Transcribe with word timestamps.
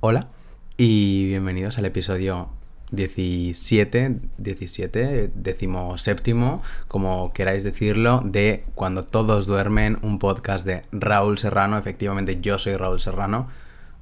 Hola 0.00 0.28
y 0.76 1.26
bienvenidos 1.26 1.78
al 1.78 1.86
episodio 1.86 2.50
17, 2.90 4.20
17, 4.36 5.30
décimo 5.34 5.96
séptimo, 5.96 6.62
como 6.86 7.32
queráis 7.32 7.64
decirlo, 7.64 8.20
de 8.22 8.66
Cuando 8.74 9.04
todos 9.04 9.46
duermen, 9.46 9.96
un 10.02 10.18
podcast 10.18 10.66
de 10.66 10.84
Raúl 10.92 11.38
Serrano. 11.38 11.78
Efectivamente, 11.78 12.42
yo 12.42 12.58
soy 12.58 12.76
Raúl 12.76 13.00
Serrano. 13.00 13.48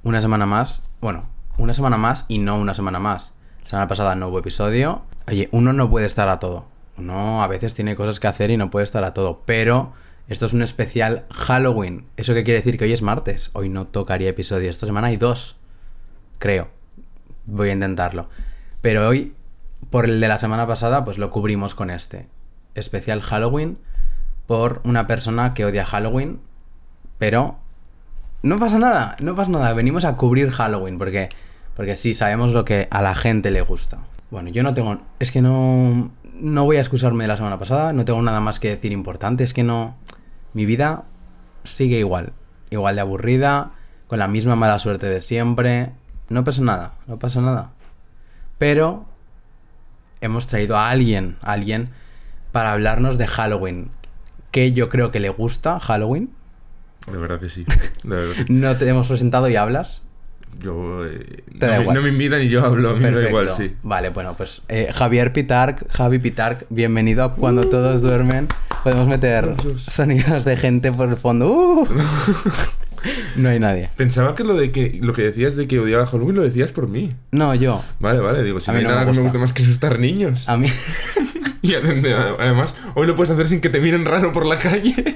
Una 0.03 0.19
semana 0.19 0.45
más, 0.45 0.81
bueno, 0.99 1.29
una 1.57 1.73
semana 1.73 1.95
más 1.95 2.25
y 2.27 2.39
no 2.39 2.59
una 2.59 2.75
semana 2.75 2.99
más. 2.99 3.31
La 3.63 3.69
semana 3.69 3.87
pasada 3.87 4.15
no 4.15 4.27
hubo 4.27 4.39
episodio. 4.39 5.03
Oye, 5.29 5.47
uno 5.53 5.71
no 5.71 5.89
puede 5.89 6.07
estar 6.07 6.27
a 6.27 6.39
todo. 6.39 6.65
Uno 6.97 7.41
a 7.41 7.47
veces 7.47 7.73
tiene 7.73 7.95
cosas 7.95 8.19
que 8.19 8.27
hacer 8.27 8.51
y 8.51 8.57
no 8.57 8.69
puede 8.69 8.83
estar 8.83 9.05
a 9.05 9.13
todo, 9.13 9.43
pero 9.45 9.93
esto 10.27 10.45
es 10.45 10.51
un 10.51 10.61
especial 10.61 11.23
Halloween. 11.31 12.05
¿Eso 12.17 12.33
qué 12.33 12.43
quiere 12.43 12.59
decir? 12.59 12.77
Que 12.77 12.83
hoy 12.83 12.91
es 12.91 13.01
martes. 13.01 13.49
Hoy 13.53 13.69
no 13.69 13.87
tocaría 13.87 14.29
episodio. 14.29 14.69
Esta 14.69 14.87
semana 14.87 15.07
hay 15.07 15.15
dos. 15.15 15.55
Creo. 16.37 16.67
Voy 17.45 17.69
a 17.69 17.73
intentarlo. 17.73 18.29
Pero 18.81 19.07
hoy, 19.07 19.33
por 19.89 20.05
el 20.05 20.19
de 20.19 20.27
la 20.27 20.39
semana 20.39 20.67
pasada, 20.67 21.05
pues 21.05 21.17
lo 21.17 21.31
cubrimos 21.31 21.75
con 21.75 21.89
este. 21.89 22.27
Especial 22.75 23.21
Halloween 23.21 23.77
por 24.47 24.81
una 24.83 25.07
persona 25.07 25.53
que 25.53 25.65
odia 25.65 25.85
Halloween. 25.85 26.39
Pero 27.17 27.57
no 28.43 28.59
pasa 28.59 28.77
nada, 28.77 29.15
no 29.19 29.35
pasa 29.35 29.51
nada. 29.51 29.73
Venimos 29.73 30.05
a 30.05 30.15
cubrir 30.17 30.51
Halloween 30.51 30.97
porque, 30.97 31.29
porque 31.75 31.95
sí 31.95 32.13
sabemos 32.13 32.51
lo 32.53 32.65
que 32.65 32.87
a 32.91 33.01
la 33.01 33.15
gente 33.15 33.51
le 33.51 33.61
gusta. 33.61 33.99
Bueno, 34.29 34.49
yo 34.49 34.63
no 34.63 34.73
tengo... 34.73 34.99
Es 35.19 35.31
que 35.31 35.41
no... 35.41 36.11
No 36.33 36.65
voy 36.65 36.75
a 36.75 36.81
excusarme 36.81 37.23
de 37.23 37.29
la 37.29 37.37
semana 37.37 37.57
pasada, 37.57 37.93
no 37.93 38.03
tengo 38.03 38.21
nada 38.21 38.41
más 38.41 38.59
que 38.59 38.69
decir 38.69 38.91
importante. 38.91 39.43
Es 39.43 39.53
que 39.53 39.63
no... 39.63 39.95
Mi 40.53 40.65
vida 40.65 41.05
sigue 41.63 41.97
igual. 41.97 42.33
Igual 42.69 42.95
de 42.95 43.01
aburrida, 43.01 43.71
con 44.07 44.19
la 44.19 44.27
misma 44.27 44.55
mala 44.55 44.77
suerte 44.79 45.07
de 45.07 45.21
siempre. 45.21 45.91
No 46.29 46.43
pasa 46.43 46.61
nada, 46.61 46.93
no 47.07 47.17
pasa 47.19 47.41
nada. 47.41 47.71
Pero 48.57 49.05
hemos 50.21 50.47
traído 50.47 50.77
a 50.77 50.89
alguien, 50.89 51.37
a 51.41 51.51
alguien 51.53 51.89
para 52.51 52.71
hablarnos 52.73 53.17
de 53.17 53.27
Halloween. 53.27 53.89
Que 54.51 54.71
yo 54.71 54.89
creo 54.89 55.11
que 55.11 55.19
le 55.19 55.29
gusta 55.29 55.79
Halloween. 55.79 56.29
De 57.11 57.17
verdad 57.17 57.39
que 57.39 57.49
sí. 57.49 57.65
De 58.03 58.15
verdad. 58.15 58.45
No 58.49 58.75
te 58.77 58.87
hemos 58.87 59.07
presentado 59.07 59.49
y 59.49 59.55
hablas. 59.55 60.01
Yo. 60.61 61.05
eh, 61.05 61.43
Te 61.59 61.65
no, 61.65 61.71
da 61.71 61.77
me, 61.77 61.81
igual. 61.83 61.95
no 61.97 62.01
me 62.01 62.09
invitan 62.09 62.41
y 62.41 62.47
yo 62.49 62.65
hablo. 62.65 62.91
A 62.91 62.93
mí 62.93 63.01
me 63.01 63.11
da 63.11 63.27
igual, 63.27 63.51
sí. 63.51 63.75
Vale, 63.83 64.09
bueno, 64.09 64.35
pues 64.37 64.61
eh, 64.69 64.89
Javier 64.93 65.33
Pitarc, 65.33 65.85
Javi 65.91 66.17
Pitarc, 66.19 66.65
bienvenido 66.69 67.23
a 67.25 67.35
Cuando 67.35 67.67
Todos 67.67 68.01
Duermen. 68.01 68.47
Podemos 68.83 69.07
meter 69.07 69.55
sonidos 69.77 70.45
de 70.45 70.55
gente 70.55 70.91
por 70.93 71.09
el 71.09 71.17
fondo. 71.17 71.51
¡Uh! 71.51 71.87
no 73.35 73.49
hay 73.49 73.59
nadie. 73.59 73.89
Pensaba 73.95 74.35
que 74.35 74.43
lo 74.43 74.55
de 74.55 74.71
que 74.71 74.99
lo 75.01 75.13
que 75.13 75.21
decías 75.23 75.55
de 75.55 75.67
que 75.67 75.79
odiaba 75.79 76.05
Halloween 76.05 76.35
lo 76.35 76.41
decías 76.43 76.71
por 76.71 76.87
mí. 76.87 77.15
No, 77.31 77.53
yo. 77.55 77.83
Vale, 77.99 78.19
vale, 78.19 78.43
digo, 78.43 78.59
si 78.59 78.69
A 78.69 78.73
no 78.73 78.79
mí 78.79 78.85
hay 78.85 78.87
no 78.87 78.89
me 78.89 78.95
nada 79.01 79.11
que 79.11 79.17
me 79.17 79.23
guste 79.23 79.37
más 79.39 79.53
que 79.53 79.63
asustar 79.63 79.99
niños. 79.99 80.47
A 80.49 80.57
mí. 80.57 80.67
Y 81.61 81.69
adem- 81.69 82.35
además, 82.39 82.75
hoy 82.93 83.07
lo 83.07 83.15
puedes 83.15 83.31
hacer 83.31 83.47
sin 83.47 83.59
que 83.59 83.69
te 83.69 83.79
miren 83.79 84.05
raro 84.05 84.31
por 84.31 84.45
la 84.45 84.59
calle. 84.59 84.93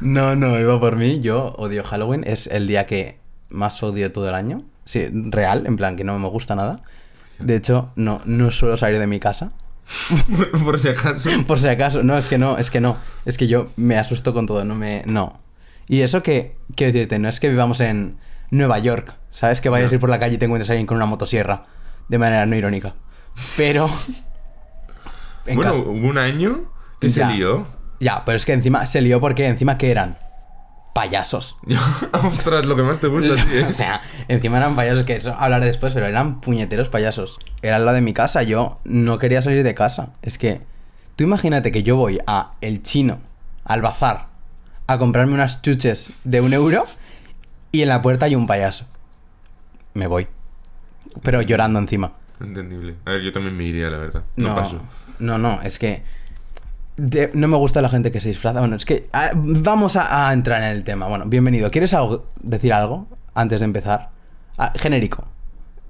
No, 0.00 0.34
no, 0.36 0.58
iba 0.58 0.80
por 0.80 0.96
mí. 0.96 1.20
Yo 1.20 1.54
odio 1.58 1.84
Halloween. 1.84 2.24
Es 2.26 2.46
el 2.46 2.66
día 2.66 2.86
que 2.86 3.18
más 3.50 3.82
odio 3.82 4.10
todo 4.12 4.28
el 4.28 4.34
año. 4.34 4.62
Sí, 4.84 5.08
real, 5.12 5.64
en 5.66 5.76
plan 5.76 5.96
que 5.96 6.04
no 6.04 6.18
me 6.18 6.28
gusta 6.28 6.54
nada. 6.54 6.82
De 7.38 7.56
hecho, 7.56 7.90
no, 7.96 8.20
no 8.24 8.50
suelo 8.50 8.76
salir 8.76 8.98
de 8.98 9.06
mi 9.06 9.20
casa. 9.20 9.52
Por, 10.36 10.50
por 10.64 10.80
si 10.80 10.88
acaso. 10.88 11.30
Por 11.46 11.60
si 11.60 11.68
acaso. 11.68 12.02
No, 12.02 12.16
es 12.16 12.28
que 12.28 12.38
no, 12.38 12.58
es 12.58 12.70
que 12.70 12.80
no. 12.80 12.96
Es 13.24 13.36
que 13.38 13.46
yo 13.46 13.68
me 13.76 13.98
asusto 13.98 14.32
con 14.32 14.46
todo, 14.46 14.64
no 14.64 14.74
me. 14.74 15.02
No. 15.06 15.40
Y 15.88 16.00
eso 16.02 16.22
que, 16.22 16.56
quiero 16.76 16.92
decirte, 16.92 17.18
no 17.18 17.28
es 17.28 17.40
que 17.40 17.48
vivamos 17.48 17.80
en 17.80 18.18
Nueva 18.50 18.78
York. 18.78 19.14
¿Sabes? 19.30 19.60
Que 19.60 19.68
vayas 19.68 19.90
a 19.90 19.94
ir 19.94 20.00
por 20.00 20.10
la 20.10 20.18
calle 20.18 20.34
y 20.34 20.38
te 20.38 20.44
encuentres 20.44 20.68
a 20.70 20.74
alguien 20.74 20.86
con 20.86 20.96
una 20.96 21.06
motosierra. 21.06 21.62
De 22.08 22.18
manera 22.18 22.44
no 22.46 22.54
irónica. 22.56 22.94
Pero. 23.56 23.88
en 25.46 25.56
bueno, 25.56 25.74
hubo 25.74 25.90
un 26.08 26.18
año 26.18 26.70
que 27.00 27.08
Ya. 27.08 27.28
se 27.30 27.36
lió. 27.36 27.66
Ya, 28.00 28.24
pero 28.24 28.36
es 28.36 28.44
que 28.44 28.52
encima 28.52 28.84
se 28.86 29.00
lió 29.00 29.20
porque 29.20 29.46
encima 29.46 29.78
que 29.78 29.90
eran 29.90 30.18
payasos. 30.94 31.56
Ostras, 32.24 32.66
lo 32.66 32.76
que 32.76 32.82
más 32.82 33.00
te 33.00 33.06
gusta, 33.08 33.36
sí, 33.38 33.48
¿eh? 33.52 33.64
o 33.68 33.72
sea, 33.72 34.02
encima 34.28 34.58
eran 34.58 34.76
payasos, 34.76 35.04
que 35.04 35.16
eso 35.16 35.34
hablaré 35.38 35.66
después, 35.66 35.94
pero 35.94 36.06
eran 36.06 36.40
puñeteros 36.40 36.88
payasos. 36.88 37.38
Era 37.62 37.78
lado 37.78 37.94
de 37.94 38.00
mi 38.02 38.12
casa, 38.12 38.42
yo 38.42 38.78
no 38.84 39.18
quería 39.18 39.42
salir 39.42 39.62
de 39.62 39.74
casa. 39.74 40.10
Es 40.22 40.38
que, 40.38 40.60
tú 41.16 41.24
imagínate 41.24 41.72
que 41.72 41.82
yo 41.82 41.96
voy 41.96 42.20
a 42.26 42.52
El 42.60 42.82
Chino, 42.82 43.20
al 43.64 43.80
bazar, 43.82 44.26
a 44.86 44.98
comprarme 44.98 45.34
unas 45.34 45.62
chuches 45.62 46.12
de 46.24 46.40
un 46.40 46.52
euro 46.52 46.84
y 47.70 47.82
en 47.82 47.88
la 47.88 48.02
puerta 48.02 48.26
hay 48.26 48.34
un 48.34 48.46
payaso. 48.46 48.84
Me 49.94 50.06
voy. 50.06 50.26
Pero 51.22 51.42
llorando 51.42 51.78
encima. 51.78 52.12
Entendible. 52.40 52.96
A 53.04 53.12
ver, 53.12 53.22
yo 53.22 53.32
también 53.32 53.56
me 53.56 53.64
iría, 53.64 53.88
la 53.90 53.98
verdad. 53.98 54.22
No, 54.36 54.48
No, 54.48 54.54
paso. 54.54 54.80
no, 55.18 55.38
no, 55.38 55.60
es 55.62 55.78
que 55.78 56.02
de- 57.02 57.30
no 57.34 57.48
me 57.48 57.56
gusta 57.56 57.82
la 57.82 57.88
gente 57.88 58.10
que 58.12 58.20
se 58.20 58.28
disfraza. 58.28 58.60
Bueno, 58.60 58.76
es 58.76 58.84
que 58.84 59.08
ah, 59.12 59.30
vamos 59.34 59.96
a, 59.96 60.28
a 60.28 60.32
entrar 60.32 60.62
en 60.62 60.68
el 60.68 60.84
tema. 60.84 61.06
Bueno, 61.08 61.24
bienvenido. 61.26 61.70
¿Quieres 61.70 61.92
algo- 61.94 62.26
decir 62.42 62.72
algo 62.72 63.06
antes 63.34 63.60
de 63.60 63.64
empezar? 63.64 64.10
Ah, 64.58 64.72
genérico. 64.76 65.24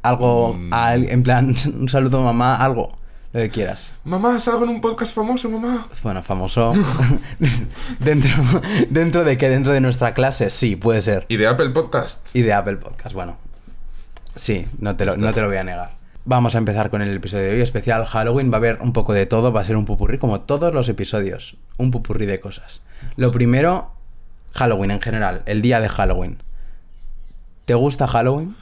Algo, 0.02 0.54
Mm. 0.54 0.72
en 1.08 1.22
plan, 1.22 1.54
un 1.78 1.88
saludo 1.88 2.22
mamá, 2.22 2.56
algo, 2.56 2.96
lo 3.32 3.40
que 3.40 3.50
quieras. 3.50 3.92
Mamá, 4.04 4.38
salgo 4.40 4.64
en 4.64 4.70
un 4.70 4.80
podcast 4.80 5.14
famoso, 5.14 5.48
mamá. 5.48 5.86
Bueno, 6.02 6.22
famoso. 6.22 6.72
dentro, 8.00 8.30
dentro 8.90 9.24
de 9.24 9.36
que 9.38 9.48
dentro 9.48 9.72
de 9.72 9.80
nuestra 9.80 10.14
clase, 10.14 10.50
sí, 10.50 10.76
puede 10.76 11.02
ser. 11.02 11.26
Y 11.28 11.36
de 11.36 11.46
Apple 11.46 11.70
Podcast. 11.70 12.34
Y 12.34 12.42
de 12.42 12.52
Apple 12.52 12.76
Podcast, 12.78 13.14
bueno. 13.14 13.36
Sí, 14.34 14.66
no 14.78 14.96
te, 14.96 15.04
lo, 15.04 15.16
no 15.16 15.32
te 15.32 15.40
lo 15.42 15.48
voy 15.48 15.58
a 15.58 15.64
negar. 15.64 15.90
Vamos 16.24 16.54
a 16.54 16.58
empezar 16.58 16.90
con 16.90 17.02
el 17.02 17.16
episodio 17.16 17.44
de 17.46 17.54
hoy, 17.54 17.60
especial 17.60 18.04
Halloween. 18.06 18.50
Va 18.50 18.54
a 18.54 18.58
haber 18.58 18.78
un 18.80 18.92
poco 18.92 19.12
de 19.12 19.26
todo, 19.26 19.52
va 19.52 19.60
a 19.60 19.64
ser 19.64 19.76
un 19.76 19.84
pupurrí, 19.86 20.18
como 20.18 20.40
todos 20.42 20.72
los 20.72 20.88
episodios. 20.88 21.56
Un 21.78 21.90
pupurrí 21.90 22.26
de 22.26 22.38
cosas. 22.38 22.80
Lo 23.16 23.32
primero, 23.32 23.90
Halloween 24.54 24.92
en 24.92 25.00
general, 25.00 25.42
el 25.46 25.62
día 25.62 25.80
de 25.80 25.88
Halloween. 25.88 26.38
¿Te 27.64 27.74
gusta 27.74 28.06
Halloween? 28.06 28.54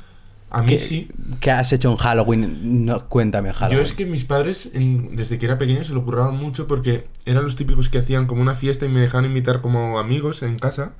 A 0.53 0.62
mí 0.62 0.69
¿Qué, 0.71 0.78
sí. 0.78 1.09
¿Qué 1.41 1.50
has 1.50 1.72
hecho 1.72 1.91
en 1.91 1.97
Halloween? 1.98 2.84
No, 2.87 3.06
cuéntame 3.09 3.53
Halloween. 3.53 3.78
Yo 3.78 3.82
es 3.84 3.92
que 3.92 4.06
mis 4.06 4.25
padres, 4.25 4.71
en- 4.72 5.15
desde 5.15 5.38
que 5.38 5.44
era 5.47 5.59
pequeño, 5.59 5.84
se 5.84 5.92
lo 5.92 6.03
curraban 6.04 6.37
mucho 6.37 6.66
porque 6.66 7.06
eran 7.27 7.44
los 7.44 7.56
típicos 7.56 7.88
que 7.91 7.98
hacían 7.98 8.27
como 8.27 8.41
una 8.42 8.54
fiesta 8.54 8.87
y 8.87 8.88
me 8.88 9.00
dejaban 9.00 9.27
invitar 9.27 9.60
como 9.60 9.98
amigos 9.98 10.42
en 10.42 10.59
casa. 10.59 10.92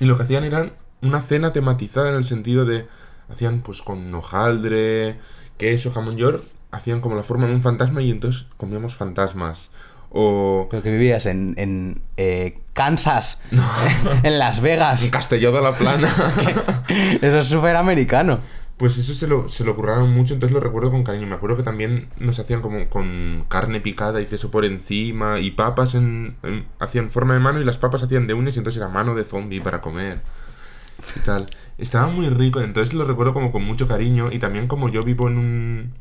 Y 0.00 0.04
lo 0.04 0.16
que 0.18 0.24
hacían 0.24 0.44
era 0.44 0.70
una 1.00 1.22
cena 1.22 1.52
tematizada 1.52 2.10
en 2.10 2.14
el 2.16 2.24
sentido 2.24 2.66
de. 2.66 2.86
Hacían 3.28 3.62
pues 3.62 3.82
con 3.82 4.14
hojaldre, 4.14 5.18
queso, 5.56 5.90
jamón 5.90 6.16
york. 6.16 6.42
Hacían 6.70 7.00
como 7.00 7.14
la 7.16 7.22
forma 7.22 7.46
de 7.46 7.54
un 7.54 7.62
fantasma 7.62 8.02
y 8.02 8.10
entonces 8.10 8.46
comíamos 8.56 8.94
fantasmas. 8.94 9.70
O. 10.10 10.68
Pero 10.70 10.82
que 10.82 10.90
vivías 10.90 11.26
en, 11.26 11.54
en 11.58 12.00
eh, 12.16 12.58
Kansas, 12.72 13.40
en 14.22 14.38
Las 14.38 14.60
Vegas. 14.60 15.02
En 15.04 15.10
Castelló 15.10 15.52
de 15.52 15.60
la 15.62 15.74
Plana. 15.74 16.08
Eso 17.22 17.38
es 17.38 17.46
súper 17.46 17.76
americano. 17.76 18.40
Pues 18.76 18.98
eso 18.98 19.14
se 19.14 19.26
lo, 19.26 19.48
se 19.48 19.64
lo 19.64 19.74
curraron 19.74 20.10
mucho, 20.12 20.34
entonces 20.34 20.52
lo 20.52 20.60
recuerdo 20.60 20.90
con 20.90 21.02
cariño. 21.02 21.26
Me 21.26 21.34
acuerdo 21.36 21.56
que 21.56 21.62
también 21.62 22.10
nos 22.18 22.38
hacían 22.38 22.60
como 22.60 22.90
con 22.90 23.46
carne 23.48 23.80
picada 23.80 24.20
y 24.20 24.26
queso 24.26 24.50
por 24.50 24.66
encima 24.66 25.40
y 25.40 25.52
papas 25.52 25.94
en, 25.94 26.36
en- 26.42 26.66
hacían 26.78 27.10
forma 27.10 27.32
de 27.32 27.40
mano 27.40 27.58
y 27.58 27.64
las 27.64 27.78
papas 27.78 28.02
hacían 28.02 28.26
de 28.26 28.34
uñas 28.34 28.54
y 28.54 28.58
entonces 28.58 28.76
era 28.78 28.90
mano 28.90 29.14
de 29.14 29.24
zombie 29.24 29.62
para 29.62 29.80
comer 29.80 30.20
y 31.16 31.20
tal. 31.20 31.46
Estaba 31.78 32.06
muy 32.06 32.28
rico, 32.30 32.60
entonces 32.60 32.94
lo 32.94 33.04
recuerdo 33.04 33.34
como 33.34 33.52
con 33.52 33.62
mucho 33.62 33.86
cariño 33.86 34.30
y 34.32 34.38
también 34.38 34.66
como 34.66 34.88
yo 34.88 35.02
vivo 35.02 35.28
en 35.28 35.38
un 35.38 35.92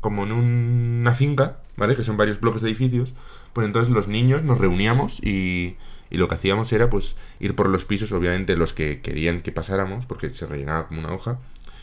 como 0.00 0.22
en 0.24 0.30
un- 0.32 0.98
una 1.00 1.14
finca, 1.14 1.58
¿vale? 1.76 1.96
Que 1.96 2.04
son 2.04 2.16
varios 2.16 2.40
bloques 2.40 2.62
de 2.62 2.68
edificios, 2.68 3.12
pues 3.52 3.66
entonces 3.66 3.92
los 3.92 4.06
niños 4.08 4.44
nos 4.44 4.58
reuníamos 4.58 5.18
y, 5.22 5.76
y 6.10 6.18
lo 6.18 6.28
que 6.28 6.36
hacíamos 6.36 6.72
era 6.72 6.90
pues 6.90 7.16
ir 7.40 7.56
por 7.56 7.68
los 7.68 7.84
pisos, 7.86 8.12
obviamente 8.12 8.56
los 8.56 8.72
que 8.72 9.00
querían 9.00 9.40
que 9.40 9.50
pasáramos, 9.52 10.06
porque 10.06 10.28
se 10.30 10.46
rellenaba 10.46 10.86
como 10.86 11.00
una 11.00 11.12
hoja, 11.12 11.38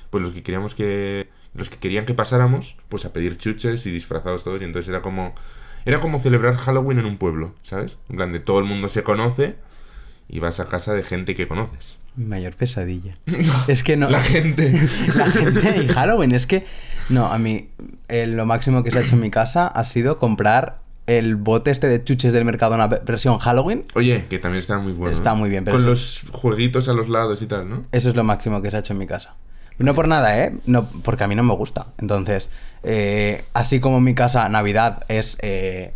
pues 0.10 0.24
los 0.24 0.34
que 0.34 0.44
queríamos 0.44 0.76
que 0.76 1.28
los 1.54 1.70
que 1.70 1.78
querían 1.78 2.06
que 2.06 2.14
pasáramos, 2.14 2.78
pues 2.90 3.04
a 3.06 3.14
pedir 3.14 3.38
chuches 3.38 3.86
y 3.86 3.92
disfrazados 3.92 4.44
todos 4.46 4.62
y 4.62 4.66
entonces 4.66 4.90
era 4.90 5.02
como 5.02 5.34
era 5.86 6.00
como 6.00 6.20
celebrar 6.20 6.56
Halloween 6.56 7.00
en 7.00 7.06
un 7.06 7.18
pueblo, 7.18 7.54
¿sabes? 7.64 7.98
En 8.10 8.16
plan 8.18 8.32
de 8.32 8.40
todo 8.40 8.60
el 8.60 8.66
mundo 8.66 8.88
se 8.90 9.04
conoce 9.04 9.56
y 10.30 10.40
vas 10.40 10.60
a 10.60 10.68
casa 10.68 10.94
de 10.94 11.04
gente 11.04 11.36
que 11.36 11.48
conoces. 11.48 11.98
Mi 12.16 12.26
mayor 12.26 12.54
pesadilla. 12.56 13.16
Es 13.68 13.84
que 13.84 13.98
no. 13.98 14.10
La 14.10 14.22
gente. 14.22 14.72
La 15.16 15.26
gente 15.26 15.84
y 15.84 15.88
Halloween. 15.88 16.34
Es 16.34 16.46
que. 16.46 16.66
No, 17.10 17.26
a 17.28 17.38
mí. 17.38 17.70
eh, 18.08 18.28
lo 18.28 18.46
máximo 18.46 18.84
que 18.84 18.92
se 18.92 19.00
ha 19.00 19.02
hecho 19.02 19.16
en 19.16 19.22
mi 19.22 19.30
casa 19.32 19.68
ha 19.68 19.84
sido 19.84 20.20
comprar 20.20 20.80
el 21.06 21.36
bote 21.36 21.70
este 21.72 21.88
de 21.88 22.02
chuches 22.04 22.32
del 22.32 22.46
Mercadona 22.46 22.88
ve- 22.88 23.02
versión 23.06 23.38
Halloween. 23.40 23.84
Oye, 23.96 24.26
que 24.30 24.40
también 24.40 24.62
está 24.62 24.80
muy 24.80 24.94
bueno. 24.94 25.14
Está 25.14 25.34
¿eh? 25.34 25.36
muy 25.36 25.50
bien, 25.50 25.66
pero 25.66 25.76
Con 25.78 25.86
los 25.86 26.22
jueguitos 26.32 26.88
a 26.88 26.94
los 26.94 27.10
lados 27.10 27.42
y 27.42 27.46
tal, 27.48 27.70
¿no? 27.70 27.84
Eso 27.92 28.10
es 28.10 28.16
lo 28.16 28.24
máximo 28.24 28.62
que 28.62 28.72
se 28.72 28.78
ha 28.78 28.80
hecho 28.80 28.94
en 28.94 29.00
mi 29.00 29.08
casa. 29.08 29.36
No 29.80 29.96
por 29.96 30.08
nada, 30.08 30.40
¿eh? 30.40 30.54
No, 30.68 30.86
porque 31.04 31.24
a 31.24 31.28
mí 31.28 31.34
no 31.36 31.42
me 31.44 31.56
gusta. 31.56 31.88
Entonces, 31.98 32.48
eh, 32.84 33.44
así 33.54 33.80
como 33.80 33.98
en 33.98 34.04
mi 34.04 34.14
casa 34.14 34.48
Navidad 34.48 35.04
es, 35.10 35.36
eh, 35.42 35.94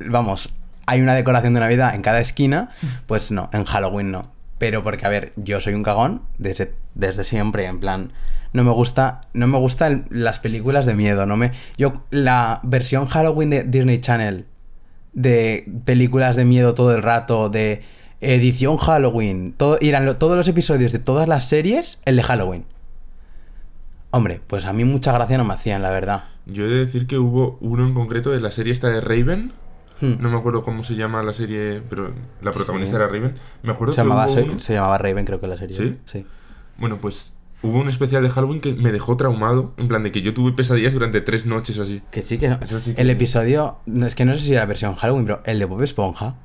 vamos, 0.00 0.50
hay 0.86 1.00
una 1.00 1.14
decoración 1.14 1.54
de 1.54 1.60
Navidad 1.60 1.94
en 1.94 2.02
cada 2.02 2.20
esquina, 2.20 2.70
pues 3.06 3.30
no, 3.30 3.48
en 3.52 3.64
Halloween 3.64 4.10
no. 4.10 4.32
Pero 4.60 4.84
porque, 4.84 5.06
a 5.06 5.08
ver, 5.08 5.32
yo 5.36 5.60
soy 5.62 5.72
un 5.72 5.82
cagón 5.82 6.20
desde, 6.36 6.74
desde 6.94 7.24
siempre, 7.24 7.64
en 7.64 7.80
plan. 7.80 8.12
No 8.52 8.62
me 8.62 8.70
gusta. 8.72 9.22
No 9.32 9.46
me 9.46 9.56
gustan 9.56 10.04
las 10.10 10.38
películas 10.38 10.84
de 10.84 10.94
miedo. 10.94 11.24
No 11.24 11.38
me. 11.38 11.52
Yo, 11.78 12.04
la 12.10 12.60
versión 12.62 13.06
Halloween 13.06 13.48
de 13.48 13.62
Disney 13.64 14.00
Channel. 14.00 14.44
De 15.14 15.64
películas 15.86 16.36
de 16.36 16.44
miedo 16.44 16.74
todo 16.74 16.94
el 16.94 17.02
rato. 17.02 17.48
De 17.48 17.82
edición 18.20 18.76
Halloween. 18.76 19.54
Todo, 19.56 19.78
eran 19.80 20.18
todos 20.18 20.36
los 20.36 20.46
episodios 20.46 20.92
de 20.92 20.98
todas 20.98 21.26
las 21.26 21.48
series. 21.48 21.98
El 22.04 22.16
de 22.16 22.22
Halloween. 22.22 22.66
Hombre, 24.10 24.42
pues 24.46 24.66
a 24.66 24.74
mí 24.74 24.84
mucha 24.84 25.12
gracia 25.12 25.38
no 25.38 25.44
me 25.44 25.54
hacían, 25.54 25.82
la 25.82 25.90
verdad. 25.90 26.24
Yo 26.44 26.66
he 26.66 26.68
de 26.68 26.84
decir 26.84 27.06
que 27.06 27.16
hubo 27.16 27.56
uno 27.62 27.86
en 27.86 27.94
concreto 27.94 28.30
de 28.30 28.40
la 28.40 28.50
serie 28.50 28.72
esta 28.72 28.88
de 28.88 29.00
Raven. 29.00 29.52
Hmm. 30.00 30.14
No 30.20 30.30
me 30.30 30.36
acuerdo 30.38 30.62
cómo 30.62 30.82
se 30.82 30.94
llama 30.94 31.22
la 31.22 31.32
serie, 31.32 31.82
pero 31.88 32.12
la 32.42 32.52
protagonista 32.52 32.92
Sí. 32.92 32.96
era 32.96 33.06
Raven. 33.06 33.34
Me 33.62 33.72
acuerdo 33.72 33.92
Se 33.94 34.00
que 34.00 34.08
llamaba, 34.08 34.28
se, 34.28 34.42
uno- 34.42 34.60
se 34.60 34.74
llamaba 34.74 34.98
Raven, 34.98 35.24
creo 35.24 35.40
que 35.40 35.46
la 35.46 35.56
serie. 35.56 35.76
¿Sí? 35.76 35.98
Sí. 36.06 36.26
Bueno, 36.78 36.98
pues 37.00 37.32
hubo 37.62 37.78
un 37.78 37.88
especial 37.88 38.22
de 38.22 38.30
Halloween 38.30 38.60
que 38.60 38.72
me 38.72 38.92
dejó 38.92 39.16
traumado. 39.16 39.74
En 39.76 39.88
plan 39.88 40.02
de 40.02 40.10
que 40.12 40.22
yo 40.22 40.32
tuve 40.32 40.52
pesadillas 40.52 40.94
durante 40.94 41.20
tres 41.20 41.44
noches 41.46 41.78
o 41.78 41.82
así. 41.82 42.02
Que 42.10 42.22
sí, 42.22 42.38
que 42.38 42.48
no. 42.48 42.58
Eso 42.62 42.80
sí 42.80 42.94
que- 42.94 43.02
El 43.02 43.10
episodio. 43.10 43.76
Es 44.02 44.14
que 44.14 44.24
no 44.24 44.34
sé 44.34 44.40
si 44.40 44.52
era 44.52 44.60
la 44.62 44.66
versión 44.66 44.94
Halloween, 44.94 45.24
pero 45.26 45.42
el 45.44 45.58
de 45.58 45.64
Bob 45.66 45.82
Esponja. 45.82 46.36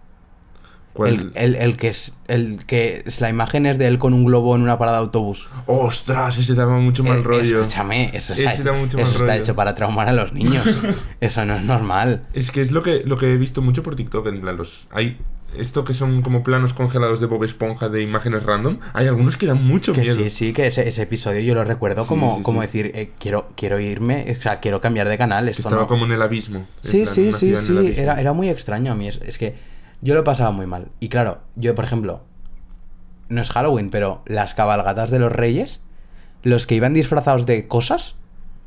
El, 0.97 1.31
el- 1.35 1.55
el 1.55 1.77
que 1.77 1.89
es. 1.89 2.13
El 2.27 2.65
que 2.65 3.03
es, 3.05 3.21
la 3.21 3.29
imagen 3.29 3.65
es 3.65 3.77
de 3.77 3.87
él 3.87 3.97
con 3.99 4.13
un 4.13 4.25
globo 4.25 4.55
en 4.55 4.61
una 4.61 4.77
parada 4.77 4.97
de 4.97 5.03
autobús. 5.03 5.47
¡Ostras! 5.67 6.37
Ese 6.37 6.53
daba 6.55 6.77
mucho 6.79 7.03
mal 7.03 7.19
Eh, 7.19 7.23
rollo. 7.23 7.61
Escúchame, 7.61 8.11
eso, 8.13 8.33
está, 8.33 8.55
da 8.63 8.73
mucho 8.73 8.97
eso 8.97 9.29
hecho 9.31 9.55
para 9.55 9.75
traumar 9.75 10.07
a 10.09 10.13
los 10.13 10.31
niños. 10.33 10.63
eso 11.19 11.45
no 11.45 11.55
es 11.55 11.63
normal. 11.63 12.23
Es 12.33 12.51
que 12.51 12.61
es 12.61 12.71
lo 12.71 12.81
que, 12.81 13.03
lo 13.05 13.17
que 13.17 13.33
he 13.33 13.37
visto 13.37 13.61
mucho 13.61 13.83
por 13.83 13.95
TikTok. 13.95 14.27
En 14.27 14.41
plan, 14.41 14.55
los. 14.57 14.87
Hay. 14.91 15.17
Esto 15.57 15.85
que 15.85 15.93
son 15.93 16.21
como 16.21 16.43
planos 16.43 16.73
congelados 16.73 17.21
de 17.21 17.27
Bob 17.27 17.43
Esponja 17.45 17.87
de 17.87 18.01
imágenes 18.01 18.43
random. 18.43 18.79
Hay 18.91 19.07
algunos 19.07 19.37
que 19.37 19.45
dan 19.45 19.63
mucho 19.63 19.93
Que 19.93 20.01
miedo. 20.01 20.15
sí, 20.15 20.29
sí, 20.29 20.51
que 20.51 20.67
ese, 20.67 20.85
ese 20.85 21.03
episodio 21.03 21.39
yo 21.39 21.55
lo 21.55 21.63
recuerdo 21.63 22.01
Sí, 22.03 22.09
como, 22.09 22.37
sí, 22.37 22.43
como 22.43 22.59
sí. 22.61 22.65
decir, 22.67 22.91
eh, 22.93 23.11
quiero, 23.19 23.47
quiero 23.55 23.79
irme, 23.79 24.25
o 24.37 24.41
sea, 24.41 24.59
quiero 24.59 24.81
cambiar 24.81 25.07
de 25.07 25.17
canal. 25.17 25.47
Esto 25.47 25.61
estaba 25.61 25.83
no- 25.83 25.87
como 25.87 26.03
en 26.05 26.11
el 26.11 26.21
abismo. 26.21 26.65
Sí, 26.81 27.03
plan, 27.03 27.13
sí, 27.13 27.31
sí, 27.31 27.55
sí. 27.55 27.93
Era, 27.95 28.19
era 28.19 28.33
muy 28.33 28.49
extraño 28.49 28.91
a 28.91 28.95
mí. 28.95 29.07
Es, 29.07 29.19
es 29.25 29.37
que 29.37 29.55
yo 30.05 30.13
lo 30.13 30.23
pasaba 30.23 30.51
muy 30.51 30.67
mal. 30.67 30.89
Y 30.99 31.09
claro, 31.09 31.39
yo, 31.55 31.73
por 31.73 31.83
ejemplo, 31.83 32.23
no 33.27 33.41
es 33.41 33.49
Halloween, 33.49 33.89
pero 33.89 34.21
las 34.27 34.53
cabalgatas 34.53 35.09
de 35.09 35.17
los 35.17 35.31
reyes, 35.31 35.81
los 36.43 36.67
que 36.67 36.75
iban 36.75 36.93
disfrazados 36.93 37.47
de 37.47 37.67
cosas, 37.67 38.15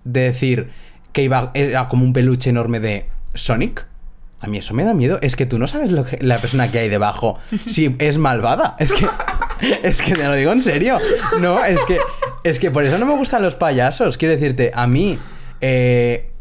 de 0.03 0.23
decir 0.23 0.71
que 1.13 1.23
iba, 1.23 1.53
era 1.55 1.89
como 1.89 2.05
un 2.05 2.13
peluche 2.13 2.51
enorme 2.51 2.81
de 2.81 3.09
Sonic. 3.35 3.87
A 4.41 4.49
mí 4.49 4.59
eso 4.59 4.75
me 4.75 4.83
da 4.83 4.95
miedo. 4.95 5.21
Es 5.23 5.37
que 5.37 5.47
tú 5.47 5.61
no 5.61 5.69
sabes 5.69 5.93
lo 5.93 6.05
que, 6.05 6.19
la 6.21 6.39
persona 6.39 6.73
que 6.73 6.81
hay 6.81 6.89
debajo 6.89 7.39
si 7.69 7.95
es 8.01 8.19
malvada. 8.19 8.75
Es 8.81 8.93
que, 8.93 9.09
es 9.85 10.03
que 10.03 10.15
te 10.15 10.25
lo 10.25 10.35
digo 10.35 10.51
en 10.51 10.63
serio. 10.63 10.99
No, 11.41 11.65
es 11.65 11.85
que, 11.85 12.01
es 12.43 12.59
que 12.59 12.73
por 12.73 12.83
eso 12.83 12.99
no 12.99 13.07
me 13.07 13.15
gustan 13.15 13.43
los 13.43 13.55
payasos. 13.55 14.19
Quiero 14.19 14.35
decirte, 14.35 14.73
a 14.75 14.89
mí, 14.89 15.17
eh, 15.61 16.33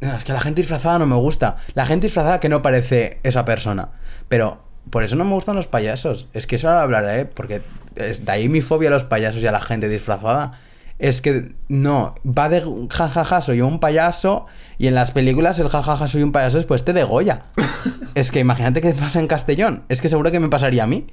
es 0.00 0.24
que 0.24 0.32
la 0.32 0.40
gente 0.40 0.62
disfrazada 0.62 0.98
no 0.98 1.06
me 1.06 1.14
gusta. 1.14 1.58
La 1.74 1.86
gente 1.86 2.08
disfrazada 2.08 2.40
que 2.40 2.48
no 2.48 2.60
parece 2.60 3.20
esa 3.22 3.44
persona. 3.44 3.90
Pero 4.32 4.62
por 4.88 5.02
eso 5.04 5.14
no 5.14 5.24
me 5.26 5.34
gustan 5.34 5.56
los 5.56 5.66
payasos. 5.66 6.26
Es 6.32 6.46
que 6.46 6.56
eso 6.56 6.70
ahora 6.70 6.84
hablaré, 6.84 7.20
¿eh? 7.20 7.24
porque 7.26 7.60
es- 7.96 8.24
de 8.24 8.32
ahí 8.32 8.48
mi 8.48 8.62
fobia 8.62 8.88
a 8.88 8.92
los 8.92 9.04
payasos 9.04 9.42
y 9.42 9.46
a 9.46 9.52
la 9.52 9.60
gente 9.60 9.90
disfrazada. 9.90 10.58
Es 10.98 11.20
que 11.20 11.52
no, 11.68 12.14
va 12.26 12.48
de 12.48 12.64
jajaja, 12.88 13.42
soy 13.42 13.60
un 13.60 13.78
payaso. 13.78 14.46
Y 14.78 14.86
en 14.86 14.94
las 14.94 15.10
películas 15.10 15.58
el 15.58 15.68
jajaja, 15.68 16.06
soy 16.06 16.22
un 16.22 16.32
payaso 16.32 16.56
después 16.56 16.82
te 16.82 16.94
degolla. 16.94 17.42
es 18.14 18.30
que 18.32 18.40
imagínate 18.40 18.80
que 18.80 18.94
pasa 18.94 19.20
en 19.20 19.26
Castellón. 19.26 19.82
Es 19.90 20.00
que 20.00 20.08
seguro 20.08 20.30
que 20.30 20.40
me 20.40 20.48
pasaría 20.48 20.84
a 20.84 20.86
mí. 20.86 21.08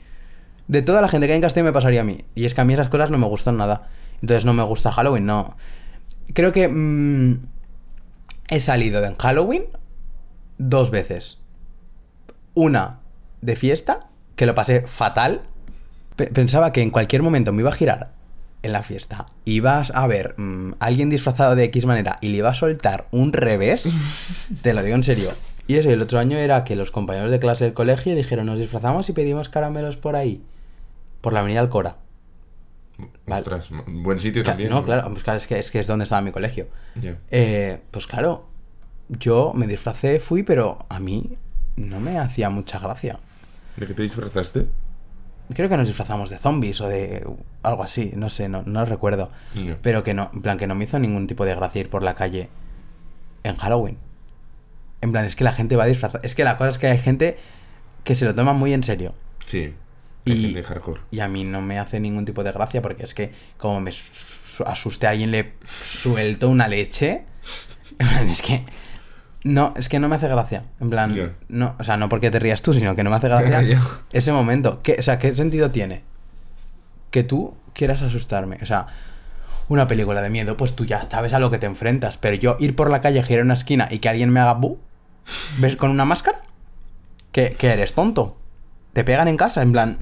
De 0.69 0.81
toda 0.81 1.01
la 1.01 1.09
gente 1.09 1.27
que 1.27 1.33
hay 1.33 1.37
en 1.39 1.41
Castellón 1.41 1.65
me 1.65 1.73
pasaría 1.73 1.99
a 1.99 2.05
mí. 2.05 2.23
Y 2.35 2.45
es 2.45 2.55
que 2.55 2.61
a 2.61 2.63
mí 2.63 2.71
esas 2.73 2.87
cosas 2.87 3.11
no 3.11 3.17
me 3.17 3.27
gustan 3.27 3.57
nada. 3.57 3.89
Entonces 4.21 4.45
no 4.45 4.53
me 4.53 4.63
gusta 4.63 4.93
Halloween, 4.93 5.25
no. 5.25 5.57
Creo 6.33 6.53
que 6.53 6.69
mm, 6.69 7.45
he 8.47 8.61
salido 8.61 9.03
en 9.03 9.15
Halloween 9.17 9.65
dos 10.57 10.89
veces. 10.89 11.41
Una 12.53 12.99
de 13.41 13.55
fiesta, 13.55 14.01
que 14.35 14.45
lo 14.45 14.55
pasé 14.55 14.81
fatal. 14.87 15.41
Pe- 16.15 16.27
pensaba 16.27 16.71
que 16.73 16.81
en 16.81 16.89
cualquier 16.91 17.21
momento 17.23 17.51
me 17.53 17.61
iba 17.61 17.69
a 17.69 17.73
girar 17.73 18.11
en 18.61 18.73
la 18.73 18.83
fiesta. 18.83 19.25
Ibas 19.45 19.91
a 19.95 20.05
ver 20.07 20.35
mm, 20.37 20.73
a 20.79 20.85
alguien 20.85 21.09
disfrazado 21.09 21.55
de 21.55 21.63
X 21.65 21.85
manera 21.85 22.17
y 22.21 22.29
le 22.29 22.37
iba 22.37 22.49
a 22.49 22.53
soltar 22.55 23.07
un 23.11 23.31
revés. 23.33 23.89
Te 24.61 24.73
lo 24.73 24.83
digo 24.83 24.95
en 24.95 25.03
serio. 25.03 25.31
Y 25.67 25.75
eso, 25.75 25.89
y 25.89 25.93
el 25.93 26.01
otro 26.01 26.17
año 26.19 26.37
era 26.37 26.63
que 26.63 26.75
los 26.75 26.89
compañeros 26.91 27.29
de 27.31 27.39
clase 27.39 27.65
del 27.65 27.73
colegio 27.73 28.15
dijeron, 28.15 28.47
nos 28.47 28.57
disfrazamos 28.59 29.07
y 29.09 29.13
pedimos 29.13 29.49
caramelos 29.49 29.97
por 29.97 30.15
ahí. 30.15 30.41
Por 31.21 31.31
la 31.33 31.41
avenida 31.41 31.59
Alcora. 31.59 31.97
Vale. 33.25 33.41
Ostras, 33.41 33.69
buen 33.87 34.19
sitio 34.19 34.43
también. 34.43 34.71
no, 34.71 34.83
claro, 34.83 35.09
pues 35.11 35.23
claro, 35.23 35.37
es 35.37 35.47
que, 35.47 35.57
es 35.57 35.71
que 35.71 35.79
es 35.79 35.87
donde 35.87 36.03
estaba 36.03 36.21
mi 36.21 36.31
colegio. 36.31 36.67
Eh, 37.31 37.79
pues 37.91 38.07
claro, 38.07 38.47
yo 39.07 39.53
me 39.55 39.67
disfracé, 39.67 40.19
fui, 40.19 40.43
pero 40.43 40.85
a 40.89 40.99
mí 40.99 41.37
no 41.77 41.99
me 42.01 42.17
hacía 42.19 42.49
mucha 42.49 42.77
gracia. 42.79 43.19
¿De 43.79 43.87
qué 43.87 43.93
te 43.93 44.03
disfrazaste? 44.03 44.67
Creo 45.53 45.67
que 45.69 45.77
nos 45.77 45.87
disfrazamos 45.87 46.29
de 46.29 46.37
zombies 46.37 46.79
o 46.81 46.87
de 46.87 47.25
algo 47.63 47.83
así, 47.83 48.11
no 48.15 48.29
sé, 48.29 48.47
no, 48.49 48.61
no 48.63 48.85
recuerdo. 48.85 49.31
Pero 49.81 50.03
que 50.03 50.13
no, 50.13 50.29
en 50.33 50.41
plan, 50.41 50.57
que 50.57 50.67
no 50.67 50.75
me 50.75 50.83
hizo 50.83 50.99
ningún 50.99 51.25
tipo 51.25 51.43
de 51.45 51.55
gracia 51.55 51.81
ir 51.81 51.89
por 51.89 52.03
la 52.03 52.13
calle 52.13 52.49
en 53.43 53.55
Halloween. 53.55 53.97
En 55.01 55.11
plan, 55.11 55.25
es 55.25 55.35
que 55.35 55.43
la 55.43 55.53
gente 55.53 55.75
va 55.75 55.85
a 55.85 55.87
disfrazar. 55.87 56.21
Es 56.23 56.35
que 56.35 56.43
la 56.43 56.57
cosa 56.57 56.69
es 56.71 56.77
que 56.77 56.87
hay 56.87 56.97
gente 56.99 57.37
que 58.03 58.13
se 58.15 58.25
lo 58.25 58.35
toma 58.35 58.53
muy 58.53 58.73
en 58.73 58.83
serio. 58.83 59.13
Sí. 59.45 59.73
Y- 60.25 60.41
gente 60.53 60.61
hardcore. 60.63 61.01
Y 61.09 61.21
a 61.21 61.27
mí 61.27 61.43
no 61.45 61.61
me 61.61 61.79
hace 61.79 61.99
ningún 61.99 62.25
tipo 62.25 62.43
de 62.43 62.51
gracia 62.51 62.81
porque 62.83 63.03
es 63.03 63.13
que 63.15 63.31
como 63.57 63.79
me 63.81 63.91
su- 63.91 64.63
asuste 64.65 65.07
a 65.07 65.11
alguien 65.11 65.31
le 65.31 65.53
suelto 65.81 66.49
una 66.49 66.67
leche. 66.67 67.23
en 67.97 68.07
plan, 68.07 68.29
Es 68.29 68.41
que... 68.43 68.63
No, 69.43 69.73
es 69.77 69.87
que 69.87 69.99
no 69.99 70.09
me 70.09 70.17
hace 70.17 70.27
gracia. 70.27 70.63
En 70.81 70.89
plan, 70.89 71.35
no, 71.47 71.75
o 71.79 71.83
sea, 71.83 71.95
no 71.97 72.09
porque 72.09 72.29
te 72.29 72.39
rías 72.39 72.61
tú, 72.61 72.73
sino 72.73 72.95
que 72.95 73.03
no 73.03 73.09
me 73.09 73.15
hace 73.15 73.29
gracia 73.29 73.81
ese 74.11 74.31
momento. 74.33 74.81
¿Qué, 74.83 74.97
o 74.99 75.01
sea, 75.01 75.17
¿qué 75.17 75.33
sentido 75.35 75.71
tiene? 75.71 76.03
Que 77.11 77.23
tú 77.23 77.53
quieras 77.73 78.01
asustarme. 78.01 78.57
O 78.61 78.65
sea, 78.65 78.87
una 79.69 79.87
película 79.87 80.21
de 80.21 80.29
miedo, 80.29 80.57
pues 80.57 80.75
tú 80.75 80.85
ya 80.85 81.07
sabes 81.09 81.31
a 81.33 81.39
lo 81.39 81.49
que 81.51 81.57
te 81.57 81.67
enfrentas. 81.67 82.17
Pero 82.17 82.35
yo 82.35 82.57
ir 82.59 82.75
por 82.75 82.89
la 82.89 83.01
calle, 83.01 83.23
girar 83.23 83.45
una 83.45 83.53
esquina 83.53 83.87
y 83.89 83.99
que 83.99 84.09
alguien 84.09 84.29
me 84.29 84.41
haga 84.41 84.55
bu, 84.55 84.77
¿ves 85.59 85.77
con 85.77 85.89
una 85.89 86.05
máscara? 86.05 86.41
¿Que, 87.31 87.51
que 87.51 87.67
eres 87.67 87.93
tonto? 87.93 88.37
¿Te 88.93 89.03
pegan 89.03 89.27
en 89.27 89.37
casa? 89.37 89.61
En 89.61 89.71
plan. 89.71 89.99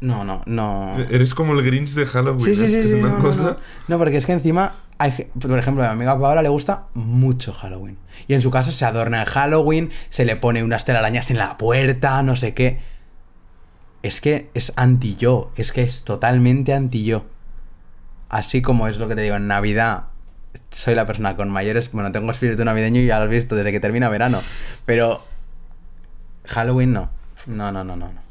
No, 0.00 0.24
no, 0.24 0.42
no. 0.46 0.96
Eres 1.10 1.34
como 1.34 1.54
el 1.54 1.64
Grinch 1.64 1.90
de 1.90 2.06
Halloween. 2.06 2.40
Sí, 2.40 2.54
sí, 2.54 2.68
sí, 2.68 2.82
sí. 2.82 2.94
No, 2.96 3.18
no. 3.18 3.56
No, 3.88 3.98
porque 3.98 4.16
es 4.16 4.26
que 4.26 4.32
encima, 4.32 4.72
por 5.12 5.58
ejemplo, 5.58 5.82
a 5.82 5.88
mi 5.88 5.92
amiga 5.92 6.18
Paola 6.18 6.42
le 6.42 6.48
gusta 6.48 6.86
mucho 6.94 7.52
Halloween. 7.52 7.98
Y 8.28 8.34
en 8.34 8.42
su 8.42 8.50
casa 8.50 8.70
se 8.70 8.84
adorna 8.84 9.20
en 9.20 9.24
Halloween, 9.24 9.90
se 10.08 10.24
le 10.24 10.36
pone 10.36 10.62
unas 10.62 10.84
telarañas 10.84 11.30
en 11.30 11.38
la 11.38 11.56
puerta, 11.56 12.22
no 12.22 12.36
sé 12.36 12.54
qué. 12.54 12.80
Es 14.02 14.20
que 14.20 14.50
es 14.54 14.72
anti 14.76 15.16
yo, 15.16 15.50
es 15.56 15.72
que 15.72 15.82
es 15.82 16.04
totalmente 16.04 16.74
anti 16.74 17.04
yo. 17.04 17.24
Así 18.28 18.62
como 18.62 18.88
es 18.88 18.98
lo 18.98 19.08
que 19.08 19.14
te 19.14 19.22
digo, 19.22 19.36
en 19.36 19.46
Navidad 19.46 20.04
soy 20.70 20.94
la 20.94 21.06
persona 21.06 21.36
con 21.36 21.50
mayores. 21.50 21.90
Bueno, 21.92 22.12
tengo 22.12 22.30
espíritu 22.30 22.64
navideño 22.64 23.00
y 23.00 23.06
ya 23.06 23.18
lo 23.18 23.24
has 23.24 23.30
visto 23.30 23.56
desde 23.56 23.72
que 23.72 23.80
termina 23.80 24.08
verano. 24.08 24.40
Pero. 24.84 25.22
Halloween 26.46 26.92
no. 26.92 27.10
No, 27.46 27.72
no, 27.72 27.84
no, 27.84 27.96
no. 27.96 28.12
no. 28.12 28.23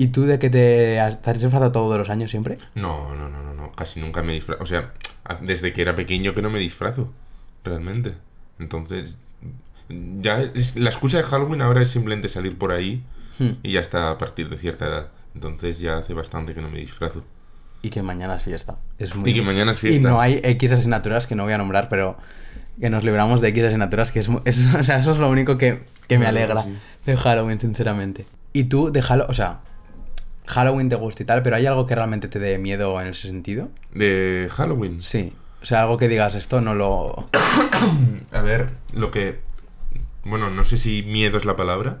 ¿Y 0.00 0.08
tú 0.08 0.24
de 0.24 0.38
qué 0.38 0.48
te 0.48 0.98
has, 0.98 1.20
te 1.20 1.30
has 1.30 1.40
disfrazado 1.40 1.72
todos 1.72 1.98
los 1.98 2.08
años 2.08 2.30
siempre? 2.30 2.56
No, 2.74 3.14
no, 3.14 3.28
no, 3.28 3.42
no, 3.42 3.52
no. 3.54 3.72
Casi 3.72 4.00
nunca 4.00 4.22
me 4.22 4.32
disfrazo. 4.32 4.62
O 4.62 4.66
sea, 4.66 4.92
desde 5.42 5.72
que 5.72 5.82
era 5.82 5.94
pequeño 5.94 6.34
que 6.34 6.40
no 6.42 6.48
me 6.50 6.58
disfrazo. 6.58 7.12
Realmente. 7.64 8.14
Entonces. 8.58 9.16
Ya 9.88 10.40
es- 10.40 10.76
la 10.76 10.88
excusa 10.90 11.18
de 11.18 11.24
Halloween 11.24 11.62
ahora 11.62 11.82
es 11.82 11.90
simplemente 11.90 12.28
salir 12.28 12.56
por 12.56 12.72
ahí 12.72 13.02
Hmm. 13.38 13.52
y 13.62 13.72
ya 13.72 13.80
está 13.80 14.10
a 14.10 14.18
partir 14.18 14.48
de 14.48 14.56
cierta 14.56 14.86
edad. 14.86 15.08
Entonces 15.34 15.78
ya 15.80 15.98
hace 15.98 16.14
bastante 16.14 16.54
que 16.54 16.60
no 16.62 16.68
me 16.70 16.78
disfrazo. 16.78 17.24
Y 17.82 17.90
que 17.90 18.02
mañana 18.02 18.36
es 18.36 18.42
fiesta. 18.42 18.76
Es 18.98 19.14
muy... 19.16 19.30
Y 19.30 19.34
que 19.34 19.42
mañana 19.42 19.72
es 19.72 19.78
fiesta. 19.78 19.98
Y 20.00 20.02
no 20.02 20.20
hay 20.20 20.40
X 20.44 20.72
asignaturas 20.72 21.26
que 21.26 21.34
no 21.34 21.44
voy 21.44 21.52
a 21.52 21.58
nombrar, 21.58 21.88
pero 21.88 22.16
que 22.80 22.88
nos 22.90 23.04
libramos 23.04 23.40
de 23.40 23.48
X 23.48 23.64
asignaturas, 23.64 24.12
que 24.12 24.20
es, 24.20 24.28
o 24.78 24.84
sea, 24.84 25.00
eso 25.00 25.12
es 25.12 25.18
lo 25.18 25.28
único 25.28 25.58
que, 25.58 25.82
que 26.08 26.18
me 26.18 26.26
alegra 26.26 26.62
sí. 26.62 26.76
de 27.06 27.16
Halloween, 27.16 27.58
sinceramente. 27.60 28.26
Y 28.52 28.64
tú 28.64 28.90
de 28.92 29.02
Halloween, 29.02 29.30
o 29.30 29.34
sea, 29.34 29.60
Halloween 30.46 30.88
te 30.88 30.96
gusta 30.96 31.22
y 31.22 31.26
tal, 31.26 31.42
pero 31.42 31.56
¿hay 31.56 31.66
algo 31.66 31.86
que 31.86 31.94
realmente 31.94 32.28
te 32.28 32.38
dé 32.38 32.58
miedo 32.58 33.00
en 33.00 33.08
ese 33.08 33.28
sentido? 33.28 33.70
De 33.92 34.48
Halloween. 34.50 35.02
Sí. 35.02 35.32
O 35.62 35.66
sea, 35.66 35.82
algo 35.82 35.96
que 35.96 36.08
digas, 36.08 36.34
esto 36.34 36.60
no 36.60 36.74
lo... 36.74 37.26
A 38.32 38.42
ver, 38.42 38.70
lo 38.92 39.10
que. 39.10 39.40
Bueno, 40.24 40.50
no 40.50 40.64
sé 40.64 40.78
si 40.78 41.02
miedo 41.02 41.38
es 41.38 41.44
la 41.44 41.56
palabra. 41.56 42.00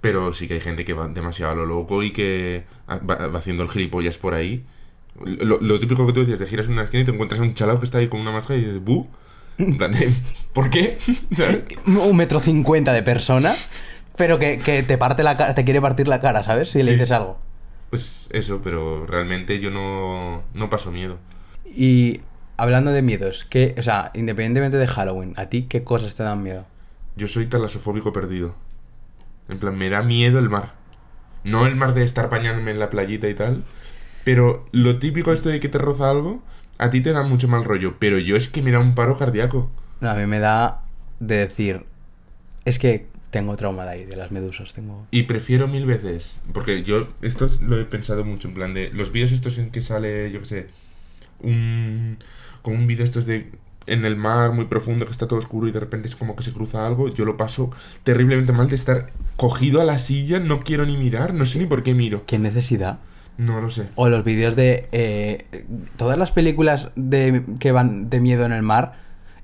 Pero 0.00 0.32
sí 0.32 0.46
que 0.46 0.54
hay 0.54 0.60
gente 0.60 0.84
que 0.84 0.92
va 0.92 1.08
demasiado 1.08 1.52
a 1.52 1.54
lo 1.54 1.66
loco 1.66 2.02
y 2.02 2.12
que 2.12 2.64
va, 2.88 2.98
va 2.98 3.38
haciendo 3.38 3.62
el 3.62 3.70
gilipollas 3.70 4.18
por 4.18 4.34
ahí. 4.34 4.64
Lo, 5.24 5.60
lo 5.60 5.78
típico 5.78 6.06
que 6.06 6.12
tú 6.12 6.20
decías, 6.20 6.38
te 6.38 6.46
giras 6.46 6.66
en 6.66 6.72
una 6.72 6.84
esquina 6.84 7.02
y 7.02 7.06
te 7.06 7.12
encuentras 7.12 7.40
a 7.40 7.44
un 7.44 7.54
chalao 7.54 7.78
que 7.78 7.86
está 7.86 7.98
ahí 7.98 8.08
con 8.08 8.20
una 8.20 8.32
máscara 8.32 8.58
y 8.58 8.64
dices, 8.64 8.82
¡bu! 8.82 9.08
¿por 10.52 10.70
qué? 10.70 10.98
Un 11.86 12.16
metro 12.16 12.40
cincuenta 12.40 12.92
de 12.92 13.02
persona, 13.02 13.54
pero 14.16 14.38
que, 14.38 14.58
que 14.58 14.82
te 14.82 14.98
parte 14.98 15.22
la 15.22 15.36
cara, 15.36 15.54
te 15.54 15.64
quiere 15.64 15.80
partir 15.80 16.08
la 16.08 16.20
cara, 16.20 16.44
¿sabes? 16.44 16.70
Si 16.70 16.82
le 16.82 16.92
dices 16.92 17.10
algo. 17.10 17.38
Pues 17.90 18.28
eso, 18.32 18.60
pero 18.62 19.06
realmente 19.06 19.60
yo 19.60 19.70
no, 19.70 20.42
no 20.54 20.70
paso 20.70 20.90
miedo. 20.90 21.18
Y 21.64 22.20
hablando 22.56 22.92
de 22.92 23.02
miedos, 23.02 23.44
¿qué, 23.44 23.74
o 23.78 23.82
sea, 23.82 24.10
independientemente 24.14 24.76
de 24.76 24.86
Halloween, 24.86 25.34
¿a 25.36 25.46
ti 25.46 25.66
qué 25.68 25.84
cosas 25.84 26.14
te 26.14 26.22
dan 26.22 26.42
miedo? 26.42 26.64
Yo 27.16 27.28
soy 27.28 27.46
talasofóbico 27.46 28.12
perdido. 28.12 28.54
En 29.48 29.58
plan, 29.58 29.76
me 29.76 29.90
da 29.90 30.02
miedo 30.02 30.38
el 30.38 30.48
mar. 30.48 30.74
No 31.44 31.66
el 31.66 31.76
mar 31.76 31.94
de 31.94 32.04
estar 32.04 32.30
bañándome 32.30 32.70
en 32.70 32.78
la 32.78 32.90
playita 32.90 33.28
y 33.28 33.34
tal. 33.34 33.62
Pero 34.24 34.66
lo 34.72 34.98
típico 34.98 35.32
esto 35.32 35.50
de 35.50 35.60
que 35.60 35.68
te 35.68 35.78
roza 35.78 36.10
algo, 36.10 36.42
a 36.78 36.90
ti 36.90 37.00
te 37.00 37.12
da 37.12 37.22
mucho 37.22 37.46
mal 37.46 37.64
rollo. 37.64 37.96
Pero 37.98 38.18
yo 38.18 38.36
es 38.36 38.48
que 38.48 38.62
me 38.62 38.72
da 38.72 38.80
un 38.80 38.94
paro 38.94 39.16
cardíaco. 39.18 39.70
No, 40.00 40.10
a 40.10 40.14
mí 40.14 40.26
me 40.26 40.38
da 40.38 40.82
de 41.20 41.36
decir, 41.36 41.84
es 42.64 42.78
que 42.78 43.06
tengo 43.34 43.56
trauma 43.56 43.82
de 43.84 43.90
ahí, 43.90 44.04
de 44.04 44.14
las 44.14 44.30
medusas, 44.30 44.72
tengo... 44.74 45.08
Y 45.10 45.24
prefiero 45.24 45.66
mil 45.66 45.86
veces, 45.86 46.40
porque 46.52 46.84
yo 46.84 47.08
esto 47.20 47.50
lo 47.62 47.80
he 47.80 47.84
pensado 47.84 48.24
mucho, 48.24 48.46
en 48.46 48.54
plan 48.54 48.74
de 48.74 48.90
los 48.90 49.10
vídeos 49.10 49.32
estos 49.32 49.58
en 49.58 49.72
que 49.72 49.80
sale, 49.80 50.30
yo 50.30 50.38
qué 50.38 50.46
sé, 50.46 50.66
un... 51.40 52.18
como 52.62 52.76
un 52.76 52.86
vídeo 52.86 53.04
estos 53.04 53.26
de 53.26 53.50
en 53.86 54.04
el 54.04 54.14
mar 54.14 54.52
muy 54.52 54.66
profundo 54.66 55.04
que 55.04 55.10
está 55.10 55.26
todo 55.26 55.40
oscuro 55.40 55.66
y 55.66 55.72
de 55.72 55.80
repente 55.80 56.06
es 56.06 56.14
como 56.14 56.36
que 56.36 56.44
se 56.44 56.52
cruza 56.52 56.86
algo, 56.86 57.12
yo 57.12 57.24
lo 57.24 57.36
paso 57.36 57.72
terriblemente 58.04 58.52
mal 58.52 58.68
de 58.68 58.76
estar 58.76 59.10
cogido 59.36 59.80
a 59.80 59.84
la 59.84 59.98
silla, 59.98 60.38
no 60.38 60.60
quiero 60.60 60.86
ni 60.86 60.96
mirar, 60.96 61.34
no 61.34 61.44
sé 61.44 61.58
ni 61.58 61.66
por 61.66 61.82
qué 61.82 61.92
miro. 61.92 62.22
¿Qué 62.26 62.38
necesidad? 62.38 63.00
No 63.36 63.60
lo 63.60 63.68
sé. 63.68 63.88
O 63.96 64.08
los 64.08 64.22
vídeos 64.22 64.54
de... 64.54 64.88
eh, 64.92 65.66
todas 65.96 66.16
las 66.16 66.30
películas 66.30 66.92
de, 66.94 67.42
que 67.58 67.72
van 67.72 68.10
de 68.10 68.20
miedo 68.20 68.46
en 68.46 68.52
el 68.52 68.62
mar 68.62 68.92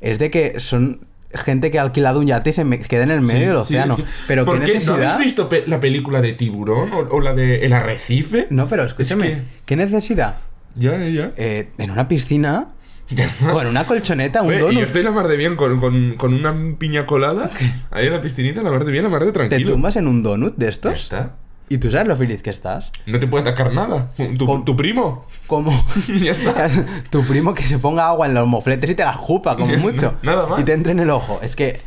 es 0.00 0.20
de 0.20 0.30
que 0.30 0.60
son 0.60 1.09
gente 1.34 1.70
que 1.70 1.78
ha 1.78 1.82
alquilado 1.82 2.18
un 2.20 2.26
yate 2.26 2.50
y 2.50 2.52
se 2.52 2.64
queda 2.80 3.04
en 3.04 3.10
el 3.10 3.20
medio 3.20 3.40
Sí, 3.40 3.44
del 3.46 3.56
sí, 3.56 3.60
océano. 3.62 3.94
es 3.94 4.00
que- 4.02 4.08
Pero 4.26 4.44
¿por 4.44 4.58
¿qué 4.58 4.64
qué? 4.66 4.72
¿No 4.72 4.74
necesidad? 4.78 5.14
habéis 5.14 5.26
visto 5.28 5.48
pe- 5.48 5.64
la 5.66 5.78
película 5.80 6.20
de 6.20 6.32
Tiburón 6.32 6.92
o, 6.92 6.98
o 7.10 7.20
la 7.20 7.34
de 7.34 7.64
El 7.66 7.72
Arrecife? 7.72 8.46
No, 8.50 8.68
pero 8.68 8.84
escúchame, 8.84 9.26
Es 9.26 9.38
que- 9.38 9.44
¿qué 9.66 9.76
necesidad? 9.76 10.36
Ya, 10.74 10.96
ya, 10.98 11.08
ya. 11.08 11.32
Eh, 11.36 11.68
en 11.78 11.90
una 11.90 12.08
piscina, 12.08 12.68
Ya 13.10 13.28
con 13.52 13.66
una 13.66 13.84
colchoneta, 13.84 14.42
un 14.42 14.56
donut, 14.58 14.72
yo 14.78 14.84
estoy 14.84 15.02
la 15.02 15.10
mar 15.10 15.26
de 15.26 15.36
bien 15.36 15.56
con, 15.56 15.80
con, 15.80 16.14
con 16.16 16.32
una 16.32 16.54
piña 16.78 17.06
colada. 17.06 17.50
Ahí 17.90 18.06
en 18.06 18.12
la 18.12 18.20
piscinita, 18.20 18.62
la 18.62 18.70
mar 18.70 18.84
de 18.84 18.92
bien, 18.92 19.02
la 19.04 19.10
mar 19.10 19.20
de 19.24 19.26
te 19.28 19.32
tranquilo. 19.32 19.72
tumbas 19.72 19.96
en 19.96 20.06
un 20.06 20.22
donut 20.22 20.56
de 20.56 20.66
Ya 20.66 20.70
estos 20.70 20.94
está. 20.94 21.36
Y 21.70 21.78
tú 21.78 21.90
sabes 21.90 22.06
lo 22.08 22.16
feliz 22.16 22.42
que 22.42 22.50
estás. 22.50 22.92
No 23.06 23.18
te 23.18 23.26
puede 23.26 23.48
atacar 23.48 23.72
nada. 23.72 24.10
Tu, 24.36 24.44
Com- 24.44 24.64
tu 24.66 24.76
primo. 24.76 25.24
Como 25.46 25.72
ya 26.20 26.32
está. 26.32 26.68
tu 27.10 27.24
primo 27.24 27.54
que 27.54 27.62
se 27.62 27.78
ponga 27.78 28.08
agua 28.08 28.26
en 28.26 28.34
los 28.34 28.46
mofletes 28.46 28.90
y 28.90 28.94
te 28.94 29.02
la 29.04 29.14
jupa, 29.14 29.56
como 29.56 29.70
Ya, 29.70 29.78
mucho. 29.78 30.18
nada 30.22 30.46
más. 30.46 30.60
Y 30.60 30.64
te 30.64 30.72
entre 30.74 30.92
en 30.92 31.00
el 31.00 31.10
ojo. 31.10 31.38
Es 31.42 31.56
que, 31.56 31.80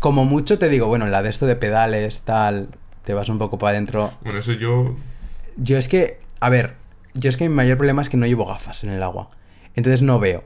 como 0.00 0.24
mucho 0.26 0.58
te 0.58 0.68
digo, 0.68 0.88
bueno, 0.88 1.06
en 1.06 1.12
la 1.12 1.22
de 1.22 1.30
esto 1.30 1.46
de 1.46 1.56
pedales, 1.56 2.22
tal, 2.22 2.68
te 3.04 3.14
vas 3.14 3.28
un 3.30 3.38
poco 3.38 3.56
para 3.58 3.70
adentro. 3.70 4.10
Bueno, 4.22 4.40
eso 4.40 4.52
yo. 4.52 4.94
Yo 5.56 5.78
es 5.78 5.88
que, 5.88 6.18
a 6.40 6.50
ver, 6.50 6.74
yo 7.14 7.30
es 7.30 7.36
que 7.36 7.48
mi 7.48 7.54
mayor 7.54 7.76
problema 7.78 8.02
es 8.02 8.08
que 8.08 8.16
no 8.16 8.26
llevo 8.26 8.44
gafas 8.44 8.82
en 8.84 8.90
el 8.90 9.02
agua. 9.02 9.28
Entonces 9.76 10.02
no 10.02 10.18
veo. 10.18 10.44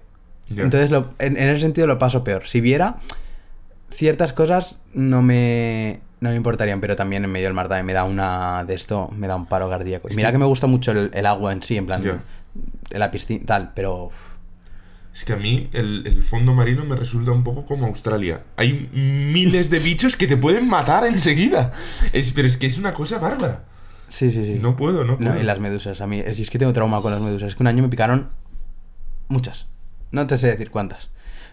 Ya. 0.50 0.62
Entonces 0.62 0.90
lo- 0.90 1.14
en, 1.18 1.36
en 1.38 1.48
ese 1.48 1.60
sentido 1.62 1.86
lo 1.86 1.98
paso 1.98 2.22
peor. 2.22 2.46
Si 2.46 2.60
viera, 2.60 2.96
ciertas 3.90 4.32
cosas 4.32 4.78
no 4.92 5.22
me, 5.22 6.00
no 6.20 6.30
me 6.30 6.36
importarían, 6.36 6.80
pero 6.80 6.96
también 6.96 7.24
en 7.24 7.30
medio 7.30 7.46
del 7.46 7.54
mar 7.54 7.68
también 7.68 7.86
me 7.86 7.92
da 7.92 8.04
una 8.04 8.64
de 8.64 8.74
esto, 8.74 9.08
me 9.16 9.26
da 9.28 9.36
un 9.36 9.46
paro 9.46 9.68
cardíaco. 9.70 10.08
Y 10.10 10.14
mira 10.16 10.32
que- 10.32 10.38
me 10.38 10.44
gusta 10.46 10.66
mucho 10.66 10.92
el, 10.92 11.10
el 11.14 11.26
agua 11.26 11.52
en 11.52 11.62
sí, 11.62 11.76
en 11.76 11.86
plan, 11.86 12.22
la 12.90 13.10
piscina, 13.10 13.44
tal, 13.46 13.72
pero... 13.74 14.10
Es 15.14 15.24
que 15.24 15.32
a 15.32 15.36
mí 15.36 15.68
el, 15.72 16.06
el 16.06 16.22
fondo 16.22 16.54
marino 16.54 16.84
me 16.84 16.94
resulta 16.94 17.32
un 17.32 17.42
poco 17.42 17.64
como 17.66 17.86
Australia. 17.86 18.42
Hay 18.56 18.88
miles 18.92 19.68
de 19.68 19.80
bichos 19.80 20.14
que 20.16 20.28
te 20.28 20.36
pueden 20.36 20.68
matar 20.68 21.04
enseguida. 21.06 21.72
Es, 22.12 22.32
pero 22.32 22.46
es 22.46 22.56
que 22.56 22.66
es 22.66 22.78
una 22.78 22.94
cosa 22.94 23.18
bárbara. 23.18 23.64
Sí, 24.08 24.30
sí, 24.30 24.44
sí. 24.44 24.58
No 24.60 24.76
puedo, 24.76 25.04
no 25.04 25.18
puedo. 25.18 25.34
No, 25.34 25.40
y 25.40 25.42
las 25.42 25.58
medusas, 25.58 26.00
a 26.00 26.06
mí, 26.06 26.20
es, 26.20 26.38
es 26.38 26.50
que 26.50 26.58
tengo 26.58 26.72
trauma 26.72 27.02
con 27.02 27.10
las 27.12 27.20
medusas. 27.20 27.48
Es 27.48 27.54
que 27.56 27.62
un 27.64 27.66
año 27.66 27.82
me 27.82 27.88
picaron 27.88 28.28
muchas. 29.26 29.66
No 30.12 30.26
te 30.28 30.38
sé 30.38 30.48
decir 30.48 30.70
cuántas. 30.70 31.10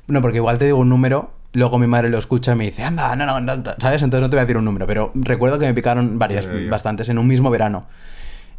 No, 0.08 0.22
porque 0.22 0.38
igual 0.38 0.60
te 0.60 0.66
digo 0.66 0.78
un 0.78 0.90
número, 0.90 1.34
luego 1.56 1.78
mi 1.80 1.88
madre 1.88 2.10
lo 2.10 2.18
escucha 2.20 2.54
y 2.54 2.56
me 2.56 2.66
dice, 2.66 2.84
anda, 2.84 3.16
no, 3.16 3.26
no, 3.26 3.42
no, 3.42 3.56
no", 3.56 3.64
¿sabes? 3.80 4.02
Entonces 4.04 4.22
no 4.22 4.30
te 4.30 4.36
voy 4.36 4.42
a 4.42 4.46
decir 4.46 4.58
un 4.58 4.66
número, 4.66 4.86
pero 4.88 5.12
recuerdo 5.16 5.58
que 5.60 5.66
me 5.66 5.74
picaron 5.74 6.20
varias, 6.20 6.46
bastantes, 6.70 7.10
en 7.10 7.18
un 7.18 7.28
mismo 7.28 7.50
verano. 7.50 7.88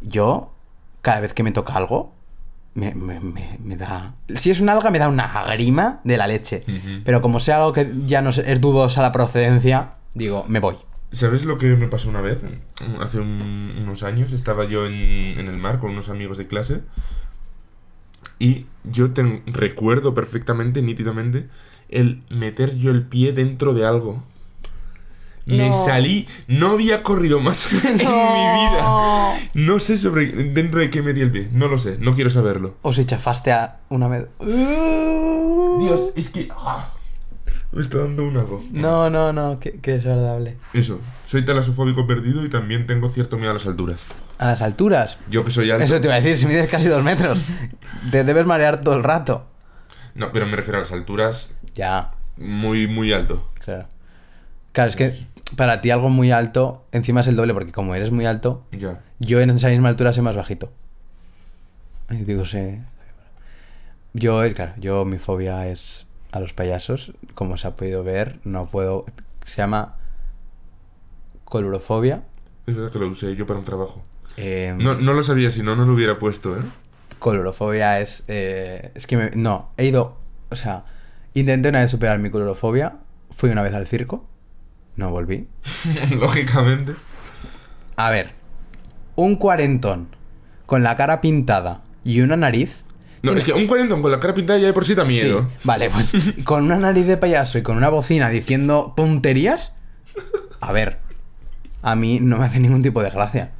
Yo, 0.00 0.53
cada 1.03 1.21
vez 1.21 1.33
que 1.35 1.43
me 1.43 1.53
toca 1.53 1.75
algo, 1.75 2.12
me, 2.75 2.95
me- 2.95 3.21
me- 3.21 3.59
me 3.62 3.76
da... 3.76 4.15
Si 4.35 4.50
es 4.50 4.61
un 4.61 4.69
alga, 4.69 4.91
me 4.91 4.99
da 4.99 5.09
una 5.09 5.31
grima 5.49 6.00
de 6.05 6.17
la 6.19 6.26
leche. 6.26 6.65
Ujú. 6.69 7.00
Pero 7.05 7.23
como 7.23 7.41
sea 7.41 7.57
algo 7.57 7.73
que 7.73 7.91
ya 8.07 8.21
no 8.21 8.31
es 8.31 8.61
dudosa 8.61 9.00
la 9.03 9.12
procedencia, 9.12 9.93
digo, 10.15 10.45
me 10.49 10.61
voy. 10.61 10.76
¿Sabes 11.12 11.45
lo 11.45 11.57
que 11.57 11.67
me 11.76 11.87
pasó 11.88 12.09
una 12.11 12.21
vez? 12.21 12.41
Hace 13.00 13.19
un- 13.21 13.75
unos 13.81 14.03
años 14.03 14.33
estaba 14.33 14.67
yo 14.67 14.87
en, 14.87 14.93
en 15.38 15.47
el 15.49 15.57
mar 15.57 15.79
con 15.79 15.93
unos 15.93 16.09
amigos 16.11 16.37
de 16.37 16.47
clase 16.49 16.81
y 18.38 18.67
yo 18.85 19.12
ten- 19.12 19.43
recuerdo 19.47 20.15
perfectamente, 20.15 20.83
nítidamente, 20.83 21.49
el 21.88 22.23
meter 22.31 22.76
yo 22.76 22.90
el 22.90 23.02
pie 23.02 23.33
dentro 23.33 23.75
de 23.75 23.87
algo. 23.87 24.23
Me 25.45 25.69
No. 25.71 25.85
salí, 25.85 26.26
no 26.49 26.73
había 26.73 27.05
corrido 27.05 27.38
más 27.38 27.73
en 27.85 27.93
mi 27.95 27.99
vida. 28.00 29.35
No 29.55 29.78
sé 29.78 29.97
sobre 29.97 30.26
dentro 30.26 30.81
de 30.81 30.90
qué 30.90 31.02
metí 31.02 31.21
el 31.21 31.31
pie, 31.31 31.49
no 31.52 31.69
lo 31.69 31.78
sé, 31.78 31.99
no 32.00 32.14
quiero 32.14 32.31
saberlo. 32.31 32.75
O 32.83 32.93
si 32.93 33.05
chafaste 33.05 33.52
a 33.52 33.78
una 33.88 34.09
vez. 34.09 34.26
Dios, 34.40 36.12
es 36.16 36.31
que... 36.31 36.49
ah, 36.50 36.90
me 37.73 37.83
está 37.83 37.99
dando 37.99 38.25
un 38.25 38.37
algo. 38.37 38.64
No, 38.73 39.09
no, 39.11 39.33
no, 39.33 39.61
qué, 39.61 39.78
qué 39.81 39.93
desagradable. 39.93 40.57
Eso, 40.73 41.00
soy 41.26 41.45
talasofóbico 41.45 42.07
perdido 42.07 42.45
y 42.45 42.49
también 42.50 42.87
tengo 42.87 43.09
cierto 43.09 43.37
miedo 43.37 43.50
a 43.50 43.55
las 43.55 43.66
alturas. 43.66 44.02
A 44.38 44.47
las 44.47 44.62
alturas. 44.62 45.19
Yo 45.31 45.45
que 45.45 45.50
soy 45.50 45.71
alto... 45.71 45.85
Eso 45.85 46.00
te 46.00 46.09
iba 46.09 46.14
a 46.16 46.21
decir, 46.21 46.38
si 46.38 46.47
mides 46.47 46.69
casi 46.71 46.88
dos 46.88 47.02
metros, 47.05 47.40
te 48.11 48.25
debes 48.25 48.47
marear 48.47 48.83
todo 48.83 48.97
el 48.97 49.05
rato. 49.05 49.47
No, 50.14 50.33
pero 50.33 50.47
me 50.47 50.57
refiero 50.57 50.78
a 50.78 50.81
las 50.83 50.93
alturas 50.93 51.52
Ya, 51.76 52.12
muy, 52.37 52.87
muy 52.88 53.12
alto. 53.12 53.49
claro. 53.64 53.87
Claro, 54.73 54.90
es 54.90 54.97
que 54.97 55.14
para 55.56 55.80
ti 55.80 55.90
algo 55.90 56.09
muy 56.11 56.33
alto, 56.33 56.85
encima 56.92 57.21
es 57.21 57.28
el 57.28 57.37
doble, 57.37 57.54
porque 57.54 57.73
como 57.73 57.95
eres 57.95 58.11
muy 58.11 58.26
alto, 58.26 58.64
Ya. 58.73 59.00
yo 59.21 59.40
en 59.40 59.50
esa 59.50 59.68
misma 59.68 59.88
altura 59.88 60.12
soy 60.12 60.23
más 60.23 60.37
bajito. 60.37 60.73
Ay, 62.09 62.25
digo, 62.25 62.45
sé. 62.45 62.83
Yo, 64.12 64.42
eh, 64.45 64.52
claro, 64.54 64.73
yo 64.78 65.04
mi 65.04 65.18
fobia 65.18 65.66
es 65.68 66.06
a 66.33 66.40
los 66.40 66.52
payasos. 66.52 67.12
Como 67.35 67.56
se 67.59 67.66
ha 67.68 67.76
podido 67.76 68.02
ver, 68.04 68.38
no 68.45 68.66
puedo. 68.71 69.04
Se 69.45 69.56
llama 69.59 69.97
colurofobia. 71.45 72.23
Es 72.66 72.75
verdad 72.76 72.90
que 72.92 72.99
lo 72.99 73.09
usé 73.09 73.35
yo 73.37 73.47
para 73.47 73.59
un 73.59 73.64
trabajo. 73.64 74.02
Eh, 74.37 74.75
No, 74.76 74.95
no 74.95 75.12
lo 75.14 75.23
sabía, 75.23 75.50
si 75.50 75.62
no, 75.62 75.76
no 75.76 75.85
lo 75.87 75.95
hubiera 75.95 76.18
puesto, 76.18 76.56
¿eh? 76.56 76.62
Colorofobia 77.18 78.00
es. 78.00 78.25
eh, 78.28 78.90
es 78.95 79.06
que 79.06 79.16
me- 79.16 79.30
no, 79.35 79.71
he 79.76 79.87
ido. 79.87 80.16
O 80.50 80.56
sea, 80.56 80.85
intenté 81.40 81.69
una 81.69 81.81
vez 81.81 81.90
superar 81.90 82.19
mi 82.19 82.31
colorofobia. 82.31 82.97
Fui 83.31 83.50
una 83.50 83.62
vez 83.62 83.75
al 83.75 83.87
circo. 83.87 84.26
No 84.97 85.11
volví. 85.11 85.47
Lógicamente. 86.19 86.95
A 87.97 88.11
ver, 88.11 88.33
un 89.14 89.37
cuarentón 89.37 90.09
con 90.66 90.83
la 90.83 90.97
cara 90.97 91.21
pintada 91.21 91.83
y 92.05 92.21
una 92.21 92.37
nariz. 92.37 92.85
No, 93.23 93.33
es 93.33 93.45
que 93.45 93.52
un 93.52 93.66
cuarentón 93.66 94.02
con 94.02 94.12
la 94.12 94.21
cara 94.21 94.35
pintada 94.35 94.59
ya 94.59 94.66
de 94.66 94.73
por 94.73 94.85
sí 94.85 94.95
da 94.95 95.05
miedo. 95.05 95.43
Sí, 95.43 95.57
vale, 95.64 95.90
pues 95.90 96.12
con 96.45 96.64
una 96.64 96.76
nariz 96.76 97.07
de 97.07 97.16
payaso 97.16 97.59
y 97.59 97.62
con 97.62 97.76
una 97.76 97.88
bocina 97.88 98.28
diciendo 98.28 98.93
tonterías. 98.97 99.75
A 100.61 100.73
ver, 100.73 100.99
a 101.83 101.95
mí 101.97 102.21
no 102.21 102.38
me 102.38 102.47
hace 102.47 102.61
ningún 102.61 102.83
tipo 102.83 103.02
de 103.02 103.11
gracia. 103.11 103.52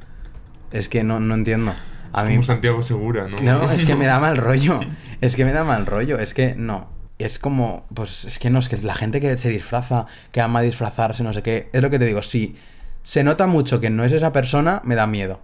Es 0.71 0.89
que 0.89 1.03
no, 1.03 1.19
no 1.19 1.33
entiendo. 1.35 1.73
A 2.13 2.21
Es 2.23 2.27
mí, 2.27 2.35
como 2.35 2.43
Santiago 2.45 2.83
Segura, 2.83 3.27
¿no? 3.27 3.37
No, 3.39 3.71
es 3.71 3.85
que 3.85 3.95
me 3.95 4.05
da 4.05 4.19
mal 4.21 4.37
rollo. 4.37 4.79
Es 5.21 5.35
que 5.35 5.45
me 5.45 5.53
da 5.53 5.63
mal 5.63 5.85
rollo. 5.85 6.19
Es 6.19 6.33
que 6.33 6.55
no. 6.55 6.89
Es 7.19 7.39
como, 7.39 7.85
pues 7.93 8.25
es 8.25 8.39
que 8.39 8.49
no, 8.49 8.59
es 8.59 8.69
que 8.69 8.77
la 8.77 8.93
gente 8.93 9.19
que 9.19 9.37
se 9.37 9.49
disfraza, 9.49 10.05
que 10.31 10.41
ama 10.41 10.61
disfrazarse, 10.61 11.23
no 11.23 11.33
sé 11.33 11.41
qué. 11.41 11.69
Es 11.73 11.81
lo 11.81 11.89
que 11.89 11.97
te 11.97 12.05
digo, 12.05 12.21
si 12.21 12.55
se 13.03 13.23
nota 13.23 13.47
mucho 13.47 13.79
que 13.79 13.89
no 13.89 14.03
es 14.03 14.13
esa 14.13 14.31
persona, 14.31 14.81
me 14.83 14.95
da 14.95 15.07
miedo. 15.07 15.39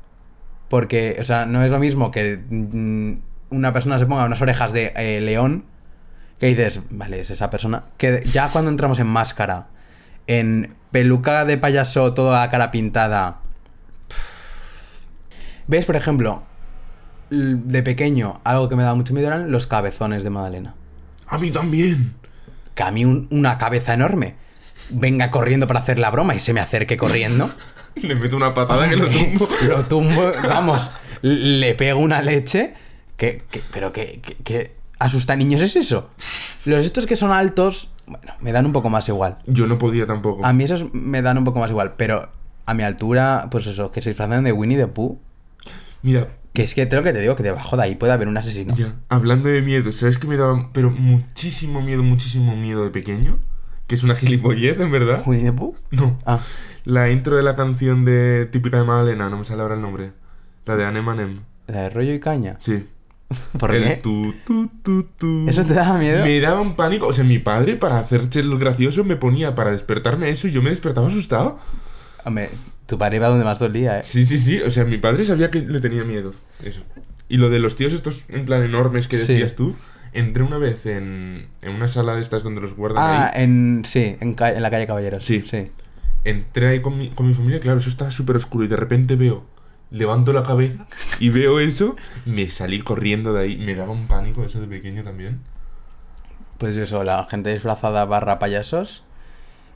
Porque, 0.70 1.18
o 1.20 1.26
sea, 1.26 1.46
no 1.46 1.64
es 1.64 1.72
lo 1.72 1.80
mismo 1.80 2.12
que 2.12 2.38
mm, 2.38 3.14
una 3.56 3.74
persona 3.74 3.98
se 4.00 4.06
ponga 4.06 4.26
unas 4.26 4.42
orejas 4.42 4.74
de 4.74 4.94
eh, 4.96 5.22
león, 5.22 5.66
que 6.40 6.48
dices, 6.48 6.82
vale, 6.90 7.22
es 7.22 7.32
esa 7.32 7.50
persona. 7.50 7.86
Que 7.98 8.24
ya 8.32 8.50
cuando 8.50 8.70
entramos 8.70 9.00
en 9.00 9.08
máscara, 9.08 9.68
en 10.28 10.76
peluca 10.92 11.46
de 11.46 11.58
payaso, 11.58 12.14
toda 12.14 12.42
la 12.42 12.52
cara 12.52 12.72
pintada. 12.72 13.40
¿Ves, 15.68 15.86
por 15.86 15.96
ejemplo, 15.96 16.44
de 17.30 17.84
pequeño, 17.84 18.42
algo 18.44 18.70
que 18.70 18.76
me 18.76 18.84
daba 18.84 18.96
mucho 18.96 19.14
miedo 19.14 19.28
eran 19.28 19.52
los 19.52 19.68
cabezones 19.68 20.24
de 20.24 20.30
Madalena. 20.30 20.76
A 21.28 21.38
mí 21.38 21.52
también. 21.52 22.14
Que 22.76 22.84
a 22.84 22.92
mí 22.92 23.06
un- 23.06 23.28
una 23.32 23.58
cabeza 23.58 23.94
enorme 23.94 24.36
venga 24.90 25.32
corriendo 25.32 25.66
para 25.68 25.80
hacer 25.80 25.98
la 26.00 26.10
broma 26.12 26.36
y 26.36 26.40
se 26.40 26.54
me 26.54 26.60
acerque 26.60 26.98
corriendo. 26.98 27.50
Le 27.96 28.16
meto 28.16 28.36
una 28.36 28.54
patada 28.54 28.90
que 28.90 28.96
lo 28.96 29.08
tumbo. 29.10 29.48
Lo 29.68 29.84
tumbo, 29.86 30.32
vamos, 30.50 30.90
le 31.22 31.76
pego 31.76 32.00
una 32.00 32.22
leche. 32.22 32.74
Que, 33.18 33.44
que- 33.52 33.62
pero 33.72 33.94
que, 33.94 34.20
que, 34.22 34.36
que 34.38 34.76
asusta 35.00 35.36
niños 35.36 35.62
es 35.62 35.76
eso. 35.76 36.10
Los 36.66 36.84
estos 36.86 37.06
que 37.06 37.16
son 37.16 37.32
altos, 37.32 37.92
bueno, 38.08 38.34
me 38.42 38.52
dan 38.52 38.66
un 38.66 38.74
poco 38.74 38.90
más 38.90 39.08
igual. 39.10 39.38
Yo 39.46 39.68
no 39.68 39.78
podía 39.78 40.08
tampoco. 40.08 40.44
A 40.46 40.52
mí 40.54 40.64
esos 40.64 40.92
me 40.94 41.22
dan 41.22 41.38
un 41.38 41.44
poco 41.44 41.60
más 41.60 41.70
igual, 41.70 41.94
pero 41.96 42.32
a 42.66 42.74
mi 42.74 42.82
altura, 42.84 43.48
pues 43.52 43.68
eso, 43.68 43.92
que 43.92 44.02
se 44.02 44.10
disfrazan 44.10 44.44
de 44.44 44.52
Winnie 44.52 44.78
the 44.78 44.88
Pooh. 44.88 45.20
Mira, 46.02 46.28
Que 46.54 46.62
es 46.64 46.76
que 46.76 46.86
lo 46.86 47.02
que 47.04 47.14
te 47.14 47.20
digo, 47.20 47.36
que 47.36 47.44
debajo 47.44 47.76
de 47.78 47.84
ahí 47.84 47.96
puede 47.96 48.14
haber 48.14 48.28
un 48.28 48.38
asesino. 48.38 48.76
ya, 48.76 48.96
hablando 49.10 49.50
de 49.50 49.62
miedo, 49.62 49.92
¿sabes 49.92 50.18
que 50.20 50.28
me 50.28 50.38
daba 50.38 50.70
pero 50.72 50.92
muchísimo 50.92 51.82
miedo, 51.82 52.04
muchísimo 52.04 52.56
miedo 52.56 52.84
de 52.84 52.92
pequeño? 52.92 53.40
Que 53.88 53.96
es 53.96 54.04
una 54.04 54.16
gilipollez, 54.16 54.80
en 54.80 54.92
verdad. 54.92 55.24
¿Winnie 55.26 55.46
the 55.46 55.54
Pooh? 55.54 55.76
No. 55.92 56.18
Ah, 56.26 56.40
La 56.86 57.10
intro 57.10 57.38
de 57.38 57.44
la 57.44 57.56
canción 57.56 58.06
de 58.06 58.46
típica 58.52 58.78
de 58.78 58.84
Magdalena, 58.84 59.30
no 59.30 59.38
me 59.40 59.46
sale 59.46 59.62
ahora 59.64 59.76
el 59.76 59.82
nombre. 59.82 60.12
La 60.66 60.76
de 60.76 60.86
Anemanem. 60.86 61.40
la 61.68 61.82
de 61.82 61.90
rollo 61.90 62.14
y 62.14 62.20
caña. 62.20 62.58
Sí. 62.60 62.86
¿Por 63.60 63.74
el 63.74 63.84
qué? 63.84 63.96
tu, 63.98 64.34
tu, 64.46 64.68
tu, 64.84 65.04
tu. 65.18 65.50
¿Eso 65.50 65.66
te 65.66 65.74
daba 65.74 65.98
miedo? 65.98 66.24
Me 66.24 66.40
daba 66.40 66.62
un 66.62 66.76
pánico. 66.76 67.08
O 67.08 67.14
sea, 67.14 67.24
mi 67.24 67.40
padre, 67.40 67.78
para 67.78 67.98
hacerse 67.98 68.42
el 68.42 68.58
gracioso, 68.60 69.04
me 69.04 69.16
ponía 69.16 69.56
para 69.56 69.72
despertarme 69.72 70.30
eso 70.30 70.48
y 70.48 70.52
yo 70.52 70.62
me 70.62 70.70
despertaba 70.70 71.08
asustado. 71.08 71.58
Hombre, 72.26 72.50
tu 72.86 72.98
padre 72.98 73.18
iba 73.18 73.28
donde 73.28 73.46
más 73.46 73.60
dolía, 73.60 74.00
¿eh? 74.00 74.04
Sí, 74.04 74.26
sí, 74.26 74.38
sí. 74.38 74.62
O 74.62 74.72
sea, 74.72 74.86
mi 74.86 74.98
padre 74.98 75.26
sabía 75.26 75.52
que 75.52 75.60
le 75.60 75.80
tenía 75.80 76.04
miedo. 76.04 76.34
Eso. 76.64 76.82
Y 77.30 77.38
lo 77.38 77.50
de 77.50 77.60
los 77.60 77.76
tíos 77.76 77.94
estos, 77.94 78.24
en 78.30 78.46
plan, 78.46 78.64
enormes 78.64 79.08
que 79.08 79.18
Sí. 79.18 79.34
decías 79.34 79.56
tú. 79.56 79.76
Entré 80.14 80.44
una 80.44 80.58
vez 80.60 80.86
en, 80.86 81.48
en 81.62 81.74
una 81.74 81.88
sala 81.88 82.16
de 82.16 82.22
estas 82.22 82.44
donde 82.44 82.62
los 82.62 82.76
guardan 82.76 83.04
Ah, 83.04 83.32
ahí. 83.34 83.44
en, 83.44 83.82
sí, 83.84 84.16
en 84.20 84.36
la 84.38 84.70
calle 84.70 84.86
Caballeros. 84.86 85.26
Sí. 85.26 85.44
sí. 85.50 85.72
Entré 86.24 86.68
ahí 86.68 86.82
con 86.82 86.98
mi, 86.98 87.10
con 87.10 87.28
mi 87.28 87.34
familia, 87.34 87.60
claro, 87.60 87.80
eso 87.80 87.90
estaba 87.90 88.12
súper 88.12 88.36
oscuro 88.38 88.64
y 88.64 88.68
de 88.68 88.76
repente 88.78 89.16
veo, 89.16 89.44
levanto 89.92 90.32
la 90.32 90.44
cabeza 90.44 90.88
y 91.20 91.30
veo 91.30 91.60
eso, 91.60 91.96
me 92.26 92.48
salí 92.50 92.80
corriendo 92.82 93.34
de 93.34 93.42
ahí, 93.42 93.58
me 93.58 93.76
daba 93.76 93.92
un 93.92 94.08
pánico 94.08 94.44
eso 94.46 94.62
de 94.62 94.68
pequeño 94.68 95.04
también. 95.04 95.40
Pues 96.60 96.78
eso, 96.78 97.04
la 97.04 97.26
gente 97.26 97.52
disfrazada 97.52 98.06
barra 98.06 98.40
payasos. 98.40 99.04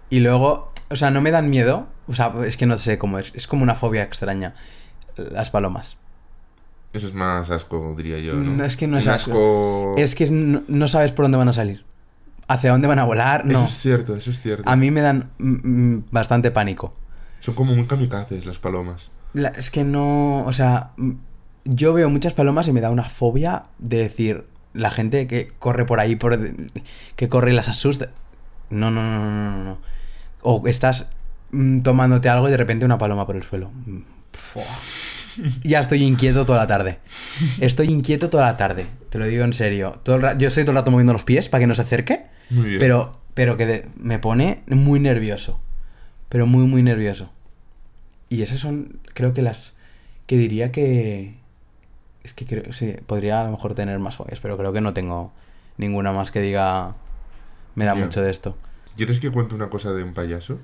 Y 0.09 0.19
luego, 0.21 0.71
o 0.89 0.95
sea, 0.95 1.11
no 1.11 1.21
me 1.21 1.31
dan 1.31 1.49
miedo. 1.49 1.87
O 2.07 2.13
sea, 2.13 2.33
es 2.45 2.57
que 2.57 2.65
no 2.65 2.77
sé 2.77 2.97
cómo 2.97 3.19
es. 3.19 3.31
Es 3.35 3.47
como 3.47 3.63
una 3.63 3.75
fobia 3.75 4.03
extraña. 4.03 4.55
Las 5.17 5.49
palomas. 5.49 5.97
Eso 6.93 7.07
es 7.07 7.13
más 7.13 7.49
asco, 7.49 7.93
diría 7.97 8.19
yo. 8.19 8.33
¿no? 8.33 8.51
No, 8.57 8.63
es 8.63 8.77
que 8.77 8.87
no 8.87 8.97
es 8.97 9.07
asco. 9.07 9.31
asco. 9.31 9.95
Es 9.97 10.15
que 10.15 10.29
no, 10.31 10.63
no 10.67 10.87
sabes 10.87 11.11
por 11.11 11.25
dónde 11.25 11.37
van 11.37 11.49
a 11.49 11.53
salir. 11.53 11.85
Hacia 12.47 12.71
dónde 12.71 12.87
van 12.87 12.99
a 12.99 13.03
volar, 13.03 13.41
Eso 13.41 13.51
no. 13.59 13.65
es 13.65 13.71
cierto, 13.77 14.15
eso 14.15 14.31
es 14.31 14.39
cierto. 14.41 14.69
A 14.69 14.75
mí 14.77 14.89
me 14.89 15.01
dan 15.01 15.31
mm, 15.37 15.67
mm, 15.95 16.03
bastante 16.11 16.49
pánico. 16.49 16.93
Son 17.39 17.53
como 17.55 17.75
muy 17.75 17.87
kamikazes 17.87 18.45
las 18.45 18.57
palomas. 18.57 19.11
La- 19.33 19.49
es 19.49 19.69
que 19.69 19.83
no, 19.83 20.45
o 20.45 20.53
sea, 20.53 20.91
mm, 20.95 21.11
yo 21.65 21.93
veo 21.93 22.09
muchas 22.09 22.33
palomas 22.33 22.67
y 22.69 22.71
me 22.71 22.79
da 22.79 22.89
una 22.89 23.03
fobia 23.03 23.63
de 23.79 23.97
decir, 23.97 24.45
la 24.73 24.91
gente 24.91 25.27
que 25.27 25.51
corre 25.59 25.85
por 25.85 25.99
ahí, 25.99 26.15
por, 26.15 26.39
que 27.17 27.27
corre 27.27 27.51
y 27.51 27.55
las 27.55 27.67
asusta. 27.67 28.09
No, 28.69 28.91
no, 28.91 29.03
no, 29.03 29.19
no, 29.19 29.51
no, 29.51 29.63
no. 29.63 29.77
O 30.49 30.63
estás 30.67 31.07
mm, 31.51 31.81
tomándote 31.81 32.29
algo 32.29 32.47
y 32.47 32.51
de 32.51 32.57
repente 32.57 32.85
una 32.85 32.97
paloma 32.97 33.25
por 33.25 33.35
el 33.35 33.43
suelo. 33.43 33.69
Mm. 33.85 33.99
Ya 35.63 35.79
estoy 35.81 36.03
inquieto 36.03 36.45
toda 36.45 36.57
la 36.59 36.67
tarde. 36.67 36.97
Estoy 37.59 37.87
inquieto 37.89 38.29
toda 38.29 38.45
la 38.45 38.57
tarde. 38.57 38.87
Te 39.09 39.19
lo 39.19 39.25
digo 39.25 39.43
en 39.43 39.53
serio. 39.53 39.99
Todo 40.03 40.15
el 40.15 40.21
ra- 40.23 40.37
yo 40.37 40.47
estoy 40.47 40.63
todo 40.63 40.71
el 40.71 40.77
rato 40.77 40.89
moviendo 40.91 41.13
los 41.13 41.23
pies 41.23 41.47
para 41.49 41.59
que 41.61 41.67
no 41.67 41.75
se 41.75 41.81
acerque. 41.83 42.25
Muy 42.49 42.65
bien. 42.69 42.79
Pero, 42.79 43.19
pero 43.33 43.55
que 43.57 43.65
de- 43.67 43.87
me 43.97 44.17
pone 44.19 44.61
muy 44.67 44.99
nervioso. 44.99 45.59
Pero 46.29 46.47
muy, 46.47 46.65
muy 46.65 46.81
nervioso. 46.81 47.29
Y 48.29 48.41
esas 48.41 48.59
son, 48.59 48.99
creo 49.13 49.33
que 49.33 49.41
las 49.43 49.73
que 50.25 50.37
diría 50.37 50.71
que... 50.71 51.35
Es 52.23 52.33
que 52.33 52.45
creo, 52.45 52.73
sí, 52.73 52.95
podría 53.05 53.41
a 53.41 53.43
lo 53.45 53.51
mejor 53.51 53.75
tener 53.75 53.99
más 53.99 54.15
fobias, 54.15 54.39
pero 54.39 54.57
creo 54.57 54.73
que 54.73 54.81
no 54.81 54.93
tengo 54.93 55.31
ninguna 55.77 56.11
más 56.13 56.31
que 56.31 56.41
diga... 56.41 56.95
Me 57.75 57.85
da 57.85 57.93
mucho 58.05 58.21
de 58.23 58.31
esto. 58.31 58.57
¿Quieres 58.97 59.19
que 59.19 59.31
cuente 59.31 59.53
una 59.53 59.69
cosa 59.69 59.93
de 59.93 60.03
un 60.03 60.15
payaso? 60.15 60.59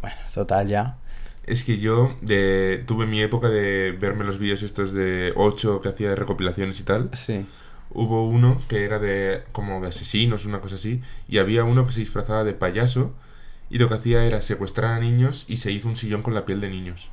Bueno, 0.00 0.16
total 0.32 0.68
ya. 0.68 0.96
Es 1.44 1.64
que 1.64 1.78
yo 1.78 2.16
de, 2.22 2.82
tuve 2.86 3.06
mi 3.06 3.20
época 3.20 3.48
de 3.48 3.92
verme 3.92 4.24
los 4.24 4.38
vídeos 4.38 4.62
estos 4.62 4.94
de 4.94 5.34
8 5.36 5.82
que 5.82 5.90
hacía 5.90 6.08
de 6.08 6.16
recopilaciones 6.16 6.80
y 6.80 6.82
tal. 6.84 7.10
Sí. 7.12 7.46
Hubo 7.90 8.26
uno 8.26 8.58
que 8.68 8.84
era 8.84 8.98
de 8.98 9.44
como 9.52 9.82
de 9.82 9.88
asesinos, 9.88 10.46
una 10.46 10.60
cosa 10.60 10.76
así, 10.76 11.02
y 11.28 11.38
había 11.38 11.64
uno 11.64 11.84
que 11.84 11.92
se 11.92 12.00
disfrazaba 12.00 12.42
de 12.42 12.54
payaso 12.54 13.12
y 13.68 13.78
lo 13.78 13.88
que 13.88 13.94
hacía 13.94 14.24
era 14.24 14.40
secuestrar 14.40 14.94
a 14.94 14.98
niños 14.98 15.44
y 15.46 15.58
se 15.58 15.72
hizo 15.72 15.88
un 15.88 15.96
sillón 15.96 16.22
con 16.22 16.32
la 16.32 16.46
piel 16.46 16.60
de 16.62 16.70
niños 16.70 17.10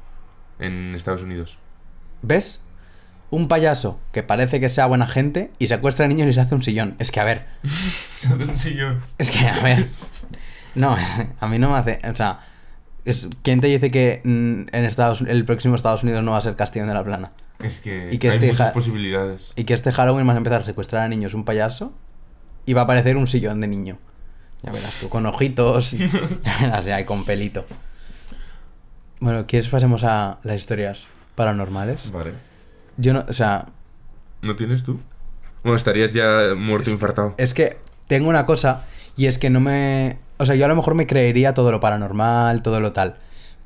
en 0.57 0.95
Estados 0.95 1.21
Unidos. 1.21 1.57
¿Ves? 2.21 2.61
Un 3.31 3.47
payaso 3.47 3.99
que 4.11 4.23
parece 4.23 4.59
que 4.59 4.69
sea 4.69 4.87
buena 4.87 5.05
gente 5.07 5.51
y 5.59 5.67
secuestra 5.67 6.05
a 6.05 6.07
niños 6.07 6.27
y 6.27 6.33
se 6.33 6.41
hace 6.41 6.55
un 6.55 6.63
sillón. 6.63 6.95
Es 6.99 7.11
que, 7.11 7.19
a 7.19 7.23
ver, 7.25 7.45
Se 8.17 8.27
hace 8.33 8.43
un 8.45 8.57
sillón. 8.57 9.01
Es 9.17 9.29
que, 9.31 9.47
a 9.47 9.59
ver. 9.61 9.87
No, 10.75 10.95
a 11.39 11.47
mí 11.47 11.59
no 11.59 11.69
me 11.71 11.77
hace. 11.77 11.99
O 12.11 12.15
sea, 12.15 12.39
es- 13.05 13.27
¿quién 13.43 13.61
te 13.61 13.67
dice 13.67 13.91
que 13.91 14.21
mm, 14.23 14.75
en 14.75 14.85
Estados, 14.85 15.21
el 15.21 15.45
próximo 15.45 15.75
Estados 15.75 16.03
Unidos 16.03 16.23
no 16.23 16.31
va 16.31 16.37
a 16.37 16.41
ser 16.41 16.55
Castillo 16.55 16.85
de 16.87 16.93
la 16.93 17.03
Plana? 17.03 17.31
Es 17.59 17.79
que, 17.81 18.09
Y 18.11 18.17
que 18.19 18.29
hay 18.29 18.35
este 18.35 18.47
muchas 18.47 18.71
posibilidades. 18.71 19.51
Y 19.55 19.65
que 19.65 19.73
este 19.73 19.91
Halloween 19.91 20.25
vas 20.25 20.35
a 20.35 20.37
empezar 20.37 20.61
a 20.61 20.65
secuestrar 20.65 21.03
a 21.03 21.07
niños 21.09 21.33
un 21.33 21.43
payaso 21.45 21.93
y 22.65 22.73
va 22.73 22.81
a 22.81 22.83
aparecer 22.85 23.17
un 23.17 23.27
sillón 23.27 23.59
de 23.61 23.67
niño. 23.67 23.97
Ya 24.63 24.71
verás 24.71 24.95
tú, 24.95 25.07
con 25.09 25.25
ojitos, 25.25 25.91
ya 25.91 26.07
verás, 26.61 26.85
ya, 26.85 26.99
y 26.99 27.05
con 27.05 27.25
pelito. 27.25 27.65
Bueno, 29.19 29.45
¿quieres 29.47 29.69
pasemos 29.69 30.03
a 30.03 30.39
las 30.43 30.57
historias 30.57 31.03
paranormales? 31.35 32.11
Vale. 32.11 32.33
Yo 32.99 33.13
no, 33.13 33.25
o 33.27 33.33
sea, 33.33 33.65
¿No 34.41 34.55
tienes 34.55 34.83
tú? 34.83 34.99
Bueno, 35.63 35.75
estarías 35.77 36.13
ya 36.13 36.53
muerto, 36.55 36.89
Es- 36.89 36.93
infartado. 36.93 37.35
Es 37.37 37.53
que 37.53 37.77
tengo 38.07 38.29
una 38.29 38.45
cosa 38.45 38.85
y 39.17 39.25
es 39.27 39.37
que 39.37 39.49
no 39.49 39.59
me... 39.59 40.17
O 40.37 40.45
sea, 40.45 40.55
yo 40.55 40.63
a 40.65 40.67
lo 40.69 40.75
mejor 40.75 40.95
me 40.95 41.05
creería 41.07 41.53
todo 41.53 41.71
lo 41.71 41.79
paranormal, 41.81 42.61
todo 42.61 42.79
lo 42.79 42.93
tal. 42.93 43.17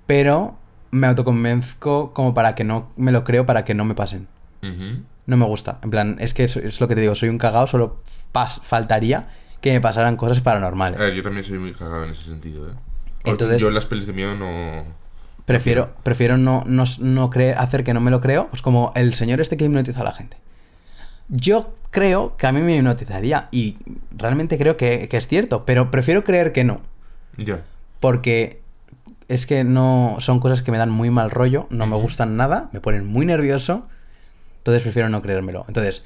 Pero 0.08 0.58
me 0.92 1.08
autoconvenzco 1.08 2.14
como 2.14 2.34
para 2.34 2.56
que 2.56 2.64
no 2.64 2.92
me 2.98 3.12
lo 3.12 3.24
creo, 3.24 3.46
para 3.46 3.64
que 3.66 3.74
no 3.76 3.86
me 3.86 3.94
pasen. 3.96 4.28
No 5.26 5.38
me 5.38 5.46
gusta. 5.46 5.78
En 5.84 5.90
plan, 5.92 6.18
es 6.20 6.34
que 6.34 6.44
es 6.46 6.80
lo 6.82 6.88
que 6.88 6.96
te 6.96 7.02
digo, 7.02 7.16
soy 7.16 7.30
un 7.30 7.38
cagao, 7.38 7.68
solo 7.68 7.98
pas- 8.34 8.62
faltaría 8.62 9.28
que 9.62 9.72
me 9.74 9.82
pasaran 9.82 10.18
cosas 10.18 10.42
paranormales. 10.42 11.00
A 11.00 11.04
ver, 11.04 11.14
yo 11.14 11.24
también 11.24 11.44
soy 11.46 11.60
muy 11.60 11.74
cagado 11.74 12.04
en 12.06 12.12
ese 12.12 12.24
sentido, 12.24 12.68
¿eh? 12.70 12.74
Entonces- 13.26 13.62
Yo 13.62 13.68
en 13.70 13.76
las 13.76 13.86
pelis 13.86 14.08
de 14.08 14.14
miedo 14.14 14.36
no... 14.36 14.84
Prefiero, 15.46 15.94
prefiero 16.04 16.38
no, 16.38 16.64
no, 16.66 16.86
no 17.00 17.30
creer, 17.30 17.58
hacer 17.58 17.84
que 17.84 17.94
no 17.94 18.00
me 18.00 18.12
lo 18.12 18.22
creo, 18.22 18.48
pues 18.48 18.62
como 18.62 18.94
el 18.96 19.14
señor 19.14 19.42
este 19.42 19.58
que 19.58 19.66
hipnotiza 19.66 20.02
a 20.02 20.06
la 20.06 20.14
gente. 20.14 20.38
Yo 21.28 21.76
creo 21.90 22.38
que 22.38 22.48
a 22.48 22.52
mí 22.52 22.62
me 22.62 22.76
hipnotizaría 22.78 23.50
y 23.52 23.78
realmente 24.16 24.58
creo 24.58 24.78
que, 24.78 25.08
que 25.10 25.18
es 25.18 25.28
cierto, 25.28 25.66
pero 25.66 25.92
prefiero 25.92 26.24
creer 26.24 26.54
que 26.54 26.64
no. 26.64 26.82
Ya. 27.38 27.62
Porque 28.00 28.62
es 29.28 29.46
que 29.46 29.64
no 29.64 30.18
son 30.20 30.40
cosas 30.40 30.62
que 30.62 30.72
me 30.72 30.78
dan 30.78 30.90
muy 30.90 31.10
mal 31.10 31.32
rollo, 31.32 31.68
no 31.70 31.88
me 31.88 31.96
gustan 31.96 32.38
nada, 32.38 32.70
me 32.72 32.82
ponen 32.82 33.06
muy 33.06 33.26
nervioso, 33.26 33.88
entonces 34.60 34.84
prefiero 34.84 35.10
no 35.10 35.22
creérmelo. 35.22 35.66
Entonces, 35.68 36.06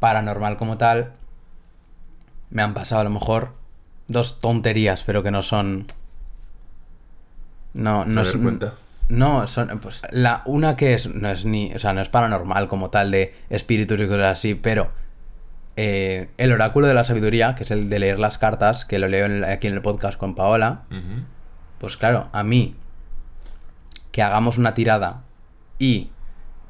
paranormal 0.00 0.56
como 0.56 0.78
tal, 0.78 1.12
me 2.50 2.62
han 2.62 2.74
pasado 2.74 3.00
a 3.00 3.04
lo 3.04 3.10
mejor 3.10 3.52
dos 4.06 4.40
tonterías, 4.40 5.04
pero 5.04 5.22
que 5.22 5.30
no 5.30 5.42
son... 5.42 5.86
No, 7.74 8.04
no 8.04 8.22
es... 8.22 8.32
cuenta. 8.32 8.74
No, 9.08 9.46
son, 9.46 9.78
pues, 9.78 10.02
la, 10.10 10.42
una 10.44 10.76
que 10.76 10.92
es, 10.92 11.14
no 11.14 11.30
es 11.30 11.46
ni, 11.46 11.72
o 11.72 11.78
sea, 11.78 11.94
no 11.94 12.02
es 12.02 12.10
paranormal 12.10 12.68
como 12.68 12.90
tal 12.90 13.10
de 13.10 13.34
espíritus 13.48 13.98
y 13.98 14.06
cosas 14.06 14.32
así, 14.32 14.54
pero 14.54 14.90
eh, 15.76 16.28
el 16.36 16.52
oráculo 16.52 16.86
de 16.86 16.94
la 16.94 17.04
sabiduría, 17.04 17.54
que 17.54 17.62
es 17.62 17.70
el 17.70 17.88
de 17.88 18.00
leer 18.00 18.18
las 18.18 18.36
cartas, 18.36 18.84
que 18.84 18.98
lo 18.98 19.08
leo 19.08 19.24
en 19.24 19.44
aquí 19.44 19.66
en 19.66 19.74
el 19.74 19.80
podcast 19.80 20.18
con 20.18 20.34
Paola, 20.34 20.82
pues 21.78 21.96
claro, 21.96 22.28
a 22.32 22.42
mí 22.42 22.74
que 24.10 24.22
hagamos 24.22 24.58
una 24.58 24.74
tirada 24.74 25.22
y 25.78 26.10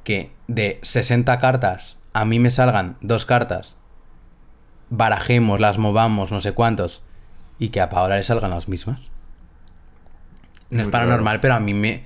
que 0.04 0.30
de 0.46 0.78
60 0.82 1.38
cartas 1.38 1.96
a 2.12 2.24
mí 2.24 2.38
me 2.38 2.50
salgan 2.50 2.98
dos 3.00 3.24
cartas, 3.24 3.74
barajemos, 4.90 5.58
las 5.58 5.78
movamos, 5.78 6.30
no 6.30 6.40
sé 6.40 6.52
cuántos, 6.52 7.02
y 7.58 7.70
que 7.70 7.80
a 7.80 7.88
Paola 7.88 8.16
le 8.16 8.22
salgan 8.22 8.50
las 8.50 8.68
mismas. 8.68 9.00
No 10.70 10.83
es 10.83 10.88
paranormal, 10.88 11.35
raro. 11.35 11.40
pero 11.40 11.54
a 11.54 11.61
mí 11.61 11.74
me. 11.74 12.04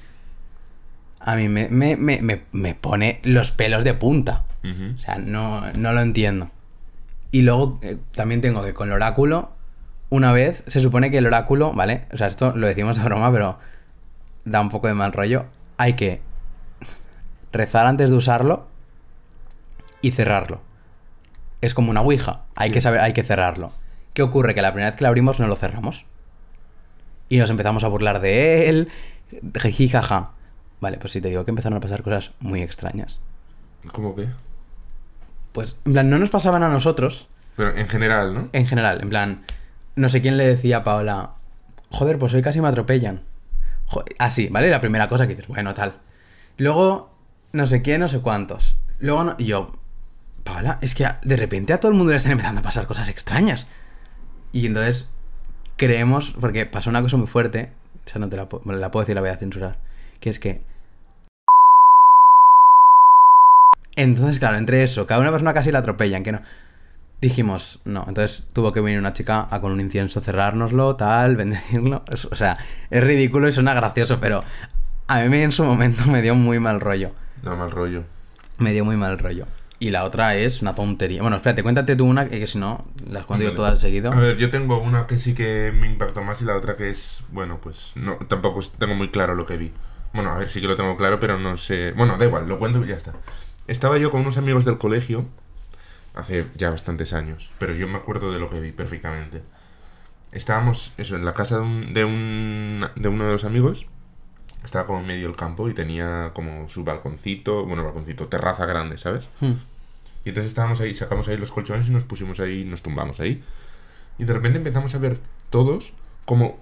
A 1.20 1.36
mí 1.36 1.48
me, 1.48 1.68
me, 1.68 1.96
me, 1.96 2.42
me- 2.52 2.74
pone 2.74 3.20
los 3.22 3.52
pelos 3.52 3.84
de 3.84 3.94
punta. 3.94 4.44
O 4.64 4.98
sea, 4.98 5.16
no, 5.18 5.72
no 5.72 5.92
lo 5.92 6.00
entiendo. 6.00 6.50
Y 7.32 7.42
luego 7.42 7.78
eh, 7.82 7.96
también 8.14 8.40
tengo 8.40 8.62
que 8.64 8.74
con 8.74 8.88
el 8.88 8.94
oráculo, 8.94 9.50
una 10.10 10.32
vez, 10.32 10.62
se 10.66 10.80
supone 10.80 11.10
que 11.10 11.18
el 11.18 11.26
oráculo, 11.26 11.72
¿vale? 11.72 12.06
O 12.12 12.16
sea, 12.16 12.26
esto 12.28 12.52
lo 12.56 12.66
decimos 12.66 12.96
de 12.98 13.04
broma, 13.04 13.32
pero 13.32 13.58
da 14.44 14.60
un 14.60 14.68
poco 14.70 14.86
de 14.88 14.94
mal 14.94 15.12
rollo. 15.12 15.46
Hay 15.78 15.94
que 15.94 16.20
rezar 17.52 17.86
antes 17.86 18.10
de 18.10 18.16
usarlo 18.16 18.66
y 20.00 20.10
cerrarlo. 20.12 20.60
Es 21.60 21.74
como 21.74 21.90
una 21.90 22.00
ouija. 22.02 22.42
Hay 22.56 22.68
Sí. 22.70 22.74
que 22.74 22.80
saber, 22.80 23.00
hay 23.00 23.12
que 23.14 23.22
cerrarlo. 23.24 23.72
¿Qué 24.12 24.22
ocurre? 24.22 24.54
Que 24.54 24.62
la 24.62 24.72
primera 24.72 24.90
vez 24.90 24.96
que 24.98 25.04
lo 25.04 25.08
abrimos 25.08 25.38
no 25.40 25.46
lo 25.46 25.56
cerramos. 25.56 26.04
Y 27.32 27.38
nos 27.38 27.48
empezamos 27.48 27.82
a 27.82 27.88
burlar 27.88 28.20
de 28.20 28.68
él. 28.68 28.88
Jiji, 29.58 29.88
jaja. 29.88 30.32
Vale, 30.82 30.98
pues 30.98 31.14
si 31.14 31.22
te 31.22 31.28
digo 31.28 31.46
que 31.46 31.50
empezaron 31.50 31.78
a 31.78 31.80
pasar 31.80 32.02
cosas 32.02 32.32
muy 32.40 32.60
extrañas. 32.60 33.20
¿Cómo 33.90 34.14
que? 34.14 34.28
Pues, 35.52 35.78
en 35.86 35.92
plan, 35.94 36.10
no 36.10 36.18
nos 36.18 36.28
pasaban 36.28 36.62
a 36.62 36.68
nosotros, 36.68 37.28
Pero 37.56 37.74
en 37.74 37.88
general, 37.88 38.34
¿no? 38.34 38.48
en 38.52 38.66
general, 38.66 39.00
en 39.00 39.08
plan, 39.08 39.42
no 39.96 40.10
sé 40.10 40.20
quién 40.20 40.36
le 40.36 40.46
decía 40.46 40.78
a 40.78 40.84
Paola, 40.84 41.30
joder, 41.88 42.18
pues 42.18 42.34
hoy 42.34 42.42
casi 42.42 42.60
me 42.60 42.68
atropellan. 42.68 43.22
Así, 44.18 44.48
¿vale? 44.48 44.68
La 44.68 44.80
primera 44.82 45.08
cosa 45.08 45.26
que 45.26 45.34
dices, 45.34 45.48
bueno, 45.48 45.72
tal. 45.72 45.92
Luego, 46.58 47.14
no 47.52 47.66
sé 47.66 47.82
qué, 47.82 47.96
no 47.96 48.10
sé 48.10 48.20
cuántos. 48.20 48.76
Luego 48.98 49.24
no- 49.24 49.36
y 49.38 49.46
yo, 49.46 49.72
Paola, 50.44 50.78
es 50.82 50.94
que 50.94 51.06
de 51.22 51.36
repente 51.38 51.72
a 51.72 51.78
todo 51.78 51.92
el 51.92 51.96
mundo 51.96 52.10
le 52.10 52.18
están 52.18 52.32
empezando 52.32 52.60
a 52.60 52.62
pasar 52.62 52.86
cosas 52.86 53.08
extrañas. 53.08 53.66
Y 54.52 54.66
entonces 54.66 55.08
creemos, 55.82 56.32
porque 56.40 56.64
pasó 56.64 56.90
una 56.90 57.02
cosa 57.02 57.16
muy 57.16 57.26
fuerte, 57.26 57.72
o 58.06 58.08
sea, 58.08 58.20
no 58.20 58.28
te 58.28 58.36
la, 58.36 58.46
la 58.66 58.90
puedo 58.92 59.02
decir, 59.02 59.16
la 59.16 59.20
voy 59.20 59.30
a 59.30 59.36
censurar, 59.36 59.78
que 60.20 60.30
es 60.30 60.38
que... 60.38 60.62
Entonces, 63.96 64.38
claro, 64.38 64.58
entre 64.58 64.84
eso, 64.84 65.08
cada 65.08 65.20
una 65.20 65.32
persona 65.32 65.52
casi 65.52 65.72
la 65.72 65.80
atropellan, 65.80 66.22
que 66.22 66.30
no... 66.30 66.42
Dijimos, 67.20 67.80
no, 67.84 68.04
entonces 68.06 68.44
tuvo 68.52 68.72
que 68.72 68.80
venir 68.80 69.00
una 69.00 69.12
chica 69.12 69.48
a 69.50 69.60
con 69.60 69.72
un 69.72 69.80
incienso 69.80 70.20
cerrárnoslo, 70.20 70.94
tal, 70.94 71.34
bendecirlo. 71.38 72.04
O 72.30 72.36
sea, 72.36 72.58
es 72.88 73.02
ridículo 73.02 73.48
y 73.48 73.52
suena 73.52 73.74
gracioso, 73.74 74.18
pero 74.20 74.44
a 75.08 75.18
mí 75.18 75.38
en 75.38 75.50
su 75.50 75.64
momento 75.64 76.04
me 76.10 76.22
dio 76.22 76.36
muy 76.36 76.60
mal 76.60 76.80
rollo. 76.80 77.10
Da 77.42 77.56
mal 77.56 77.72
rollo. 77.72 78.04
Me 78.58 78.72
dio 78.72 78.84
muy 78.84 78.96
mal 78.96 79.18
rollo. 79.18 79.46
Y 79.82 79.90
la 79.90 80.04
otra 80.04 80.36
es 80.36 80.62
una 80.62 80.74
tontería. 80.74 81.22
Bueno, 81.22 81.36
espérate, 81.36 81.62
cuéntate 81.64 81.96
tú 81.96 82.06
una, 82.06 82.28
que, 82.28 82.38
que 82.38 82.46
si 82.46 82.58
no, 82.58 82.84
las 83.10 83.24
cuento 83.26 83.44
yo 83.46 83.54
todas 83.56 83.80
seguido. 83.80 84.12
A 84.12 84.16
ver, 84.20 84.36
yo 84.36 84.48
tengo 84.50 84.78
una 84.78 85.06
que 85.08 85.18
sí 85.18 85.34
que 85.34 85.72
me 85.72 85.86
impactó 85.88 86.22
más 86.22 86.40
y 86.40 86.44
la 86.44 86.56
otra 86.56 86.76
que 86.76 86.90
es, 86.90 87.22
bueno, 87.30 87.58
pues 87.60 87.92
no, 87.96 88.14
tampoco 88.28 88.60
tengo 88.78 88.94
muy 88.94 89.08
claro 89.10 89.34
lo 89.34 89.44
que 89.44 89.56
vi. 89.56 89.72
Bueno, 90.14 90.30
a 90.30 90.38
ver, 90.38 90.50
sí 90.50 90.60
que 90.60 90.68
lo 90.68 90.76
tengo 90.76 90.96
claro, 90.96 91.18
pero 91.18 91.38
no 91.38 91.56
sé. 91.56 91.92
Bueno, 91.92 92.16
da 92.16 92.24
igual, 92.26 92.48
lo 92.48 92.58
cuento 92.60 92.84
y 92.84 92.88
ya 92.88 92.94
está. 92.96 93.12
Estaba 93.66 93.98
yo 93.98 94.10
con 94.12 94.20
unos 94.20 94.36
amigos 94.36 94.64
del 94.64 94.78
colegio 94.78 95.24
hace 96.14 96.46
ya 96.56 96.70
bastantes 96.70 97.12
años, 97.12 97.50
pero 97.58 97.74
yo 97.74 97.88
me 97.88 97.96
acuerdo 97.98 98.30
de 98.32 98.38
lo 98.38 98.50
que 98.50 98.60
vi 98.60 98.70
perfectamente. 98.70 99.42
Estábamos, 100.30 100.92
eso, 100.96 101.16
en 101.16 101.24
la 101.24 101.34
casa 101.34 101.56
de, 101.56 101.62
un, 101.62 101.92
de, 101.94 102.04
un- 102.04 102.86
de 102.94 103.08
uno 103.08 103.26
de 103.26 103.32
los 103.32 103.44
amigos. 103.44 103.86
Estaba 104.64 104.86
como 104.86 105.00
en 105.00 105.06
medio 105.06 105.26
del 105.26 105.36
campo 105.36 105.68
y 105.68 105.74
tenía 105.74 106.30
como 106.34 106.68
su 106.68 106.84
balconcito, 106.84 107.64
bueno, 107.66 107.82
balconcito, 107.82 108.28
terraza 108.28 108.64
grande, 108.64 108.96
¿sabes? 108.96 109.28
Hmm. 109.40 109.54
Y 110.24 110.28
entonces 110.30 110.50
estábamos 110.50 110.80
ahí, 110.80 110.94
sacamos 110.94 111.26
ahí 111.28 111.36
los 111.36 111.50
colchones 111.50 111.88
y 111.88 111.90
nos 111.90 112.04
pusimos 112.04 112.38
ahí, 112.40 112.64
nos 112.64 112.82
tumbamos 112.82 113.18
ahí. 113.20 113.42
Y 114.18 114.24
de 114.24 114.32
repente 114.32 114.58
empezamos 114.58 114.94
a 114.94 114.98
ver 114.98 115.18
todos 115.50 115.92
como 116.24 116.58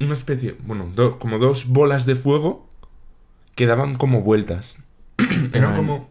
una 0.00 0.14
especie, 0.14 0.56
bueno, 0.64 0.88
do- 0.94 1.18
como 1.18 1.38
dos 1.38 1.66
bolas 1.68 2.06
de 2.06 2.14
fuego 2.14 2.66
que 3.54 3.66
daban 3.66 3.96
como 3.96 4.22
vueltas. 4.22 4.76
Eran 5.52 5.70
en- 5.70 5.76
como 5.76 6.10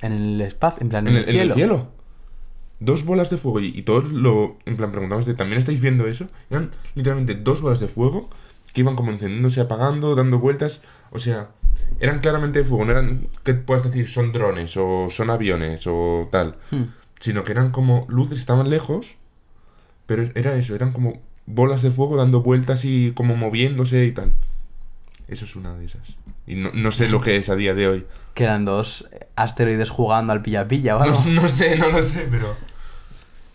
En 0.00 0.12
el 0.12 0.40
espacio, 0.40 0.78
en 0.82 0.88
plan, 0.88 1.06
en 1.08 1.14
en, 1.16 1.22
el, 1.22 1.28
el, 1.28 1.34
en 1.34 1.40
el 1.40 1.52
cielo. 1.52 1.54
cielo. 1.54 1.88
Dos 2.80 3.04
bolas 3.04 3.30
de 3.30 3.36
fuego 3.38 3.60
y, 3.60 3.66
y 3.76 3.82
todos 3.82 4.12
lo, 4.12 4.56
en 4.64 4.76
plan, 4.76 4.90
preguntamos 4.92 5.26
de, 5.26 5.34
¿también 5.34 5.58
estáis 5.58 5.80
viendo 5.80 6.06
eso? 6.06 6.26
Eran 6.50 6.70
literalmente 6.94 7.34
dos 7.34 7.60
bolas 7.60 7.80
de 7.80 7.88
fuego 7.88 8.28
que 8.72 8.82
iban 8.82 8.94
como 8.94 9.10
encendiéndose, 9.10 9.60
apagando, 9.60 10.14
dando 10.14 10.38
vueltas. 10.38 10.80
O 11.10 11.18
sea, 11.18 11.48
eran 12.00 12.20
claramente 12.20 12.60
de 12.60 12.64
fuego, 12.64 12.84
no 12.84 12.92
eran, 12.92 13.28
que 13.44 13.54
puedas 13.54 13.84
decir, 13.84 14.08
son 14.08 14.32
drones 14.32 14.76
o 14.76 15.08
son 15.10 15.30
aviones 15.30 15.84
o 15.86 16.28
tal 16.30 16.56
Hmm. 16.70 16.84
sino 17.20 17.44
que 17.44 17.52
eran 17.52 17.70
como 17.70 18.06
luces, 18.08 18.38
estaban 18.38 18.70
lejos, 18.70 19.16
pero 20.06 20.28
era 20.34 20.54
eso, 20.56 20.74
eran 20.74 20.92
como 20.92 21.20
bolas 21.46 21.82
de 21.82 21.90
fuego 21.90 22.16
dando 22.16 22.42
vueltas 22.42 22.84
y 22.84 23.12
como 23.12 23.34
moviéndose 23.36 24.04
y 24.04 24.12
tal. 24.12 24.32
Eso 25.26 25.44
es 25.44 25.56
una 25.56 25.74
de 25.76 25.84
esas. 25.84 26.16
Y 26.46 26.54
no, 26.54 26.70
no 26.72 26.90
sé 26.92 27.08
lo 27.08 27.20
que 27.20 27.36
es 27.36 27.48
a 27.50 27.54
día 27.56 27.74
de 27.74 27.88
hoy. 27.88 28.06
Quedan 28.34 28.64
dos 28.64 29.08
asteroides 29.36 29.90
jugando 29.90 30.32
al 30.32 30.42
pilla-pilla 30.42 30.96
o 30.96 31.04
No, 31.04 31.24
no 31.26 31.48
sé, 31.48 31.76
no 31.76 31.88
lo 31.90 32.02
sé, 32.02 32.26
pero... 32.30 32.56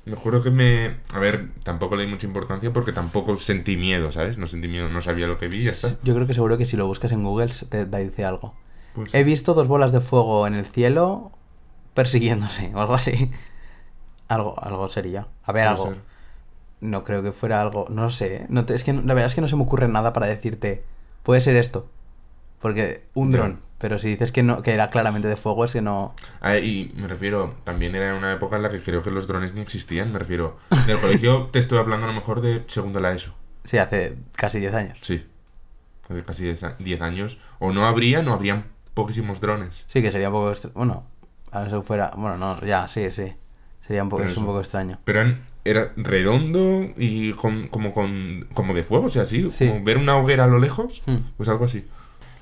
Me 0.06 0.14
acuerdo 0.14 0.42
que 0.44 0.52
me... 0.52 0.98
A 1.14 1.20
ver, 1.20 1.50
tampoco 1.64 1.96
le 1.96 2.04
di 2.06 2.10
mucha 2.10 2.28
importancia 2.28 2.74
porque 2.74 2.92
tampoco 2.92 3.38
sentí 3.38 3.78
miedo, 3.78 4.12
¿sabes? 4.12 4.38
No 4.38 4.48
sentí 4.48 4.68
miedo, 4.68 4.90
no 4.90 5.00
sabía 5.02 5.28
lo 5.28 5.38
que 5.38 5.48
vi 5.48 5.60
y 5.60 5.64
ya 5.64 5.72
está. 5.72 5.96
Yo 6.04 6.14
creo 6.14 6.28
que 6.28 6.34
seguro 6.34 6.58
que 6.58 6.66
si 6.66 6.76
lo 6.76 6.86
buscas 6.88 7.12
en 7.14 7.24
Google 7.24 7.52
te 7.70 7.86
dice 7.86 8.26
algo. 8.26 8.54
Pues, 8.94 9.14
He 9.14 9.24
visto 9.24 9.54
dos 9.54 9.68
bolas 9.68 9.92
de 9.94 10.02
fuego 10.02 10.46
en 10.46 10.56
el 10.56 10.66
cielo 10.66 11.32
persiguiéndose 11.94 12.72
o 12.76 12.80
algo 12.82 12.96
así. 12.96 13.32
Algo, 14.28 14.56
algo 14.62 14.90
sería. 14.90 15.28
A 15.44 15.52
ver, 15.52 15.68
algo. 15.68 15.86
ser. 15.88 15.98
No 16.82 17.04
creo 17.04 17.24
que 17.24 17.32
fuera 17.32 17.62
algo. 17.62 17.86
No 17.90 18.10
sé. 18.10 18.36
¿eh? 18.36 18.46
No 18.50 18.66
te- 18.66 18.74
es 18.76 18.84
que 18.84 18.92
la 18.94 19.14
verdad 19.14 19.26
es 19.28 19.36
que 19.36 19.42
no 19.42 19.48
se 19.48 19.56
me 19.56 19.64
ocurre 19.64 19.88
nada 19.88 20.12
para 20.12 20.28
decirte. 20.28 20.84
Puede 21.24 21.40
ser 21.42 21.56
esto. 21.56 21.88
Porque 22.62 23.04
un 23.14 23.32
dron. 23.32 23.60
Pero 23.84 23.98
si 23.98 24.08
dices 24.08 24.32
que 24.32 24.44
no, 24.44 24.62
que 24.62 24.74
era 24.74 24.90
claramente 24.90 25.28
de 25.28 25.36
fuego, 25.36 25.66
es 25.66 25.74
que 25.74 25.82
no. 25.82 26.16
Ah, 26.40 26.56
y 26.56 26.94
me 26.96 27.06
refiero, 27.10 27.54
también 27.66 27.94
era 27.96 28.16
una 28.16 28.32
época 28.32 28.56
en 28.56 28.64
la 28.64 28.70
que 28.70 28.82
creo 28.82 29.04
que 29.04 29.12
los 29.12 29.28
drones 29.28 29.54
ni 29.54 29.60
existían, 29.60 30.14
me 30.14 30.20
refiero. 30.20 30.58
Del 30.88 30.98
colegio 31.00 31.48
te 31.52 31.60
estoy 31.60 31.80
hablando 31.80 32.06
a 32.06 32.08
lo 32.08 32.16
mejor 32.16 32.40
de 32.40 32.64
segundo 32.68 33.02
la 33.02 33.12
ESO. 33.12 33.34
Sí, 33.66 33.78
hace 33.80 34.16
casi 34.38 34.62
10 34.62 34.74
años. 34.74 34.98
Sí. 35.02 35.28
Hace 36.10 36.24
casi 36.24 36.44
10 36.44 36.64
a- 36.64 36.76
10 36.80 37.02
años. 37.02 37.38
O 37.60 37.74
no 37.74 37.86
habría, 37.86 38.22
no 38.24 38.32
habrían 38.32 38.68
poquísimos 38.94 39.42
drones. 39.42 39.84
Sí, 39.88 40.02
que 40.02 40.12
sería 40.12 40.30
un 40.30 40.36
poco. 40.36 40.54
Bueno, 40.76 41.04
a 41.52 41.66
eso 41.68 41.84
fuera. 41.84 42.12
Bueno, 42.16 42.38
no, 42.38 42.62
ya, 42.66 42.88
sí, 42.88 43.12
sí. 43.12 43.34
Sería 43.86 44.04
un 44.04 44.08
poco, 44.08 44.22
Pero 44.22 44.32
es 44.32 44.38
un 44.38 44.44
eso. 44.44 44.48
poco 44.50 44.60
extraño. 44.62 44.98
Pero 45.04 45.36
era 45.66 45.92
redondo 45.98 46.88
y 46.96 47.34
con, 47.34 47.68
como 47.68 47.94
con 47.94 48.48
como 48.54 48.74
de 48.74 48.84
fuego, 48.84 49.08
o 49.08 49.10
sea, 49.10 49.24
así. 49.24 49.50
Sí. 49.52 49.68
Como 49.68 49.84
ver 49.84 49.98
una 49.98 50.16
hoguera 50.16 50.46
a 50.46 50.48
lo 50.48 50.58
lejos, 50.60 51.02
Hmm. 51.06 51.18
pues 51.36 51.50
algo 51.50 51.66
así. 51.66 51.86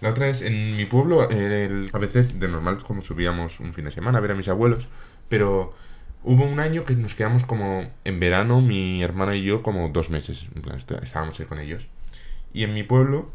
La 0.01 0.09
otra 0.09 0.27
es, 0.29 0.41
en 0.41 0.75
mi 0.75 0.85
pueblo, 0.85 1.29
el- 1.29 1.89
a 1.93 1.97
veces 1.99 2.39
de 2.39 2.47
normal 2.47 2.83
como 2.83 3.01
subíamos 3.01 3.59
un 3.59 3.71
fin 3.73 3.85
de 3.85 3.91
semana 3.91 4.17
a 4.17 4.21
ver 4.21 4.31
a 4.31 4.35
mis 4.35 4.47
abuelos, 4.49 4.87
pero 5.29 5.73
hubo 6.23 6.43
un 6.43 6.59
año 6.59 6.85
que 6.85 6.95
nos 6.95 7.13
quedamos 7.15 7.45
como 7.45 7.89
en 8.03 8.19
verano, 8.19 8.61
mi 8.61 9.03
hermana 9.03 9.35
y 9.35 9.43
yo, 9.43 9.61
como 9.63 9.89
dos 9.89 10.09
meses, 10.09 10.47
estábamos 11.03 11.39
ahí 11.39 11.45
con 11.45 11.59
ellos. 11.59 11.87
Y 12.53 12.63
en 12.63 12.73
mi 12.73 12.83
pueblo 12.83 13.29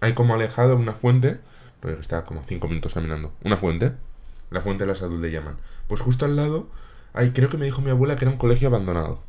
hay 0.00 0.14
como 0.14 0.34
alejado 0.34 0.76
una 0.76 0.92
fuente, 0.94 1.40
porque 1.80 2.00
está 2.00 2.24
como 2.24 2.42
cinco 2.44 2.68
minutos 2.68 2.94
caminando, 2.94 3.32
una 3.44 3.56
fuente, 3.56 3.92
la 4.50 4.60
fuente 4.60 4.84
de 4.84 4.88
la 4.88 4.96
salud 4.96 5.20
le 5.22 5.30
llaman. 5.32 5.56
Pues 5.88 6.00
justo 6.00 6.26
al 6.26 6.36
lado, 6.36 6.68
hay, 7.14 7.32
creo 7.32 7.48
que 7.50 7.58
me 7.58 7.66
dijo 7.66 7.80
mi 7.82 7.90
abuela 7.90 8.16
que 8.16 8.24
era 8.26 8.32
un 8.32 8.38
colegio 8.38 8.68
abandonado. 8.68 9.22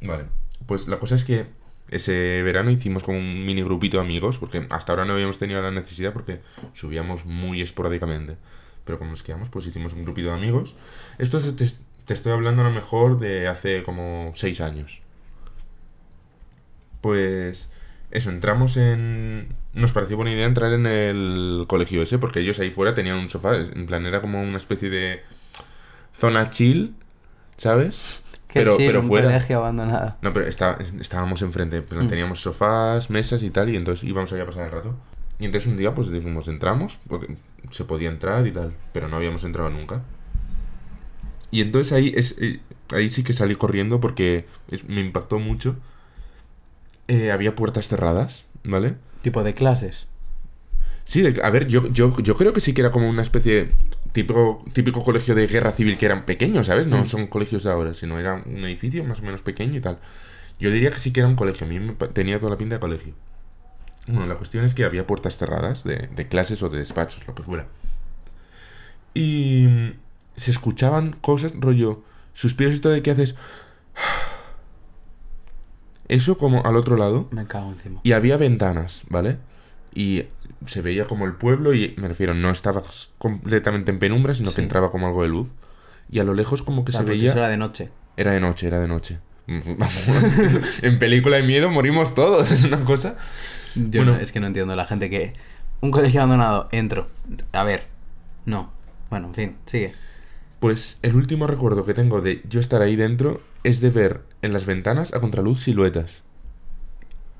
Vale, 0.00 0.24
pues 0.66 0.88
la 0.88 0.98
cosa 0.98 1.14
es 1.14 1.24
que 1.24 1.46
ese 1.90 2.42
verano 2.42 2.70
hicimos 2.70 3.02
como 3.02 3.18
un 3.18 3.44
mini 3.44 3.62
grupito 3.62 3.98
de 3.98 4.04
amigos, 4.04 4.38
porque 4.38 4.66
hasta 4.70 4.92
ahora 4.92 5.04
no 5.04 5.12
habíamos 5.14 5.38
tenido 5.38 5.62
la 5.62 5.70
necesidad 5.70 6.12
porque 6.12 6.40
subíamos 6.72 7.24
muy 7.24 7.62
esporádicamente. 7.62 8.36
Pero 8.84 8.98
como 8.98 9.10
nos 9.12 9.22
quedamos, 9.22 9.48
pues 9.48 9.66
hicimos 9.66 9.92
un 9.92 10.04
grupito 10.04 10.28
de 10.28 10.34
amigos. 10.34 10.74
Esto 11.18 11.40
te, 11.40 11.70
te 12.04 12.14
estoy 12.14 12.32
hablando 12.32 12.62
a 12.62 12.66
lo 12.66 12.70
mejor 12.70 13.18
de 13.18 13.48
hace 13.48 13.82
como 13.82 14.32
seis 14.34 14.60
años. 14.60 15.00
Pues 17.00 17.68
eso, 18.10 18.30
entramos 18.30 18.76
en... 18.76 19.48
Nos 19.74 19.92
pareció 19.92 20.16
buena 20.16 20.32
idea 20.32 20.46
entrar 20.46 20.72
en 20.72 20.86
el 20.86 21.64
colegio 21.68 22.02
ese, 22.02 22.18
porque 22.18 22.40
ellos 22.40 22.58
ahí 22.60 22.70
fuera 22.70 22.94
tenían 22.94 23.18
un 23.18 23.28
sofá, 23.28 23.56
en 23.56 23.86
plan 23.86 24.06
era 24.06 24.20
como 24.20 24.40
una 24.40 24.56
especie 24.56 24.88
de 24.88 25.22
zona 26.14 26.50
chill, 26.50 26.94
¿sabes? 27.56 28.22
Pero, 28.58 28.76
chill, 28.76 28.86
pero 28.86 29.00
un 29.00 29.08
fuera. 29.08 29.26
colegio 29.28 29.58
abandonado. 29.58 30.16
No, 30.22 30.32
pero 30.32 30.46
está- 30.46 30.78
estábamos 31.00 31.42
enfrente, 31.42 31.82
pero 31.82 32.02
Hmm. 32.02 32.08
teníamos 32.08 32.40
sofás, 32.40 33.10
mesas 33.10 33.42
y 33.42 33.50
tal, 33.50 33.68
y 33.70 33.76
entonces 33.76 34.04
íbamos 34.08 34.32
allá 34.32 34.42
a 34.42 34.46
pasar 34.46 34.64
el 34.66 34.72
rato. 34.72 34.94
Y 35.38 35.44
entonces 35.44 35.68
un 35.70 35.76
día 35.76 35.94
pues 35.94 36.10
dijimos, 36.10 36.48
entramos, 36.48 36.98
porque 37.08 37.36
se 37.70 37.84
podía 37.84 38.08
entrar 38.08 38.46
y 38.46 38.52
tal, 38.52 38.72
pero 38.92 39.08
no 39.08 39.16
habíamos 39.16 39.44
entrado 39.44 39.68
nunca. 39.70 40.02
Y 41.50 41.60
entonces 41.60 41.92
ahí, 41.92 42.12
es, 42.16 42.34
eh, 42.38 42.60
ahí 42.92 43.08
sí 43.10 43.22
que 43.22 43.32
salí 43.32 43.54
corriendo 43.56 44.00
porque 44.00 44.46
es- 44.70 44.84
me 44.88 45.00
impactó 45.00 45.38
mucho. 45.38 45.76
Eh, 47.08 47.30
había 47.30 47.54
puertas 47.54 47.86
cerradas, 47.88 48.44
¿vale? 48.64 48.96
Tipo 49.22 49.44
de 49.44 49.54
clases. 49.54 50.08
Sí, 51.04 51.22
de- 51.22 51.40
a 51.42 51.50
ver, 51.50 51.68
yo, 51.68 51.86
yo, 51.92 52.18
yo 52.20 52.36
creo 52.36 52.52
que 52.52 52.60
sí 52.60 52.72
que 52.72 52.80
era 52.82 52.90
como 52.90 53.08
una 53.08 53.22
especie 53.22 53.70
típico, 54.16 54.64
típico 54.72 55.02
colegio 55.04 55.34
de 55.34 55.46
guerra 55.46 55.72
civil 55.72 55.96
que 55.98 56.06
eran 56.06 56.24
pequeños, 56.24 56.66
¿sabes? 56.66 56.86
No 56.86 57.02
Mm. 57.02 57.06
son 57.06 57.26
colegios 57.28 57.62
de 57.64 57.70
ahora, 57.70 57.94
sino 57.94 58.18
era 58.18 58.42
un 58.44 58.64
edificio 58.64 59.04
más 59.04 59.20
o 59.20 59.22
menos 59.22 59.42
pequeño 59.42 59.76
y 59.76 59.80
tal. 59.80 59.98
Yo 60.58 60.70
diría 60.70 60.90
que 60.90 60.98
sí 60.98 61.12
que 61.12 61.20
era 61.20 61.28
un 61.28 61.36
colegio, 61.36 61.66
a 61.66 61.70
mí 61.70 61.78
me 61.78 61.92
tenía 61.92 62.38
toda 62.40 62.50
la 62.52 62.58
pinta 62.58 62.76
de 62.76 62.80
colegio. 62.80 63.12
Bueno, 64.06 64.26
la 64.26 64.36
cuestión 64.36 64.64
es 64.64 64.74
que 64.74 64.84
había 64.84 65.06
puertas 65.06 65.36
cerradas 65.36 65.84
de, 65.84 66.08
de 66.14 66.28
clases 66.28 66.62
o 66.62 66.68
de 66.68 66.78
despachos, 66.78 67.26
lo 67.26 67.34
que 67.34 67.42
fuera. 67.42 67.66
Y 69.14 69.66
mm, 69.68 69.92
se 70.36 70.50
escuchaban 70.50 71.16
cosas, 71.20 71.52
rollo, 71.58 72.02
suspiros 72.32 72.80
todo 72.80 72.92
de 72.94 73.02
que 73.02 73.10
haces... 73.10 73.34
Eso 76.08 76.38
como 76.38 76.64
al 76.64 76.76
otro 76.76 76.96
lado. 76.96 77.28
Me 77.32 77.46
cago 77.46 77.72
encima. 77.72 78.00
Y 78.04 78.12
había 78.12 78.36
ventanas, 78.36 79.02
¿vale? 79.08 79.38
Y 79.98 80.24
se 80.66 80.82
veía 80.82 81.06
como 81.06 81.24
el 81.24 81.32
pueblo 81.32 81.72
y 81.74 81.94
me 81.96 82.06
refiero, 82.08 82.34
no 82.34 82.50
estaba 82.50 82.82
completamente 83.16 83.90
en 83.90 83.98
penumbra, 83.98 84.34
sino 84.34 84.50
Sí. 84.50 84.56
que 84.56 84.62
entraba 84.62 84.90
como 84.92 85.06
algo 85.06 85.22
de 85.22 85.28
luz. 85.30 85.52
Y 86.10 86.18
a 86.18 86.24
lo 86.24 86.34
lejos 86.34 86.62
como 86.62 86.84
que 86.84 86.92
Claro, 86.92 87.06
se 87.06 87.10
veía... 87.12 87.30
eso 87.30 87.38
era 87.38 87.48
de 87.48 87.56
noche. 87.56 87.88
Era 88.18 88.32
de 88.32 88.40
noche, 88.40 88.66
era 88.66 88.78
de 88.78 88.88
noche. 88.88 89.18
en 90.82 90.98
película 90.98 91.36
de 91.38 91.42
miedo 91.44 91.70
morimos 91.70 92.14
todos, 92.14 92.50
es 92.52 92.64
una 92.64 92.84
cosa. 92.84 93.16
Yo 93.74 94.00
Bueno. 94.00 94.12
no- 94.12 94.18
es 94.18 94.32
que 94.32 94.40
no 94.40 94.46
entiendo 94.48 94.74
la 94.76 94.84
gente 94.86 95.08
que. 95.10 95.32
Un 95.80 95.90
colegio 95.90 96.20
abandonado, 96.20 96.68
entro. 96.72 97.08
A 97.52 97.62
ver. 97.64 97.86
No. 98.44 98.72
Bueno, 99.10 99.28
en 99.28 99.34
fin, 99.34 99.56
sigue. 99.66 99.94
Pues 100.60 100.98
el 101.02 101.14
último 101.16 101.46
recuerdo 101.46 101.84
que 101.84 101.94
tengo 101.94 102.20
de 102.20 102.42
yo 102.48 102.60
estar 102.60 102.80
ahí 102.82 102.96
dentro 102.96 103.40
es 103.62 103.80
de 103.80 103.90
ver 103.90 104.20
en 104.42 104.52
las 104.52 104.64
ventanas 104.66 105.12
a 105.14 105.20
contraluz 105.20 105.60
siluetas. 105.60 106.22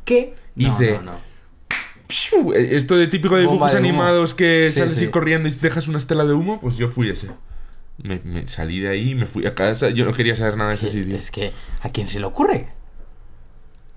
¿Qué? 0.05 0.35
Y 0.55 0.67
no, 0.67 0.79
de- 0.79 0.93
no, 0.99 1.03
no. 1.03 1.13
¡Piu! 2.07 2.53
Eh, 2.53 2.77
Esto 2.77 2.97
de 2.97 3.07
típico 3.09 3.35
de 3.35 3.43
dibujos 3.43 3.73
de 3.73 3.79
animados 3.79 4.35
que 4.35 4.71
Sí, 4.73 4.79
sales 4.79 4.95
sí. 4.95 5.05
así 5.05 5.11
corriendo 5.11 5.49
y 5.49 5.53
dejas 5.53 5.89
una 5.89 5.99
estela 5.99 6.25
de 6.25 6.33
humo, 6.35 6.61
pues 6.61 6.77
yo 6.77 6.89
fui 6.89 7.11
ese. 7.11 7.31
Me, 8.03 8.21
me 8.25 8.47
salí 8.47 8.81
de 8.81 8.91
ahí, 8.91 9.15
me 9.15 9.27
fui 9.27 9.47
a 9.47 9.55
casa, 9.55 9.89
yo 9.91 10.05
no 10.05 10.13
quería 10.13 10.37
saber 10.37 10.57
nada 10.57 10.71
de 10.71 10.77
ese 10.77 10.91
sitio. 10.91 11.17
Es 11.17 11.31
que, 11.31 11.53
¿a 11.83 11.89
quién 11.89 12.09
se 12.09 12.21
le 12.21 12.27
ocurre? 12.27 12.69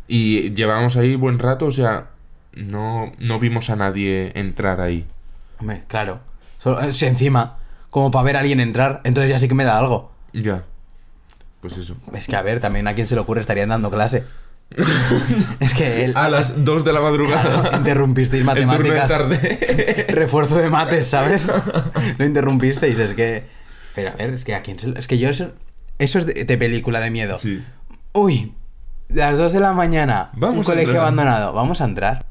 Y 0.08 0.54
llevábamos 0.56 0.96
ahí 0.98 1.16
buen 1.16 1.38
rato, 1.40 1.66
o 1.68 1.72
sea, 1.72 2.08
no, 2.54 3.12
no 3.20 3.40
vimos 3.40 3.70
a 3.70 3.76
nadie 3.76 4.32
entrar 4.36 4.82
ahí. 4.82 5.06
Hombre, 5.60 5.84
claro. 5.88 6.20
Solo- 6.58 6.82
eh, 6.82 6.94
si 6.94 7.06
encima, 7.06 7.58
como 7.90 8.10
para 8.10 8.24
ver 8.24 8.38
a 8.38 8.40
alguien 8.40 8.60
entrar, 8.60 9.02
entonces 9.04 9.30
ya 9.30 9.40
sí 9.40 9.48
que 9.48 9.54
me 9.54 9.66
da 9.66 9.78
algo. 9.78 10.12
Ya. 10.34 10.64
Pues 11.62 11.78
eso. 11.78 11.96
Es 12.14 12.28
que, 12.28 12.36
a 12.38 12.42
ver, 12.42 12.60
también 12.62 12.88
a 12.88 12.96
quién 12.96 13.06
se 13.08 13.16
le 13.16 13.22
ocurre 13.22 13.42
estarían 13.42 13.70
dando 13.70 13.92
clase. 13.92 14.24
es 15.60 15.74
que 15.74 16.06
él, 16.06 16.14
A 16.16 16.30
las 16.30 16.64
2 16.64 16.86
de 16.86 16.94
la 16.94 17.02
madrugada. 17.02 17.62
claro, 17.62 17.78
interrumpisteis 17.78 18.42
El 18.42 18.48
turno 18.48 18.62
de 18.62 18.78
matemáticas. 18.78 19.08
tarde. 19.08 20.06
Refuerzo 20.10 20.56
de 20.58 20.70
mates, 20.70 21.08
¿sabes? 21.08 21.50
Lo 22.18 22.26
interrumpisteis, 22.26 23.00
es 23.00 23.14
que... 23.14 23.46
Pero 23.96 24.10
a 24.12 24.16
ver, 24.16 24.30
es 24.34 24.46
que 24.46 24.54
a 24.56 24.62
quién 24.62 24.78
se... 24.80 24.94
Es 24.98 25.08
que 25.08 25.18
yo 25.18 25.30
eso... 25.30 25.52
Eso 25.98 26.20
es 26.20 26.26
de, 26.26 26.46
de 26.46 26.58
película 26.58 27.00
de 27.00 27.12
miedo. 27.12 27.38
sí. 27.38 27.64
Uy, 28.14 28.54
las 29.10 29.38
2 29.38 29.54
de 29.54 29.60
la 29.60 29.74
mañana, 29.74 30.32
Vamos 30.34 30.58
un 30.60 30.64
colegio 30.64 30.90
entrar. 30.90 31.02
abandonado, 31.04 31.54
vamos 31.54 31.80
a 31.82 31.86
entrar. 31.86 32.26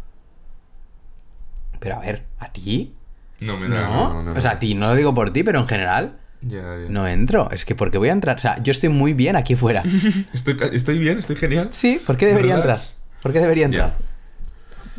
Pero 1.80 1.96
a 1.96 2.00
ver, 2.00 2.24
¿a 2.38 2.52
ti? 2.52 2.94
No 3.40 3.56
me 3.56 3.68
No, 3.68 3.74
da. 3.76 3.82
No, 3.88 4.12
no, 4.14 4.22
no. 4.22 4.38
o 4.38 4.40
sea, 4.40 4.52
a 4.52 4.58
ti, 4.58 4.74
no 4.74 4.88
lo 4.88 4.94
digo 4.96 5.14
por 5.14 5.32
ti, 5.32 5.44
pero 5.44 5.60
en 5.60 5.68
general 5.68 6.17
No 6.40 7.06
entro. 7.06 7.50
Es 7.50 7.64
que 7.64 7.74
porque 7.74 7.98
voy 7.98 8.10
a 8.10 8.12
entrar. 8.12 8.36
O 8.36 8.40
sea, 8.40 8.62
yo 8.62 8.70
estoy 8.70 8.88
muy 8.88 9.12
bien 9.12 9.36
aquí 9.36 9.56
fuera. 9.56 9.82
Estoy, 10.32 10.56
estoy 10.72 10.98
bien, 10.98 11.18
estoy 11.18 11.36
genial. 11.36 11.70
Sí, 11.72 12.00
¿por 12.06 12.16
qué 12.16 12.26
debería 12.26 12.56
¿Verdad? 12.56 12.76
entrar? 12.76 12.94
¿Por 13.22 13.32
qué 13.32 13.40
debería 13.40 13.64
entrar? 13.66 13.96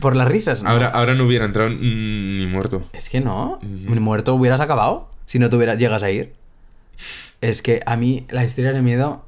Por 0.01 0.15
las 0.15 0.27
risas, 0.27 0.63
¿no? 0.63 0.69
Ahora, 0.69 0.87
ahora 0.87 1.13
no 1.13 1.25
hubiera 1.25 1.45
entrado 1.45 1.69
mm, 1.69 2.37
ni 2.37 2.47
muerto. 2.47 2.83
Es 2.93 3.09
que 3.09 3.21
no. 3.21 3.59
Ni 3.61 3.99
muerto 3.99 4.35
hubieras 4.35 4.59
acabado 4.59 5.09
si 5.29 5.37
no 5.37 5.49
te 5.49 5.55
hubieras, 5.55 5.77
llegas 5.77 6.01
a 6.01 6.09
ir. 6.09 6.33
Es 7.39 7.61
que 7.61 7.83
a 7.85 7.95
mí 7.95 8.25
las 8.29 8.45
historias 8.45 8.73
de 8.73 8.81
miedo. 8.81 9.25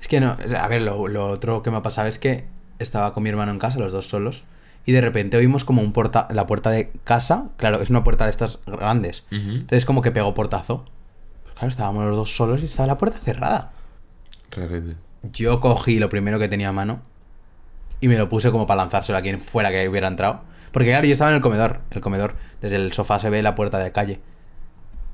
Es 0.00 0.08
que 0.08 0.20
no. 0.20 0.36
A 0.58 0.68
ver, 0.68 0.82
lo, 0.82 1.06
lo 1.06 1.28
otro 1.28 1.62
que 1.62 1.70
me 1.70 1.76
ha 1.76 1.82
pasado 1.82 2.08
es 2.08 2.18
que 2.18 2.46
estaba 2.80 3.14
con 3.14 3.22
mi 3.22 3.30
hermano 3.30 3.52
en 3.52 3.60
casa, 3.60 3.78
los 3.78 3.92
dos 3.92 4.08
solos. 4.08 4.42
Y 4.86 4.92
de 4.92 5.00
repente 5.00 5.36
oímos 5.36 5.64
como 5.64 5.82
un 5.82 5.92
porta, 5.92 6.28
la 6.30 6.46
puerta 6.46 6.70
de 6.70 6.90
casa. 7.04 7.48
Claro, 7.56 7.80
es 7.80 7.90
una 7.90 8.04
puerta 8.04 8.24
de 8.24 8.30
estas 8.30 8.60
grandes. 8.66 9.24
Entonces 9.30 9.86
como 9.86 10.02
que 10.02 10.12
pegó 10.12 10.34
portazo. 10.34 10.84
Pues 11.42 11.54
claro, 11.54 11.68
estábamos 11.68 12.04
los 12.04 12.16
dos 12.16 12.36
solos 12.36 12.62
y 12.62 12.66
estaba 12.66 12.86
la 12.88 12.98
puerta 12.98 13.18
cerrada. 13.18 13.72
Rarete. 14.50 14.96
Yo 15.32 15.60
cogí 15.60 15.98
lo 15.98 16.08
primero 16.08 16.38
que 16.38 16.48
tenía 16.48 16.68
a 16.68 16.72
mano 16.72 17.00
y 18.00 18.08
me 18.08 18.18
lo 18.18 18.28
puse 18.28 18.50
como 18.50 18.66
para 18.66 18.82
lanzárselo 18.82 19.16
a 19.16 19.22
quien 19.22 19.40
fuera 19.40 19.70
que 19.70 19.88
hubiera 19.88 20.08
entrado. 20.08 20.42
Porque 20.70 20.90
claro, 20.90 21.06
yo 21.06 21.12
estaba 21.12 21.30
en 21.30 21.36
el 21.36 21.42
comedor. 21.42 21.80
El 21.90 22.00
comedor, 22.02 22.34
desde 22.60 22.76
el 22.76 22.92
sofá 22.92 23.18
se 23.18 23.30
ve 23.30 23.42
la 23.42 23.54
puerta 23.54 23.78
de 23.78 23.92
calle. 23.92 24.20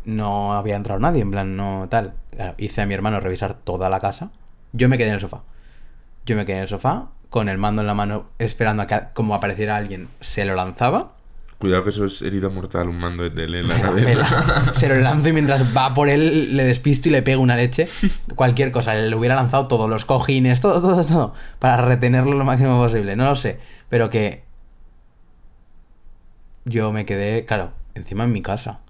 No 0.04 0.54
había 0.54 0.76
entrado 0.76 0.98
nadie, 0.98 1.22
en 1.22 1.30
plan, 1.30 1.56
no 1.56 1.86
tal. 1.88 2.14
Claro, 2.30 2.54
hice 2.58 2.80
a 2.80 2.86
mi 2.86 2.94
hermano 2.94 3.20
revisar 3.20 3.54
toda 3.54 3.88
la 3.88 4.00
casa. 4.00 4.30
Yo 4.72 4.88
me 4.88 4.98
quedé 4.98 5.08
en 5.08 5.14
el 5.14 5.20
sofá. 5.20 5.42
Yo 6.26 6.34
me 6.34 6.44
quedé 6.44 6.56
en 6.56 6.62
el 6.62 6.68
sofá 6.68 7.10
con 7.30 7.48
el 7.48 7.56
mando 7.58 7.80
en 7.82 7.86
la 7.86 7.94
mano 7.94 8.26
esperando 8.38 8.82
a 8.82 8.86
que 8.86 9.00
como 9.14 9.34
apareciera 9.34 9.76
alguien 9.76 10.08
se 10.20 10.44
lo 10.44 10.54
lanzaba. 10.54 11.12
Cuidado 11.58 11.84
que 11.84 11.90
eso 11.90 12.06
es 12.06 12.22
herida 12.22 12.48
mortal, 12.48 12.88
un 12.88 12.98
mando 12.98 13.22
de 13.22 13.30
tele 13.30 13.60
en 13.60 13.68
la 13.68 13.78
cabeza. 13.80 14.72
Se 14.74 14.88
lo 14.88 14.94
lanzo 14.96 15.28
y 15.28 15.34
mientras 15.34 15.76
va 15.76 15.92
por 15.92 16.08
él 16.08 16.56
le 16.56 16.64
despisto 16.64 17.08
y 17.10 17.12
le 17.12 17.20
pego 17.20 17.42
una 17.42 17.54
leche. 17.54 17.86
Cualquier 18.34 18.72
cosa. 18.72 18.94
Le 18.94 19.14
hubiera 19.14 19.34
lanzado 19.34 19.68
todos 19.68 19.88
los 19.90 20.06
cojines, 20.06 20.62
todo, 20.62 20.80
todo, 20.80 21.04
todo. 21.04 21.34
Para 21.58 21.76
retenerlo 21.84 22.32
lo 22.32 22.44
máximo 22.46 22.78
posible. 22.78 23.14
No 23.14 23.26
lo 23.26 23.36
sé. 23.36 23.60
Pero 23.90 24.08
que. 24.08 24.42
Yo 26.64 26.92
me 26.92 27.04
quedé, 27.04 27.44
claro, 27.44 27.72
encima 27.94 28.24
en 28.24 28.32
mi 28.32 28.42
casa. 28.42 28.80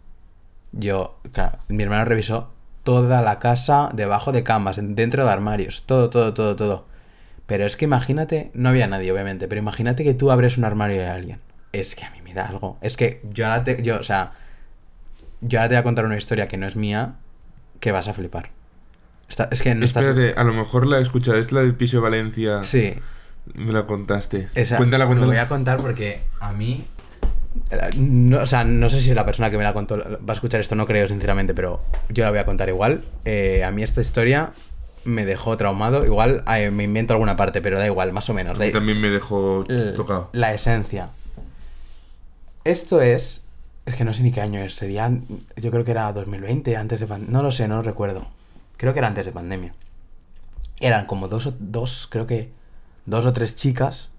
Yo, 0.72 1.18
claro, 1.32 1.58
mi 1.68 1.82
hermano 1.82 2.04
revisó 2.04 2.50
toda 2.84 3.22
la 3.22 3.38
casa 3.38 3.90
debajo 3.94 4.32
de 4.32 4.42
camas, 4.42 4.78
en- 4.78 4.94
dentro 4.94 5.24
de 5.24 5.30
armarios. 5.32 5.82
Todo, 5.86 6.10
todo, 6.10 6.34
todo, 6.34 6.56
todo. 6.56 6.84
Pero 7.50 7.66
es 7.66 7.76
que 7.76 7.84
imagínate, 7.84 8.52
no 8.54 8.68
había 8.68 8.86
nadie, 8.86 9.10
obviamente, 9.10 9.48
pero 9.48 9.58
imagínate 9.60 10.04
que 10.04 10.14
tú 10.14 10.30
abres 10.30 10.56
un 10.56 10.64
armario 10.64 10.98
de 11.00 11.08
alguien. 11.08 11.40
Es 11.72 11.96
que 11.96 12.04
a 12.04 12.10
mí 12.12 12.22
me 12.22 12.32
da 12.32 12.46
algo. 12.46 12.78
Es 12.80 12.96
que 12.96 13.20
yo 13.32 13.46
ahora 13.48 13.64
te. 13.64 13.82
Yo, 13.82 13.98
o 13.98 14.02
sea. 14.04 14.34
Yo 15.40 15.58
ahora 15.58 15.68
te 15.68 15.74
voy 15.74 15.80
a 15.80 15.82
contar 15.82 16.04
una 16.04 16.16
historia 16.16 16.46
que 16.46 16.56
no 16.58 16.68
es 16.68 16.76
mía, 16.76 17.14
que 17.80 17.90
vas 17.90 18.06
a 18.06 18.12
flipar. 18.14 18.50
Está- 19.28 19.48
es 19.50 19.62
que 19.62 19.74
no 19.74 19.84
estás. 19.84 20.06
Espérate, 20.06 20.38
a 20.40 20.44
lo 20.44 20.52
mejor 20.52 20.86
la 20.86 20.98
he 20.98 21.02
escuchado, 21.02 21.38
es 21.38 21.50
la 21.50 21.60
del 21.62 21.74
piso 21.74 21.96
de 21.96 22.02
Valencia. 22.04 22.62
Sí, 22.62 22.94
Me 23.54 23.72
la 23.72 23.84
contaste. 23.84 24.48
esa. 24.54 24.76
cuéntala, 24.76 25.04
Lo 25.04 25.08
cuéntala. 25.10 25.26
voy 25.32 25.38
a 25.38 25.48
contar 25.48 25.78
porque 25.78 26.20
a 26.40 26.52
mí. 26.52 26.84
eh, 27.70 27.90
No, 27.96 28.42
o 28.42 28.46
sea, 28.46 28.62
no 28.62 28.88
sé 28.90 29.00
si 29.00 29.12
la 29.12 29.24
persona 29.26 29.50
que 29.50 29.56
me 29.58 29.64
la 29.64 29.72
contó 29.72 29.96
va 29.98 30.18
a 30.28 30.34
escuchar 30.34 30.60
esto, 30.60 30.76
no 30.76 30.86
creo, 30.86 31.08
sinceramente, 31.08 31.52
pero 31.54 31.82
yo 32.10 32.22
la 32.22 32.30
voy 32.30 32.38
a 32.38 32.44
contar 32.44 32.68
igual. 32.68 33.02
Eh, 33.24 33.64
a 33.64 33.72
mí 33.72 33.82
esta 33.82 34.00
historia 34.00 34.50
me 35.04 35.24
dejó 35.24 35.56
traumado. 35.56 36.04
Igual 36.04 36.44
eh, 36.54 36.70
me 36.70 36.84
invento 36.84 37.14
alguna 37.14 37.36
parte, 37.36 37.60
pero 37.62 37.78
da 37.78 37.86
igual, 37.86 38.12
más 38.12 38.28
o 38.30 38.34
menos. 38.34 38.58
La- 38.58 38.70
también 38.72 39.00
me 39.00 39.08
dejó 39.10 39.64
tocado. 39.96 40.30
La 40.32 40.52
esencia. 40.54 41.10
Esto 42.64 43.00
es. 43.00 43.42
Es 43.86 43.96
que 43.96 44.04
no 44.04 44.12
sé 44.12 44.22
ni 44.22 44.30
qué 44.32 44.40
año 44.40 44.60
es. 44.60 44.74
Sería. 44.74 45.10
Yo 45.56 45.70
creo 45.70 45.84
que 45.84 45.90
era 45.90 46.12
2020, 46.12 46.76
antes 46.76 47.00
de 47.00 47.06
pandemia. 47.06 47.32
No 47.32 47.42
lo 47.42 47.50
sé, 47.50 47.66
no 47.68 47.76
lo 47.76 47.82
recuerdo. 47.82 48.26
Creo 48.76 48.92
que 48.92 48.98
era 48.98 49.08
antes 49.08 49.26
de 49.26 49.32
pandemia. 49.32 49.74
Eran 50.80 51.06
como 51.06 51.28
dos, 51.28 51.46
o- 51.46 51.54
dos, 51.58 52.06
creo 52.10 52.26
que. 52.26 52.50
Dos 53.06 53.24
o 53.24 53.32
tres 53.32 53.56
chicas 53.56 54.10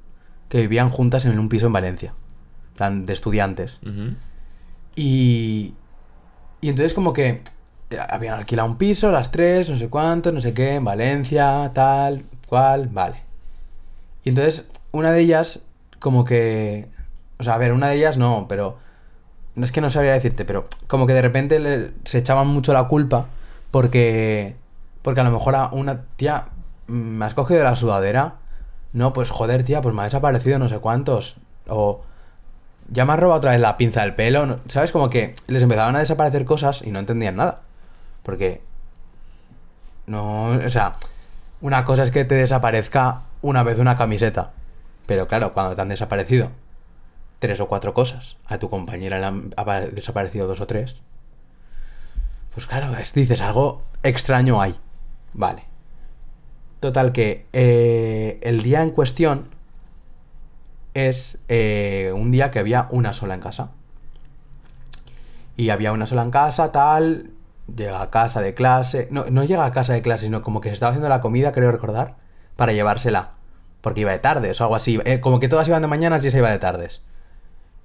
que 0.49 0.57
vivían 0.59 0.89
juntas 0.89 1.23
en 1.25 1.37
un 1.39 1.47
piso 1.49 1.67
en 1.67 1.73
Valencia. 1.73 2.13
En 2.71 2.75
plan, 2.75 3.05
de 3.05 3.13
estudiantes. 3.13 3.79
Y. 4.95 5.73
Y 6.61 6.69
entonces, 6.69 6.93
como 6.93 7.13
que. 7.13 7.41
Habían 8.09 8.35
alquilado 8.39 8.69
un 8.69 8.77
piso, 8.77 9.11
las 9.11 9.31
tres, 9.31 9.69
no 9.69 9.77
sé 9.77 9.89
cuánto, 9.89 10.31
no 10.31 10.41
sé 10.41 10.53
qué, 10.53 10.75
en 10.75 10.85
Valencia, 10.85 11.71
tal, 11.73 12.23
cual, 12.47 12.87
vale. 12.91 13.21
Y 14.23 14.29
entonces, 14.29 14.65
una 14.91 15.11
de 15.11 15.21
ellas, 15.21 15.59
como 15.99 16.23
que. 16.23 16.87
O 17.39 17.43
sea, 17.43 17.55
a 17.55 17.57
ver, 17.57 17.73
una 17.73 17.87
de 17.89 17.95
ellas 17.97 18.17
no, 18.17 18.45
pero. 18.47 18.77
No 19.55 19.65
es 19.65 19.71
que 19.73 19.81
no 19.81 19.89
sabría 19.89 20.13
decirte, 20.13 20.45
pero 20.45 20.67
como 20.87 21.07
que 21.07 21.13
de 21.13 21.21
repente 21.21 21.59
le- 21.59 21.91
se 22.05 22.19
echaban 22.19 22.47
mucho 22.47 22.73
la 22.73 22.87
culpa 22.87 23.27
porque. 23.71 24.55
Porque 25.01 25.21
a 25.21 25.23
lo 25.23 25.31
mejor 25.31 25.55
a 25.55 25.69
una 25.69 26.01
tía. 26.15 26.45
mm, 26.87 26.93
Me 26.93 27.25
has 27.25 27.33
cogido 27.33 27.63
la 27.63 27.75
sudadera. 27.75 28.35
No, 28.93 29.13
pues 29.13 29.29
joder, 29.29 29.63
tía, 29.63 29.81
pues 29.81 29.95
me 29.95 30.01
ha 30.01 30.05
desaparecido 30.05 30.59
no 30.59 30.69
sé 30.69 30.79
cuántos. 30.79 31.35
O. 31.67 32.01
Ya 32.89 33.05
me 33.05 33.13
has 33.13 33.19
robado 33.19 33.39
otra 33.39 33.51
vez 33.51 33.61
la 33.61 33.77
pinza 33.77 34.01
del 34.01 34.15
pelo. 34.15 34.59
¿Sabes? 34.67 34.91
Como 34.91 35.09
que 35.09 35.35
les 35.47 35.63
empezaban 35.63 35.95
a 35.95 35.99
desaparecer 35.99 36.45
cosas 36.45 36.81
y 36.83 36.91
no 36.91 36.99
entendían 36.99 37.37
nada. 37.37 37.61
Porque. 38.23 38.61
No. 40.07 40.45
O 40.47 40.69
sea. 40.69 40.93
Una 41.61 41.85
cosa 41.85 42.01
es 42.03 42.09
que 42.11 42.25
te 42.25 42.33
desaparezca 42.35 43.21
una 43.43 43.61
vez 43.63 43.77
una 43.77 43.95
camiseta. 43.95 44.51
Pero 45.05 45.27
claro, 45.27 45.53
cuando 45.53 45.75
te 45.75 45.81
han 45.81 45.89
desaparecido 45.89 46.49
tres 47.37 47.59
o 47.59 47.67
cuatro 47.67 47.93
cosas, 47.93 48.37
a 48.47 48.57
tu 48.57 48.69
compañera 48.69 49.19
le 49.19 49.25
han 49.27 49.53
apa- 49.57 49.81
desaparecido 49.81 50.47
dos 50.47 50.59
o 50.61 50.65
tres. 50.67 50.95
Pues 52.53 52.65
claro, 52.65 52.95
es- 52.97 53.13
dices, 53.13 53.41
algo 53.41 53.83
extraño 54.03 54.59
hay. 54.61 54.75
Vale. 55.33 55.65
Total 56.79 57.11
que 57.13 57.45
eh, 57.53 58.39
el 58.41 58.63
día 58.63 58.81
en 58.81 58.89
cuestión 58.89 59.49
es 60.95 61.37
eh, 61.47 62.11
un 62.15 62.31
día 62.31 62.49
que 62.51 62.57
había 62.59 62.87
una 62.89 63.13
sola 63.13 63.35
en 63.35 63.39
casa. 63.41 63.69
Y 65.57 65.69
había 65.69 65.91
una 65.91 66.05
sola 66.07 66.23
en 66.23 66.31
casa, 66.31 66.71
tal. 66.71 67.30
Llega 67.75 68.01
a 68.01 68.09
casa 68.09 68.41
de 68.41 68.53
clase. 68.53 69.07
No, 69.11 69.25
no 69.29 69.43
llega 69.43 69.65
a 69.65 69.71
casa 69.71 69.93
de 69.93 70.01
clase, 70.01 70.25
sino 70.25 70.41
como 70.41 70.61
que 70.61 70.69
se 70.69 70.73
estaba 70.73 70.91
haciendo 70.91 71.09
la 71.09 71.21
comida, 71.21 71.51
creo 71.51 71.71
recordar, 71.71 72.15
para 72.55 72.73
llevársela. 72.73 73.31
Porque 73.81 74.01
iba 74.01 74.11
de 74.11 74.19
tardes 74.19 74.59
o 74.61 74.63
algo 74.63 74.75
así. 74.75 74.99
Eh, 75.05 75.19
como 75.19 75.39
que 75.39 75.47
todas 75.47 75.67
iban 75.67 75.81
de 75.81 75.87
mañanas 75.87 76.23
y 76.23 76.31
se 76.31 76.37
iba 76.37 76.49
de 76.49 76.59
tardes. 76.59 77.01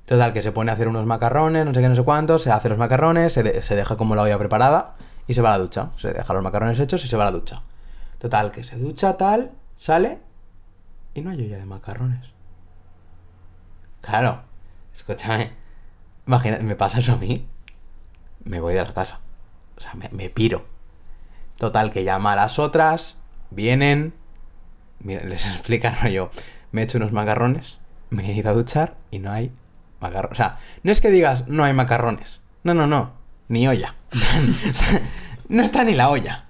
Total, 0.07 0.33
que 0.33 0.43
se 0.43 0.53
pone 0.53 0.71
a 0.71 0.75
hacer 0.75 0.89
unos 0.89 1.07
macarrones, 1.07 1.67
no 1.67 1.75
sé 1.75 1.81
qué, 1.81 1.89
no 1.89 1.97
sé 1.97 2.03
cuántos, 2.05 2.43
se 2.43 2.53
hace 2.53 2.69
los 2.69 2.79
macarrones, 2.79 3.33
se, 3.33 3.63
se 3.63 3.75
deja 3.75 3.97
como 3.97 4.15
la 4.15 4.23
olla 4.23 4.39
preparada 4.39 4.95
y 5.27 5.35
se 5.35 5.43
va 5.43 5.55
a 5.55 5.59
la 5.59 5.65
ducha. 5.65 5.91
Se 5.97 6.13
deja 6.13 6.33
los 6.33 6.43
macarrones 6.43 6.79
hechos 6.79 7.05
y 7.05 7.09
se 7.09 7.17
va 7.17 7.25
a 7.25 7.31
la 7.31 7.33
ducha. 7.33 7.63
Total, 8.19 8.51
que 8.53 8.63
se 8.63 8.77
ducha, 8.77 9.17
tal, 9.17 9.51
sale 9.77 10.21
y 11.17 11.23
no 11.23 11.31
hay 11.31 11.41
olla 11.41 11.57
de 11.57 11.65
macarrones. 11.65 12.27
Claro, 14.03 14.43
escúchame. 14.95 15.51
Imagina, 16.27 16.59
me 16.59 16.77
pasa 16.77 16.99
eso 16.99 17.13
a 17.13 17.17
mí. 17.17 17.49
Me 18.45 18.61
voy 18.61 18.75
de 18.75 18.85
la 18.85 18.93
casa. 18.93 19.21
O 19.77 19.81
sea, 19.81 19.95
me, 19.95 20.31
piro. 20.31 20.65
Total, 21.57 21.93
que 21.93 22.05
llama 22.05 22.33
a 22.33 22.37
las 22.37 22.59
otras, 22.59 23.17
vienen. 23.51 24.15
Mira, 25.01 25.23
les 25.25 25.47
explican 25.55 25.95
yo. 26.11 26.31
Me 26.73 26.83
he 26.83 26.85
hecho 26.85 26.99
unos 26.99 27.13
macarrones, 27.13 27.79
me 28.11 28.31
he 28.31 28.35
ido 28.35 28.51
a 28.51 28.55
duchar 28.55 28.97
y 29.11 29.19
no 29.19 29.31
hay 29.31 29.53
macarrones. 30.01 30.33
O 30.33 30.37
sea, 30.37 30.59
no 30.83 30.93
es 30.93 31.01
que 31.01 31.11
digas 31.11 31.47
no 31.49 31.65
hay 31.65 31.73
macarrones. 31.73 32.41
No, 32.65 32.75
no, 32.75 32.87
no. 32.87 33.13
Ni 33.49 33.69
olla. 33.69 33.95
No 35.49 35.63
está 35.63 35.85
ni 35.85 35.95
la 35.95 36.11
olla. 36.11 36.47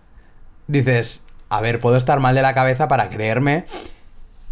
Dices, 0.68 1.22
a 1.48 1.60
ver, 1.60 1.80
puedo 1.80 1.96
estar 1.96 2.18
mal 2.18 2.34
de 2.34 2.42
la 2.42 2.54
cabeza 2.54 2.88
para 2.88 3.10
creerme 3.10 3.66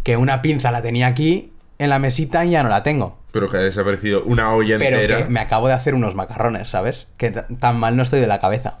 que 0.03 0.17
una 0.17 0.41
pinza 0.43 0.71
la 0.71 0.83
tenía 0.83 1.07
aquí 1.07 1.51
en 1.79 1.89
la 1.89 1.99
mesita 1.99 2.45
y 2.45 2.51
ya 2.51 2.63
no 2.63 2.69
la 2.69 2.83
tengo. 2.83 3.17
Pero 3.31 3.49
que 3.49 3.57
ha 3.57 3.61
desaparecido 3.61 4.23
una 4.23 4.53
olla 4.53 4.77
Pero 4.79 4.97
entera. 4.97 5.17
que 5.23 5.29
me 5.29 5.39
acabo 5.41 5.67
de 5.67 5.73
hacer 5.73 5.93
unos 5.95 6.15
macarrones, 6.15 6.69
¿sabes? 6.69 7.07
Que 7.17 7.31
tan 7.31 7.77
mal 7.79 7.97
no 7.97 8.03
estoy 8.03 8.19
de 8.21 8.27
la 8.27 8.39
cabeza. 8.39 8.77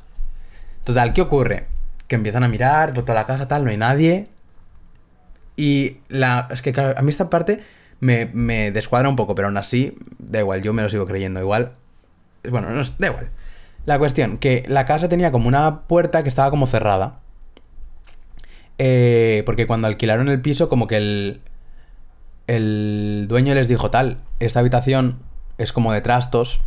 Total, 0.85 1.11
¿qué 1.13 1.21
ocurre? 1.21 1.65
Que 2.07 2.15
empiezan 2.15 2.43
a 2.43 2.47
mirar 2.47 2.93
por 2.93 3.03
toda 3.03 3.15
la 3.15 3.25
casa, 3.25 3.47
tal, 3.47 3.63
no 3.65 3.71
hay 3.71 3.77
nadie. 3.77 4.27
Y 5.57 5.97
la. 6.09 6.47
Es 6.51 6.61
que, 6.61 6.71
claro, 6.71 6.97
a 6.97 7.01
mí 7.01 7.09
esta 7.09 7.29
parte 7.29 7.63
me, 7.99 8.29
me 8.33 8.71
descuadra 8.71 9.09
un 9.09 9.15
poco, 9.15 9.35
pero 9.35 9.47
aún 9.47 9.57
así, 9.57 9.97
da 10.19 10.39
igual, 10.39 10.61
yo 10.61 10.71
me 10.73 10.81
lo 10.83 10.89
sigo 10.89 11.05
creyendo. 11.05 11.39
Igual. 11.39 11.73
Bueno, 12.49 12.69
no, 12.69 12.81
es- 12.81 12.97
da 12.97 13.07
igual. 13.07 13.29
La 13.85 13.99
cuestión, 13.99 14.37
que 14.37 14.63
la 14.67 14.85
casa 14.85 15.09
tenía 15.09 15.31
como 15.31 15.47
una 15.47 15.81
puerta 15.81 16.23
que 16.23 16.29
estaba 16.29 16.49
como 16.49 16.65
cerrada. 16.67 17.19
Eh, 18.77 19.43
porque 19.45 19.67
cuando 19.67 19.87
alquilaron 19.87 20.27
el 20.29 20.41
piso, 20.41 20.67
como 20.69 20.87
que 20.87 20.97
el, 20.97 21.41
el 22.47 23.25
dueño 23.27 23.53
les 23.55 23.67
dijo 23.67 23.89
tal, 23.89 24.17
esta 24.39 24.59
habitación 24.59 25.19
es 25.57 25.73
como 25.73 25.93
de 25.93 26.01
trastos, 26.01 26.61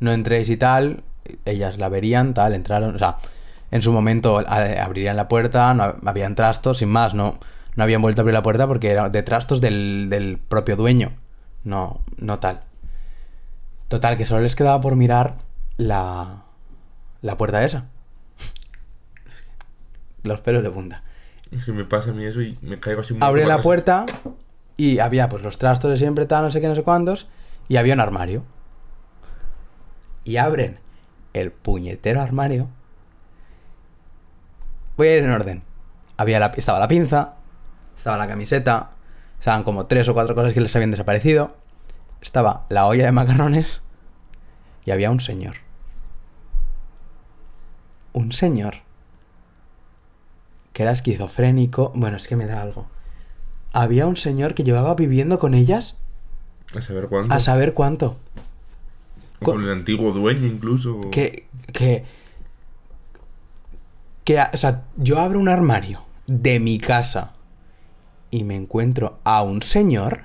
no 0.00 0.12
entréis 0.12 0.48
y 0.50 0.56
tal, 0.56 1.02
ellas 1.44 1.78
la 1.78 1.88
verían, 1.88 2.34
tal, 2.34 2.54
entraron, 2.54 2.94
o 2.96 2.98
sea, 2.98 3.16
en 3.70 3.82
su 3.82 3.92
momento 3.92 4.38
abrirían 4.48 5.16
la 5.16 5.28
puerta, 5.28 5.72
no 5.74 5.84
hab- 5.84 6.06
habían 6.08 6.34
trastos, 6.34 6.78
sin 6.78 6.88
más, 6.88 7.14
no, 7.14 7.38
no 7.76 7.82
habían 7.84 8.02
vuelto 8.02 8.20
a 8.20 8.22
abrir 8.22 8.34
la 8.34 8.42
puerta 8.42 8.66
porque 8.66 8.90
era 8.90 9.08
de 9.08 9.22
trastos 9.22 9.60
del, 9.60 10.08
del 10.10 10.38
propio 10.38 10.76
dueño, 10.76 11.12
no, 11.64 12.00
no 12.18 12.38
tal. 12.40 12.60
Total, 13.88 14.16
que 14.16 14.24
solo 14.24 14.42
les 14.42 14.54
quedaba 14.56 14.80
por 14.80 14.96
mirar 14.96 15.36
la, 15.76 16.42
la 17.22 17.36
puerta 17.38 17.64
esa. 17.64 17.86
Los 20.22 20.40
pelos 20.40 20.62
de 20.62 20.70
punta. 20.70 21.02
Es 21.50 21.64
que 21.64 21.72
me 21.72 21.84
pasa 21.84 22.10
a 22.10 22.12
mí 22.12 22.24
eso 22.24 22.40
y 22.42 22.56
me 22.62 22.78
caigo 22.78 23.00
así 23.00 23.16
Abre 23.20 23.44
la 23.46 23.60
puerta 23.60 24.06
y 24.80 24.98
había 24.98 25.28
pues 25.28 25.42
los 25.42 25.58
trastos 25.58 25.90
de 25.90 25.98
siempre, 25.98 26.24
tal, 26.24 26.42
no 26.42 26.50
sé 26.50 26.58
qué, 26.58 26.66
no 26.66 26.74
sé 26.74 26.82
cuántos, 26.82 27.28
y 27.68 27.76
había 27.76 27.92
un 27.92 28.00
armario. 28.00 28.44
Y 30.24 30.38
abren 30.38 30.80
el 31.34 31.52
puñetero 31.52 32.22
armario. 32.22 32.66
Voy 34.96 35.08
a 35.08 35.16
ir 35.18 35.24
en 35.24 35.32
orden. 35.32 35.62
Había 36.16 36.40
la, 36.40 36.46
estaba 36.46 36.78
la 36.78 36.88
pinza, 36.88 37.34
estaba 37.94 38.16
la 38.16 38.26
camiseta, 38.26 38.92
estaban 39.38 39.64
como 39.64 39.84
tres 39.84 40.08
o 40.08 40.14
cuatro 40.14 40.34
cosas 40.34 40.54
que 40.54 40.62
les 40.62 40.74
habían 40.74 40.92
desaparecido. 40.92 41.56
Estaba 42.22 42.64
la 42.70 42.86
olla 42.86 43.04
de 43.04 43.12
macarrones 43.12 43.82
y 44.86 44.92
había 44.92 45.10
un 45.10 45.20
señor. 45.20 45.56
Un 48.14 48.32
señor 48.32 48.76
que 50.72 50.84
era 50.84 50.92
esquizofrénico. 50.92 51.92
Bueno, 51.94 52.16
es 52.16 52.26
que 52.26 52.36
me 52.36 52.46
da 52.46 52.62
algo. 52.62 52.88
Había 53.72 54.06
un 54.06 54.16
señor 54.16 54.54
que 54.54 54.64
llevaba 54.64 54.94
viviendo 54.94 55.38
con 55.38 55.54
ellas 55.54 55.96
A 56.76 56.80
saber 56.82 57.06
cuánto. 57.08 57.34
a 57.34 57.40
saber 57.40 57.74
cuánto. 57.74 58.16
O 59.40 59.44
con 59.44 59.62
el 59.64 59.70
antiguo 59.70 60.12
dueño 60.12 60.46
incluso. 60.46 61.10
Que, 61.10 61.46
que, 61.72 62.04
que, 64.24 64.38
o 64.52 64.56
sea, 64.56 64.82
yo 64.96 65.18
abro 65.20 65.38
un 65.38 65.48
armario 65.48 66.02
de 66.26 66.60
mi 66.60 66.78
casa 66.78 67.32
y 68.30 68.44
me 68.44 68.56
encuentro 68.56 69.18
a 69.24 69.42
un 69.42 69.62
señor. 69.62 70.22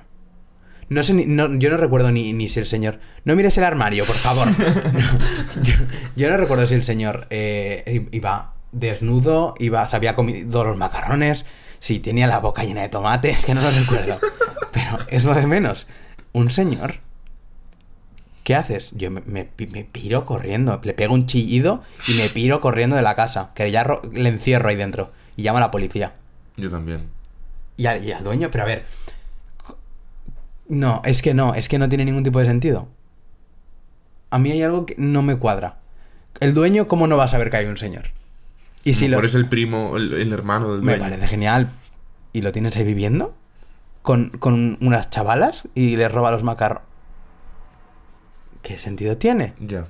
No 0.88 1.02
sé, 1.02 1.14
ni- 1.14 1.26
no, 1.26 1.52
yo 1.58 1.70
no 1.70 1.76
recuerdo 1.78 2.12
ni, 2.12 2.32
ni 2.32 2.48
si 2.48 2.60
el 2.60 2.66
señor. 2.66 3.00
No 3.24 3.34
mires 3.34 3.58
el 3.58 3.64
armario, 3.64 4.04
por 4.04 4.16
favor. 4.16 4.48
No, 4.56 5.62
yo, 5.62 5.74
yo 6.14 6.30
no 6.30 6.36
recuerdo 6.36 6.66
si 6.66 6.74
el 6.74 6.84
señor 6.84 7.26
eh, 7.30 8.06
iba 8.12 8.54
desnudo, 8.72 9.54
iba, 9.58 9.86
se 9.88 9.96
había 9.96 10.14
comido 10.14 10.62
los 10.64 10.76
macarrones, 10.76 11.46
si 11.80 11.98
tenía 12.00 12.26
la 12.26 12.38
boca 12.40 12.64
llena 12.64 12.82
de 12.82 12.88
tomate, 12.88 13.30
es 13.30 13.44
que 13.44 13.54
no 13.54 13.62
lo 13.62 13.70
recuerdo. 13.70 14.18
Pero 14.72 14.98
es 15.08 15.24
lo 15.24 15.34
de 15.34 15.46
menos. 15.46 15.86
Un 16.32 16.50
señor 16.50 17.00
¿Qué 18.44 18.54
haces? 18.54 18.92
Yo 18.94 19.10
me, 19.10 19.22
me 19.26 19.44
pi- 19.44 19.66
me 19.66 19.82
piro 19.82 20.24
corriendo, 20.24 20.80
le 20.84 20.94
pego 20.94 21.14
un 21.14 21.26
chillido 21.26 21.82
y 22.06 22.14
me 22.14 22.28
piro 22.28 22.60
corriendo 22.60 22.94
de 22.94 23.02
la 23.02 23.16
casa, 23.16 23.50
que 23.56 23.68
ya 23.72 23.82
ro- 23.82 24.02
le 24.12 24.28
encierro 24.28 24.68
ahí 24.68 24.76
dentro 24.76 25.10
y 25.36 25.42
llamo 25.42 25.58
a 25.58 25.62
la 25.62 25.72
policía. 25.72 26.12
Yo 26.56 26.70
también. 26.70 27.08
Y 27.76 27.86
al, 27.86 28.04
y 28.04 28.12
al 28.12 28.22
dueño, 28.22 28.48
pero 28.52 28.62
a 28.62 28.66
ver. 28.68 28.84
No, 30.68 31.02
es 31.04 31.22
que 31.22 31.34
no, 31.34 31.54
es 31.54 31.68
que 31.68 31.78
no 31.78 31.88
tiene 31.88 32.04
ningún 32.04 32.22
tipo 32.22 32.38
de 32.38 32.46
sentido. 32.46 32.86
A 34.30 34.38
mí 34.38 34.52
hay 34.52 34.62
algo 34.62 34.86
que 34.86 34.94
no 34.96 35.22
me 35.22 35.36
cuadra. 35.36 35.78
El 36.38 36.54
dueño, 36.54 36.86
¿cómo 36.86 37.08
no 37.08 37.16
va 37.16 37.24
a 37.24 37.28
saber 37.28 37.50
que 37.50 37.56
hay 37.56 37.66
un 37.66 37.76
señor? 37.76 38.10
Y 38.86 38.94
si 38.94 39.08
lo, 39.08 39.16
Por 39.16 39.26
el 39.26 39.46
primo, 39.48 39.96
el, 39.96 40.12
el 40.14 40.32
hermano 40.32 40.72
del 40.72 40.82
me 40.82 40.92
dueño. 40.96 41.02
parece 41.10 41.26
genial. 41.28 41.70
¿Y 42.32 42.42
lo 42.42 42.52
tienes 42.52 42.76
ahí 42.76 42.84
viviendo? 42.84 43.34
Con, 44.02 44.30
con 44.30 44.78
unas 44.80 45.10
chavalas 45.10 45.64
y 45.74 45.96
le 45.96 46.08
roba 46.08 46.30
los 46.30 46.42
macarrones. 46.44 46.84
¿Qué 48.62 48.78
sentido 48.78 49.16
tiene? 49.16 49.54
Ya. 49.60 49.86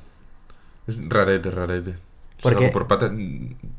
Es 0.87 1.01
rarete, 1.09 1.51
rarete. 1.51 1.95
Porque- 2.43 2.69
por 2.69 2.87
patas 2.87 3.13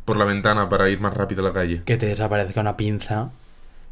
por 0.06 0.18
la 0.18 0.26
ventana 0.26 0.70
para 0.70 0.90
ir 0.90 1.00
más 1.00 1.14
rápido 1.14 1.42
a 1.42 1.48
la 1.48 1.54
calle. 1.54 1.82
Que 1.84 1.98
te 1.98 2.06
desaparezca 2.08 2.62
una 2.62 2.76
pinza, 2.78 3.30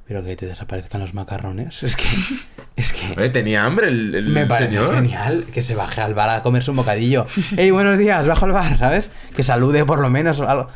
pero 0.08 0.24
que 0.24 0.36
te 0.36 0.46
desaparezcan 0.48 1.02
los 1.02 1.14
macarrones. 1.14 1.84
Es 1.84 1.96
que. 1.96 2.04
Es 2.76 2.92
que. 2.92 3.14
Eh, 3.24 3.30
tenía 3.30 3.64
hambre 3.64 3.88
el, 3.88 4.14
el 4.14 4.28
Me 4.30 4.46
parece 4.48 4.72
señor. 4.78 4.94
genial 4.96 5.46
que 5.54 5.62
se 5.62 5.76
baje 5.76 6.02
al 6.02 6.14
bar 6.14 6.30
a 6.30 6.44
comerse 6.44 6.72
un 6.72 6.78
bocadillo. 6.78 7.26
¡Ey, 7.56 7.72
buenos 7.72 7.98
días! 7.98 8.28
Bajo 8.28 8.44
al 8.44 8.52
bar, 8.52 8.78
¿sabes? 8.78 9.12
Que 9.34 9.44
salude 9.44 9.86
por 9.86 10.00
lo 10.00 10.10
menos 10.10 10.40
o 10.42 10.50
algo. 10.50 10.70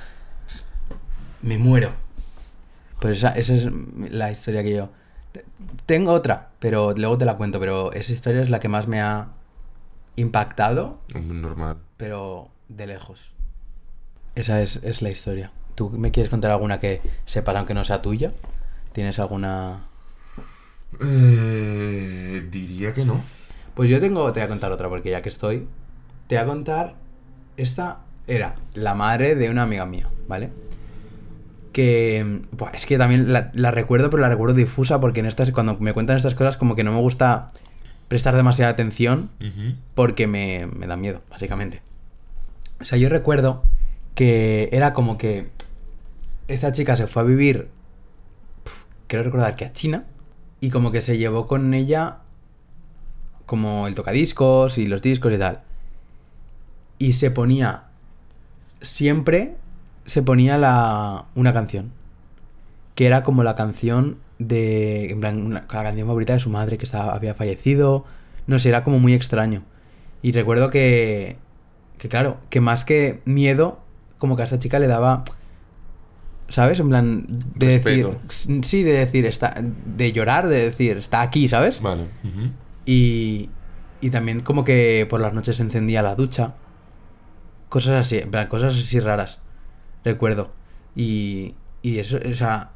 Me 1.41 1.58
muero. 1.58 1.91
Pues 2.99 3.17
esa, 3.17 3.30
esa 3.32 3.54
es 3.54 3.67
la 4.12 4.32
historia 4.32 4.63
que 4.63 4.73
yo. 4.75 4.89
Tengo 5.86 6.12
otra, 6.12 6.49
pero 6.60 6.93
luego 6.95 7.17
te 7.17 7.25
la 7.25 7.38
cuento. 7.38 7.60
Pero 7.60 7.93
esa 7.93 8.12
historia 8.12 8.41
es 8.41 8.49
la 8.49 8.60
que 8.60 8.67
más 8.67 8.88
me 8.88 9.02
ha 9.02 9.28
impactado, 10.15 10.99
Normal. 11.13 11.78
pero 11.97 12.49
de 12.67 12.88
lejos. 12.88 13.32
Esa 14.36 14.62
es, 14.62 14.78
es 14.84 15.02
la 15.02 15.10
historia. 15.10 15.52
¿Tú 15.75 15.89
me 15.89 16.12
quieres 16.12 16.30
contar 16.30 16.52
alguna 16.52 16.80
que 16.80 17.02
sepas 17.25 17.56
aunque 17.56 17.73
no 17.73 17.84
sea 17.86 18.02
tuya? 18.02 18.34
¿Tienes 18.91 19.17
alguna.? 19.19 19.86
Eh, 20.99 22.47
diría 22.52 22.93
que 22.93 23.06
no. 23.06 23.21
Pues 23.75 23.89
yo 23.89 23.99
tengo, 23.99 24.32
te 24.34 24.39
voy 24.41 24.45
a 24.45 24.49
contar 24.49 24.71
otra, 24.71 24.89
porque 24.89 25.12
ya 25.12 25.21
que 25.21 25.30
estoy, 25.30 25.67
te 26.28 26.36
voy 26.36 26.43
a 26.43 26.47
contar, 26.47 26.95
esta 27.56 27.99
era 28.28 28.56
la 28.73 28.93
madre 28.95 29.36
de 29.36 29.49
una 29.49 29.63
amiga 29.63 29.86
mía, 29.86 30.10
¿vale? 30.28 30.49
Que, 31.79 32.41
es 32.73 32.85
que 32.85 32.97
también 32.97 33.31
la, 33.31 33.51
la 33.53 33.71
recuerdo, 33.71 34.09
pero 34.09 34.19
la 34.19 34.27
recuerdo 34.27 34.53
difusa, 34.53 34.99
porque 34.99 35.21
en 35.21 35.27
estas, 35.27 35.51
cuando 35.51 35.77
me 35.79 35.93
cuentan 35.93 36.17
estas 36.17 36.35
cosas, 36.35 36.57
como 36.57 36.75
que 36.75 36.83
no 36.83 36.91
me 36.91 36.99
gusta 36.99 37.47
prestar 38.09 38.35
demasiada 38.35 38.69
atención, 38.69 39.29
porque 39.95 40.27
me, 40.27 40.67
me 40.67 40.87
da 40.87 40.97
miedo, 40.97 41.21
básicamente. 41.29 41.81
O 42.81 42.83
sea, 42.83 42.97
yo 42.97 43.07
recuerdo 43.07 43.63
que 44.13 44.67
era 44.73 44.93
como 44.93 45.17
que 45.17 45.51
esta 46.49 46.73
chica 46.73 46.97
se 46.97 47.07
fue 47.07 47.21
a 47.21 47.25
vivir, 47.25 47.69
pf, 48.65 48.75
creo 49.07 49.23
recordar 49.23 49.55
que 49.55 49.63
a 49.63 49.71
China, 49.71 50.03
y 50.59 50.71
como 50.71 50.91
que 50.91 50.99
se 50.99 51.17
llevó 51.17 51.47
con 51.47 51.73
ella 51.73 52.17
como 53.45 53.87
el 53.87 53.95
tocadiscos 53.95 54.77
y 54.77 54.85
los 54.85 55.01
discos 55.01 55.31
y 55.31 55.37
tal. 55.37 55.61
Y 56.97 57.13
se 57.13 57.31
ponía, 57.31 57.83
siempre 58.81 59.55
se 60.10 60.24
ponía 60.24 60.58
la, 60.58 61.26
una 61.36 61.54
canción, 61.54 61.91
que 62.95 63.06
era 63.06 63.24
como 63.24 63.43
la 63.43 63.56
canción 63.56 64.17
de, 64.39 65.10
en 65.12 65.19
plan, 65.19 65.45
una- 65.45 65.62
la 65.62 65.84
canción 65.84 66.08
favorita 66.08 66.34
de 66.34 66.39
su 66.39 66.50
madre 66.50 66.78
que 66.78 66.86
estaba, 66.86 67.13
había 67.13 67.34
fallecido, 67.34 68.06
no 68.48 68.58
sé, 68.60 68.69
era 68.69 68.84
como 68.84 69.00
muy 69.00 69.13
extraño. 69.13 69.63
Y 70.22 70.32
recuerdo 70.32 70.69
que, 70.69 71.38
que 71.98 72.10
claro, 72.10 72.38
que 72.50 72.60
más 72.60 72.86
que 72.86 73.22
miedo, 73.26 73.80
como 74.17 74.36
que 74.36 74.41
a 74.41 74.45
esta 74.45 74.60
chica 74.60 74.80
le 74.80 74.88
daba, 74.88 75.24
¿sabes? 76.47 76.80
En 76.80 76.89
plan, 76.89 77.26
de 77.55 77.68
Respeto. 77.78 78.20
decir, 78.28 78.64
sí, 78.64 78.84
de 78.84 78.93
decir, 78.93 79.26
está, 79.26 79.55
de 79.86 80.12
llorar, 80.12 80.47
de 80.47 80.64
decir, 80.64 80.97
está 80.97 81.22
aquí, 81.22 81.47
¿sabes? 81.47 81.82
Vale. 81.82 82.07
Y, 82.86 83.49
y 84.01 84.10
también 84.10 84.41
como 84.41 84.64
que 84.66 85.05
por 85.10 85.22
las 85.22 85.34
noches 85.34 85.57
se 85.57 85.64
encendía 85.64 86.01
la 86.01 86.16
ducha. 86.16 86.55
Cosas 87.70 88.05
así, 88.07 88.18
en 88.18 88.32
plan, 88.32 88.47
cosas 88.47 88.74
así 88.74 88.99
raras. 88.99 89.39
Recuerdo. 90.04 90.52
Y, 90.95 91.56
y 91.82 92.00
eso, 92.00 92.18
o 92.18 92.36
sea, 92.36 92.72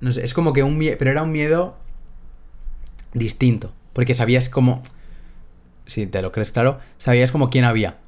no 0.00 0.12
sé, 0.12 0.24
es 0.24 0.34
como 0.34 0.52
que 0.52 0.62
un 0.62 0.78
miedo, 0.78 0.96
pero 0.98 1.10
era 1.10 1.22
un 1.22 1.32
miedo 1.32 1.76
distinto. 3.14 3.72
Porque 3.92 4.14
sabías 4.14 4.48
como, 4.48 4.82
si 5.86 6.06
te 6.06 6.22
lo 6.22 6.32
crees 6.32 6.50
claro, 6.50 6.80
sabías 6.98 7.30
como 7.30 7.50
quién 7.50 7.64
había. 7.64 7.98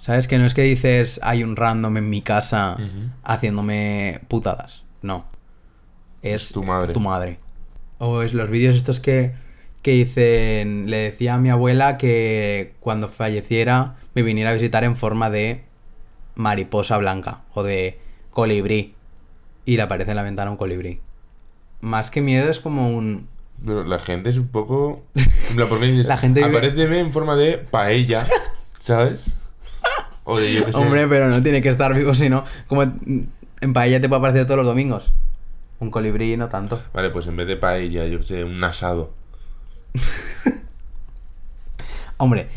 ¿Sabes? 0.00 0.28
Que 0.28 0.36
no 0.36 0.44
es 0.44 0.52
que 0.52 0.62
dices, 0.62 1.18
hay 1.22 1.42
un 1.42 1.56
random 1.56 1.96
en 1.96 2.10
mi 2.10 2.20
casa 2.20 2.76
haciéndome 3.22 4.20
putadas. 4.28 4.84
No. 5.00 5.24
Es 6.20 6.42
Es 6.42 6.52
tu 6.52 6.62
madre. 6.62 6.92
Tu 6.92 7.00
madre. 7.00 7.38
O 7.98 8.20
es 8.20 8.34
los 8.34 8.50
vídeos 8.50 8.76
estos 8.76 9.00
que, 9.00 9.32
que 9.80 9.92
dicen, 9.92 10.90
le 10.90 10.98
decía 10.98 11.36
a 11.36 11.38
mi 11.38 11.48
abuela 11.48 11.96
que 11.96 12.74
cuando 12.80 13.08
falleciera 13.08 13.96
me 14.14 14.22
viniera 14.22 14.50
a 14.50 14.54
visitar 14.54 14.84
en 14.84 14.94
forma 14.94 15.30
de 15.30 15.64
mariposa 16.34 16.96
blanca 16.98 17.40
o 17.54 17.62
de 17.62 17.98
colibrí. 18.30 18.94
Y 19.66 19.76
le 19.76 19.82
aparece 19.82 20.10
en 20.10 20.16
la 20.16 20.22
ventana 20.22 20.50
un 20.50 20.56
colibrí. 20.56 21.00
Más 21.80 22.10
que 22.10 22.20
miedo 22.20 22.50
es 22.50 22.60
como 22.60 22.90
un... 22.90 23.28
Pero 23.64 23.84
la 23.84 23.98
gente 23.98 24.30
es 24.30 24.36
un 24.36 24.48
poco. 24.48 25.02
La 25.56 26.16
gente 26.16 26.40
vive- 26.42 26.50
Aparéceme 26.58 26.98
en 26.98 27.12
forma 27.12 27.36
de 27.36 27.58
paella, 27.58 28.26
¿sabes? 28.78 29.26
O 30.24 30.38
de 30.38 30.52
yo 30.52 30.64
qué 30.66 30.72
sé. 30.72 30.78
Hombre, 30.78 31.06
pero 31.06 31.28
no 31.28 31.42
tiene 31.42 31.62
que 31.62 31.68
estar 31.68 31.94
vivo, 31.94 32.14
sino 32.14 32.44
como 32.66 32.82
en 32.82 33.72
paella 33.72 34.00
te 34.00 34.08
puede 34.08 34.18
aparecer 34.18 34.46
todos 34.46 34.58
los 34.58 34.66
domingos. 34.66 35.12
Un 35.80 35.90
colibrí 35.90 36.36
no 36.36 36.48
tanto. 36.48 36.82
Vale, 36.92 37.10
pues 37.10 37.26
en 37.26 37.36
vez 37.36 37.46
de 37.46 37.56
paella, 37.56 38.06
yo 38.06 38.22
sé, 38.22 38.42
un 38.44 38.62
asado. 38.64 39.12
Hombre, 42.16 42.48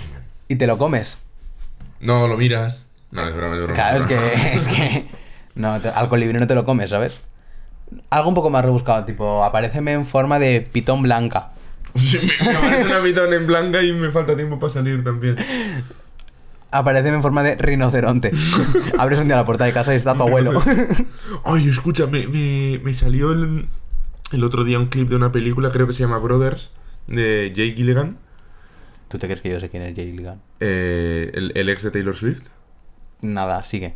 y 0.47 0.55
te 0.55 0.67
lo 0.67 0.77
comes. 0.77 1.17
No, 1.99 2.27
lo 2.27 2.37
miras. 2.37 2.86
No, 3.11 3.27
es 3.27 3.35
broma, 3.35 3.53
es 3.55 3.59
broma. 3.61 3.73
Claro, 3.73 3.99
es 3.99 4.05
que, 4.05 4.15
es 4.53 4.67
que 4.67 5.07
no, 5.55 5.79
te- 5.79 5.89
al 5.89 6.09
colibrí 6.09 6.37
no 6.39 6.47
te 6.47 6.55
lo 6.55 6.65
comes, 6.65 6.89
¿sabes? 6.89 7.19
Algo 8.09 8.29
un 8.29 8.35
poco 8.35 8.49
más 8.49 8.65
rebuscado, 8.65 9.05
tipo, 9.05 9.43
apareceme 9.43 9.93
en 9.93 10.05
forma 10.05 10.39
de 10.39 10.61
pitón 10.61 11.01
blanca. 11.03 11.51
Sí, 11.95 12.19
me, 12.19 12.45
me 12.51 12.55
aparece 12.55 12.85
una 12.85 13.01
pitón 13.01 13.33
en 13.33 13.47
blanca 13.47 13.81
y 13.81 13.91
me 13.93 14.11
falta 14.11 14.35
tiempo 14.35 14.59
para 14.59 14.71
salir 14.73 15.03
también. 15.03 15.35
Apareceme 16.69 17.15
en 17.15 17.21
forma 17.23 17.41
de 17.43 17.55
rinoceronte. 17.55 18.31
Abres 18.99 19.19
un 19.19 19.27
día 19.27 19.37
la 19.37 19.45
puerta 19.45 19.63
de 19.63 19.71
casa 19.71 19.93
y 19.93 19.95
está 19.97 20.13
tu 20.13 20.23
abuelo. 20.23 20.61
Ay, 21.45 21.69
escucha, 21.69 22.05
me, 22.05 22.27
me, 22.27 22.79
me 22.83 22.93
salió 22.93 23.31
el, 23.31 23.67
el 24.33 24.43
otro 24.43 24.63
día 24.65 24.77
un 24.77 24.87
clip 24.87 25.09
de 25.09 25.15
una 25.15 25.31
película, 25.31 25.71
creo 25.71 25.87
que 25.87 25.93
se 25.93 26.01
llama 26.01 26.17
Brothers, 26.19 26.71
de 27.07 27.49
Jake 27.55 27.73
Gilligan, 27.75 28.17
¿Tú 29.07 29.17
te 29.17 29.25
crees 29.27 29.39
que 29.39 29.49
yo 29.49 29.59
sé 29.61 29.69
quién 29.69 29.83
es 29.83 29.95
Jay 29.95 30.07
Gilligan? 30.11 30.41
eh, 30.59 31.31
el, 31.33 31.53
el 31.55 31.69
ex 31.69 31.81
de 31.83 31.91
Taylor 31.91 32.15
Swift. 32.17 32.43
Nada, 33.21 33.63
sigue. 33.63 33.95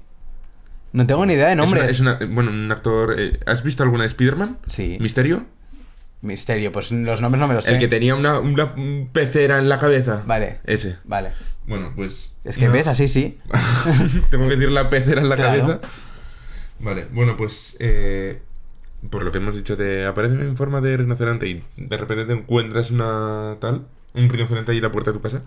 No 0.93 1.07
tengo 1.07 1.26
ni 1.26 1.34
idea 1.34 1.47
de 1.49 1.55
nombres. 1.55 1.89
Es, 1.91 1.99
una, 2.01 2.13
es 2.15 2.22
una- 2.22 2.34
bueno, 2.34 2.51
un 2.51 2.72
actor. 2.72 3.15
eh, 3.17 3.39
¿Has 3.45 3.63
visto 3.63 3.84
alguna 3.84 4.03
de 4.03 4.07
Spider-Man? 4.07 4.57
Sí. 4.67 4.97
¿Misterio? 4.99 5.45
Misterio, 6.22 6.72
pues 6.72 6.91
los 6.91 7.22
nombres 7.22 7.39
no 7.39 7.47
me 7.47 7.53
los 7.55 7.65
sé. 7.65 7.74
El 7.74 7.80
que 7.80 7.88
tenía 7.88 8.13
una, 8.15 8.39
una 8.39 8.76
pecera 9.11 9.57
en 9.57 9.69
la 9.69 9.80
cabeza. 9.80 10.24
Vale. 10.28 10.59
Ese. 10.65 10.97
Vale. 11.05 11.32
Bueno, 11.65 11.93
pues. 11.95 12.32
Es 12.43 12.57
que 12.57 12.65
una- 12.65 12.74
ves, 12.74 12.88
así 12.88 13.07
sí. 13.07 13.39
Tengo 14.30 14.47
que 14.49 14.55
decir 14.55 14.72
la 14.72 14.89
pecera 14.89 15.22
en 15.22 15.30
la 15.30 15.36
Claro. 15.36 15.61
cabeza. 15.67 15.80
Vale, 16.80 17.07
bueno, 17.11 17.38
pues. 17.38 17.76
eh, 17.80 18.41
por 19.09 19.24
lo 19.24 19.32
que 19.32 19.39
hemos 19.39 19.55
dicho, 19.55 19.76
te 19.78 20.05
aparece 20.05 20.36
en 20.36 20.55
forma 20.57 20.80
de 20.82 20.95
rinoceronte 20.97 21.47
y 21.47 21.63
de 21.78 21.97
repente 21.97 22.26
te 22.26 22.34
encuentras 22.34 22.91
una 22.91 23.55
tal. 23.59 23.88
Un 24.13 24.30
rinoceronte 24.30 24.72
ahí 24.74 24.78
en 24.78 24.84
la 24.84 24.91
puerta 24.91 25.11
de 25.11 25.17
tu 25.17 25.22
casa. 25.24 25.41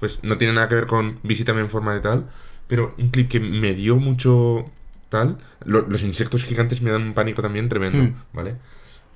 Pues 0.00 0.20
no 0.22 0.38
tiene 0.38 0.54
nada 0.54 0.68
que 0.68 0.74
ver 0.76 0.86
con 0.86 1.18
visítame 1.22 1.60
en 1.60 1.68
forma 1.68 1.92
de 1.94 2.00
tal. 2.00 2.26
Pero 2.66 2.94
un 2.98 3.08
clip 3.10 3.28
que 3.28 3.40
me 3.40 3.74
dio 3.74 3.96
mucho 3.96 4.70
tal. 5.08 5.38
lo- 5.64 5.86
los 5.88 6.02
insectos 6.02 6.44
gigantes 6.44 6.82
me 6.82 6.90
dan 6.90 7.02
un 7.02 7.14
pánico 7.14 7.40
también 7.40 7.68
tremendo, 7.68 7.98
Hmm. 8.02 8.14
¿vale? 8.32 8.56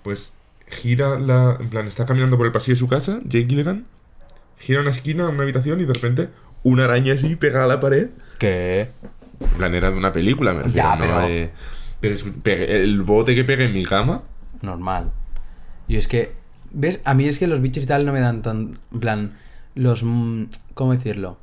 Pues 0.02 0.32
gira 0.70 1.18
la. 1.18 1.56
En 1.60 1.68
plan, 1.70 1.86
está 1.86 2.06
caminando 2.06 2.36
por 2.36 2.46
el 2.46 2.52
pasillo 2.52 2.74
de 2.74 2.78
su 2.78 2.88
casa, 2.88 3.18
Jake 3.24 3.46
Gilligan. 3.48 3.84
Gira 4.58 4.80
una 4.80 4.90
esquina, 4.90 5.28
una 5.28 5.42
habitación 5.42 5.80
y 5.80 5.84
de 5.84 5.92
repente 5.94 6.28
una 6.62 6.84
araña 6.84 7.14
así 7.14 7.36
pegada 7.36 7.64
a 7.64 7.68
la 7.68 7.80
pared. 7.80 8.10
Que. 8.38 8.90
En 9.40 9.48
plan, 9.56 9.74
era 9.74 9.90
de 9.90 9.96
una 9.96 10.12
película, 10.12 10.52
me 10.54 10.62
refiero, 10.64 10.88
Ya, 10.88 10.94
no 10.96 11.00
pero- 11.02 11.20
de- 11.20 11.50
pero 12.00 12.14
es- 12.14 12.24
pegue- 12.42 12.82
el 12.82 13.02
bote 13.02 13.34
que 13.34 13.44
pegue 13.44 13.64
en 13.64 13.72
mi 13.72 13.84
cama. 13.84 14.22
Normal. 14.62 15.10
Y 15.88 15.96
es 15.96 16.06
que. 16.08 16.32
¿Ves? 16.70 17.00
A 17.04 17.14
mí 17.14 17.26
es 17.26 17.38
que 17.38 17.46
los 17.46 17.60
bichos 17.60 17.84
y 17.84 17.86
tal 17.86 18.04
no 18.06 18.12
me 18.12 18.20
dan 18.20 18.42
tan. 18.42 18.78
En 18.92 19.00
plan. 19.00 19.38
Los. 19.74 20.02
mm, 20.02 20.44
¿Cómo 20.74 20.92
decirlo? 20.92 21.38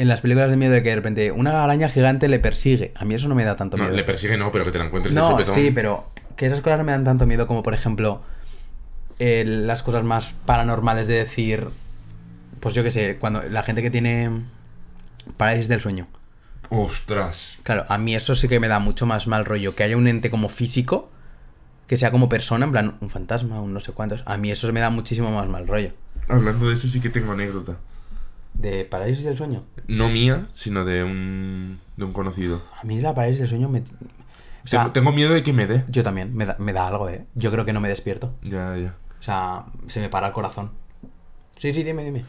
En 0.00 0.08
las 0.08 0.20
películas 0.22 0.48
de 0.50 0.56
miedo 0.56 0.72
de 0.72 0.82
que 0.82 0.88
de 0.90 0.96
repente 0.96 1.30
una 1.30 1.62
araña 1.62 1.88
gigante 1.88 2.26
le 2.28 2.38
persigue. 2.38 2.92
A 2.96 3.04
mí 3.04 3.14
eso 3.14 3.28
no 3.28 3.34
me 3.34 3.44
da 3.44 3.54
tanto 3.56 3.76
No, 3.76 3.82
miedo. 3.84 3.96
le 3.96 4.02
persigue, 4.04 4.36
no, 4.38 4.50
pero 4.50 4.64
que 4.64 4.70
te 4.72 4.78
la 4.78 4.86
encuentres 4.86 5.14
de 5.14 5.20
No, 5.20 5.28
sopetón. 5.30 5.54
sí, 5.54 5.70
pero 5.74 6.10
que 6.36 6.46
esas 6.46 6.60
cosas 6.62 6.78
no 6.78 6.84
me 6.84 6.92
dan 6.92 7.04
tanto 7.04 7.26
miedo 7.26 7.46
como, 7.46 7.62
por 7.62 7.74
ejemplo, 7.74 8.22
eh, 9.18 9.44
las 9.46 9.82
cosas 9.82 10.02
más 10.04 10.32
paranormales 10.46 11.06
de 11.06 11.14
decir, 11.14 11.66
pues 12.60 12.74
yo 12.74 12.82
qué 12.82 12.90
sé, 12.90 13.18
cuando 13.18 13.42
la 13.42 13.62
gente 13.62 13.82
que 13.82 13.90
tiene 13.90 14.30
parálisis 15.36 15.68
del 15.68 15.80
sueño. 15.80 16.06
Ostras. 16.70 17.58
Claro, 17.62 17.84
a 17.88 17.98
mí 17.98 18.14
eso 18.14 18.34
sí 18.34 18.48
que 18.48 18.60
me 18.60 18.68
da 18.68 18.78
mucho 18.78 19.04
más 19.04 19.26
mal 19.26 19.44
rollo. 19.44 19.74
Que 19.74 19.82
haya 19.82 19.96
un 19.96 20.06
ente 20.08 20.30
como 20.30 20.48
físico, 20.48 21.10
que 21.86 21.96
sea 21.96 22.10
como 22.10 22.28
persona, 22.28 22.64
en 22.64 22.72
plan 22.72 22.96
un 23.00 23.10
fantasma, 23.10 23.60
un 23.60 23.74
no 23.74 23.80
sé 23.80 23.92
cuántos. 23.92 24.22
A 24.24 24.36
mí 24.36 24.50
eso 24.50 24.72
me 24.72 24.80
da 24.80 24.88
muchísimo 24.90 25.30
más 25.30 25.48
mal 25.48 25.66
rollo. 25.66 25.90
Hablando 26.28 26.68
de 26.68 26.74
eso, 26.74 26.86
sí 26.88 27.00
que 27.00 27.10
tengo 27.10 27.32
anécdota. 27.32 27.76
¿De 28.60 28.84
parálisis 28.84 29.24
del 29.24 29.36
sueño? 29.36 29.64
No 29.88 30.08
mía, 30.10 30.46
sino 30.52 30.84
de 30.84 31.02
un, 31.02 31.78
de 31.96 32.04
un 32.04 32.12
conocido. 32.12 32.62
A 32.80 32.84
mí 32.84 33.00
la 33.00 33.14
parálisis 33.14 33.40
del 33.40 33.48
sueño 33.48 33.68
me... 33.68 33.80
O 33.80 34.66
sea, 34.66 34.92
tengo 34.92 35.12
miedo 35.12 35.32
de 35.32 35.42
que 35.42 35.52
me 35.54 35.66
dé. 35.66 35.84
yo 35.88 36.02
también, 36.02 36.36
me 36.36 36.44
da, 36.44 36.56
me 36.58 36.72
da 36.74 36.86
algo, 36.86 37.08
¿eh? 37.08 37.24
Yo 37.34 37.50
creo 37.50 37.64
que 37.64 37.72
no 37.72 37.80
me 37.80 37.88
despierto. 37.88 38.34
Ya, 38.42 38.76
ya. 38.76 38.94
O 39.18 39.22
sea, 39.22 39.64
se 39.88 40.00
me 40.00 40.10
para 40.10 40.26
el 40.28 40.32
corazón. 40.34 40.70
Sí, 41.56 41.72
sí, 41.72 41.82
dime, 41.82 42.04
dime. 42.04 42.24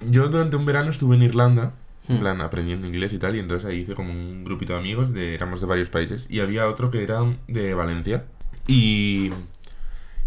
Yo 0.00 0.28
durante 0.28 0.56
un 0.56 0.64
verano 0.66 0.90
estuve 0.90 1.14
en 1.16 1.22
Irlanda, 1.22 1.72
en 2.08 2.16
Hmm. 2.16 2.20
plan 2.20 2.40
aprendiendo 2.40 2.86
inglés 2.86 3.12
y 3.12 3.18
tal, 3.18 3.36
y 3.36 3.38
entonces 3.38 3.68
ahí 3.68 3.80
hice 3.80 3.94
como 3.94 4.12
un 4.12 4.42
grupito 4.44 4.72
de 4.72 4.78
amigos, 4.80 5.12
de, 5.12 5.34
éramos 5.34 5.60
de 5.60 5.66
varios 5.66 5.90
países, 5.90 6.26
y 6.28 6.40
había 6.40 6.66
otro 6.66 6.90
que 6.90 7.02
era 7.02 7.20
de 7.46 7.74
Valencia. 7.74 8.24
Y, 8.66 9.30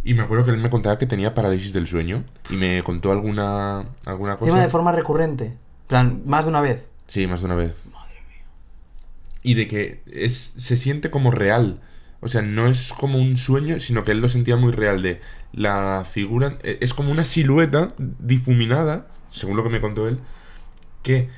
y 0.03 0.13
me 0.13 0.23
acuerdo 0.23 0.45
que 0.45 0.51
él 0.51 0.57
me 0.57 0.69
contaba 0.69 0.97
que 0.97 1.05
tenía 1.05 1.33
parálisis 1.33 1.73
del 1.73 1.87
sueño, 1.87 2.23
y 2.49 2.55
me 2.55 2.83
contó 2.83 3.11
alguna, 3.11 3.85
alguna 4.05 4.35
cosa. 4.37 4.49
Encima 4.51 4.63
de 4.63 4.69
forma 4.69 4.91
recurrente. 4.91 5.45
En 5.45 5.57
plan, 5.87 6.21
más 6.25 6.45
de 6.45 6.49
una 6.49 6.61
vez. 6.61 6.89
Sí, 7.07 7.27
más 7.27 7.41
de 7.41 7.45
una 7.47 7.55
vez. 7.55 7.75
Y 9.43 9.55
de 9.55 9.67
que 9.67 10.01
es, 10.11 10.53
se 10.57 10.77
siente 10.77 11.09
como 11.09 11.31
real. 11.31 11.81
O 12.19 12.27
sea, 12.27 12.43
no 12.43 12.67
es 12.67 12.93
como 12.93 13.17
un 13.17 13.35
sueño, 13.35 13.79
sino 13.79 14.03
que 14.03 14.11
él 14.11 14.19
lo 14.21 14.29
sentía 14.29 14.55
muy 14.55 14.71
real. 14.71 15.01
De 15.01 15.19
la 15.51 16.05
figura. 16.09 16.57
eh, 16.61 16.77
Es 16.81 16.93
como 16.93 17.11
una 17.11 17.23
silueta 17.25 17.93
difuminada, 17.97 19.07
según 19.31 19.57
lo 19.57 19.63
que 19.63 19.69
me 19.69 19.81
contó 19.81 20.07
él, 20.07 20.19
que 21.01 21.29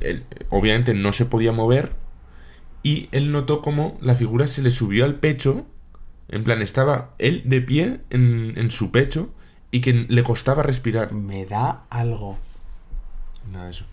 él, 0.00 0.24
obviamente 0.50 0.92
no 0.92 1.12
se 1.14 1.24
podía 1.24 1.52
mover. 1.52 1.92
Y 2.82 3.08
él 3.12 3.32
notó 3.32 3.62
como 3.62 3.96
la 4.02 4.14
figura 4.14 4.46
se 4.48 4.60
le 4.60 4.70
subió 4.70 5.04
al 5.06 5.14
pecho. 5.14 5.66
En 6.32 6.42
plan, 6.44 6.60
estaba 6.62 7.14
él 7.18 7.42
de 7.44 7.60
pie 7.60 8.00
en, 8.10 8.54
en 8.56 8.70
su 8.70 8.90
pecho 8.90 9.30
y 9.70 9.80
que 9.80 9.92
le 10.08 10.22
costaba 10.22 10.62
respirar. 10.62 11.12
Me 11.12 11.46
da 11.46 11.84
algo. 11.90 12.38
Nada 13.50 13.70
eso. 13.70 13.84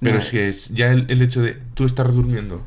Pero 0.00 0.18
es 0.18 0.30
que 0.30 0.48
es 0.48 0.68
ya 0.70 0.92
el, 0.92 1.06
el 1.08 1.22
hecho 1.22 1.40
de 1.42 1.54
tú 1.74 1.84
estar 1.86 2.12
durmiendo, 2.12 2.62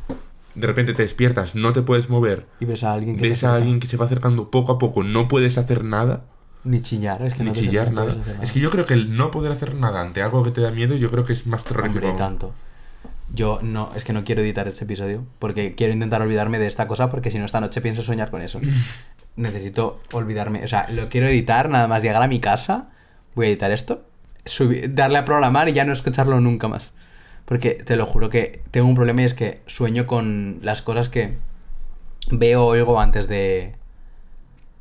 de 0.55 0.67
repente 0.67 0.93
te 0.93 1.03
despiertas, 1.03 1.53
no 1.55 1.73
te 1.73 1.81
puedes 1.83 2.09
mover, 2.09 2.47
Y 2.59 2.65
ves 2.65 2.83
a 2.83 2.93
alguien 2.93 3.15
que 3.15 3.21
ves 3.29 3.39
se 3.39 3.45
a 3.45 3.49
acerca. 3.49 3.55
alguien 3.63 3.79
que 3.79 3.87
se 3.87 3.97
va 3.97 4.05
acercando 4.05 4.49
poco 4.49 4.71
a 4.73 4.79
poco, 4.79 5.03
no 5.03 5.27
puedes 5.27 5.57
hacer 5.57 5.83
nada, 5.83 6.25
Ni 6.63 6.81
chillar, 6.81 7.21
es 7.21 7.35
que 7.35 7.43
ni 7.43 7.49
no 7.49 7.55
chillar, 7.55 7.93
nada. 7.93 8.17
Es 8.41 8.51
que 8.51 8.59
yo 8.59 8.69
creo 8.71 8.85
que 8.85 8.93
el 8.95 9.15
no 9.15 9.31
poder 9.31 9.51
hacer 9.51 9.75
nada 9.75 10.01
ante 10.01 10.21
algo 10.21 10.43
que 10.43 10.51
te 10.51 10.61
da 10.61 10.71
miedo, 10.71 10.95
yo 10.95 11.09
creo 11.11 11.23
que 11.23 11.33
es 11.33 11.45
más 11.45 11.63
terrorífico. 11.63 12.07
Hombre, 12.07 12.17
tanto. 12.17 12.53
Yo 13.33 13.59
no, 13.61 13.91
es 13.95 14.03
que 14.03 14.13
no 14.13 14.23
quiero 14.23 14.41
editar 14.41 14.67
este 14.67 14.85
episodio 14.85 15.25
porque 15.37 15.73
quiero 15.75 15.93
intentar 15.93 16.21
olvidarme 16.21 16.57
de 16.59 16.67
esta 16.67 16.87
cosa 16.87 17.11
porque 17.11 17.29
si 17.31 17.37
no 17.39 17.45
esta 17.45 17.61
noche 17.61 17.79
pienso 17.81 18.01
soñar 18.03 18.31
con 18.31 18.41
eso. 18.41 18.59
Necesito 19.35 20.01
olvidarme, 20.11 20.63
o 20.63 20.67
sea, 20.67 20.89
lo 20.89 21.07
quiero 21.09 21.27
editar 21.27 21.69
nada 21.69 21.87
más 21.87 22.01
llegar 22.03 22.21
a 22.21 22.27
mi 22.27 22.39
casa, 22.39 22.89
voy 23.35 23.45
a 23.45 23.49
editar 23.49 23.71
esto, 23.71 24.03
subi- 24.45 24.87
darle 24.93 25.19
a 25.19 25.25
programar 25.25 25.69
y 25.69 25.73
ya 25.73 25.85
no 25.85 25.93
escucharlo 25.93 26.39
nunca 26.41 26.67
más. 26.67 26.91
Porque 27.45 27.71
te 27.71 27.95
lo 27.95 28.05
juro 28.05 28.29
que 28.29 28.61
tengo 28.71 28.87
un 28.87 28.95
problema 28.95 29.21
y 29.21 29.25
es 29.25 29.33
que 29.33 29.61
sueño 29.65 30.05
con 30.07 30.59
las 30.61 30.81
cosas 30.81 31.09
que 31.09 31.37
veo 32.31 32.63
o 32.63 32.67
oigo 32.67 32.99
antes 32.99 33.27
de, 33.27 33.75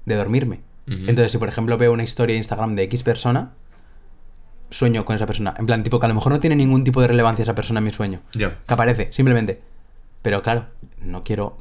de 0.07 0.15
dormirme. 0.17 0.61
Entonces, 0.87 1.33
si 1.33 1.39
por 1.39 1.49
ejemplo 1.49 1.77
veo 1.79 1.93
una 1.93 2.03
historia 2.03 2.33
de 2.35 2.39
Instagram 2.39 2.75
de 2.75 2.83
X 2.85 3.03
persona, 3.03 3.53
sueño 4.71 5.05
con 5.05 5.17
esa 5.17 5.27
persona. 5.27 5.55
En 5.59 5.67
plan, 5.67 5.83
tipo 5.83 5.99
que 5.99 6.07
a 6.07 6.09
lo 6.09 6.15
mejor 6.15 6.33
no 6.33 6.41
tiene 6.41 6.57
ningún 6.57 6.85
tipo 6.85 7.01
de 7.01 7.09
relevancia 7.09 7.43
esa 7.43 7.55
persona 7.55 7.79
en 7.79 7.85
mi 7.85 7.93
sueño. 7.93 8.21
Ya. 8.33 8.59
Que 8.67 8.75
aparece, 8.75 9.09
simplemente. 9.13 9.61
Pero 10.23 10.43
claro, 10.43 10.67
no 11.01 11.23
quiero 11.25 11.59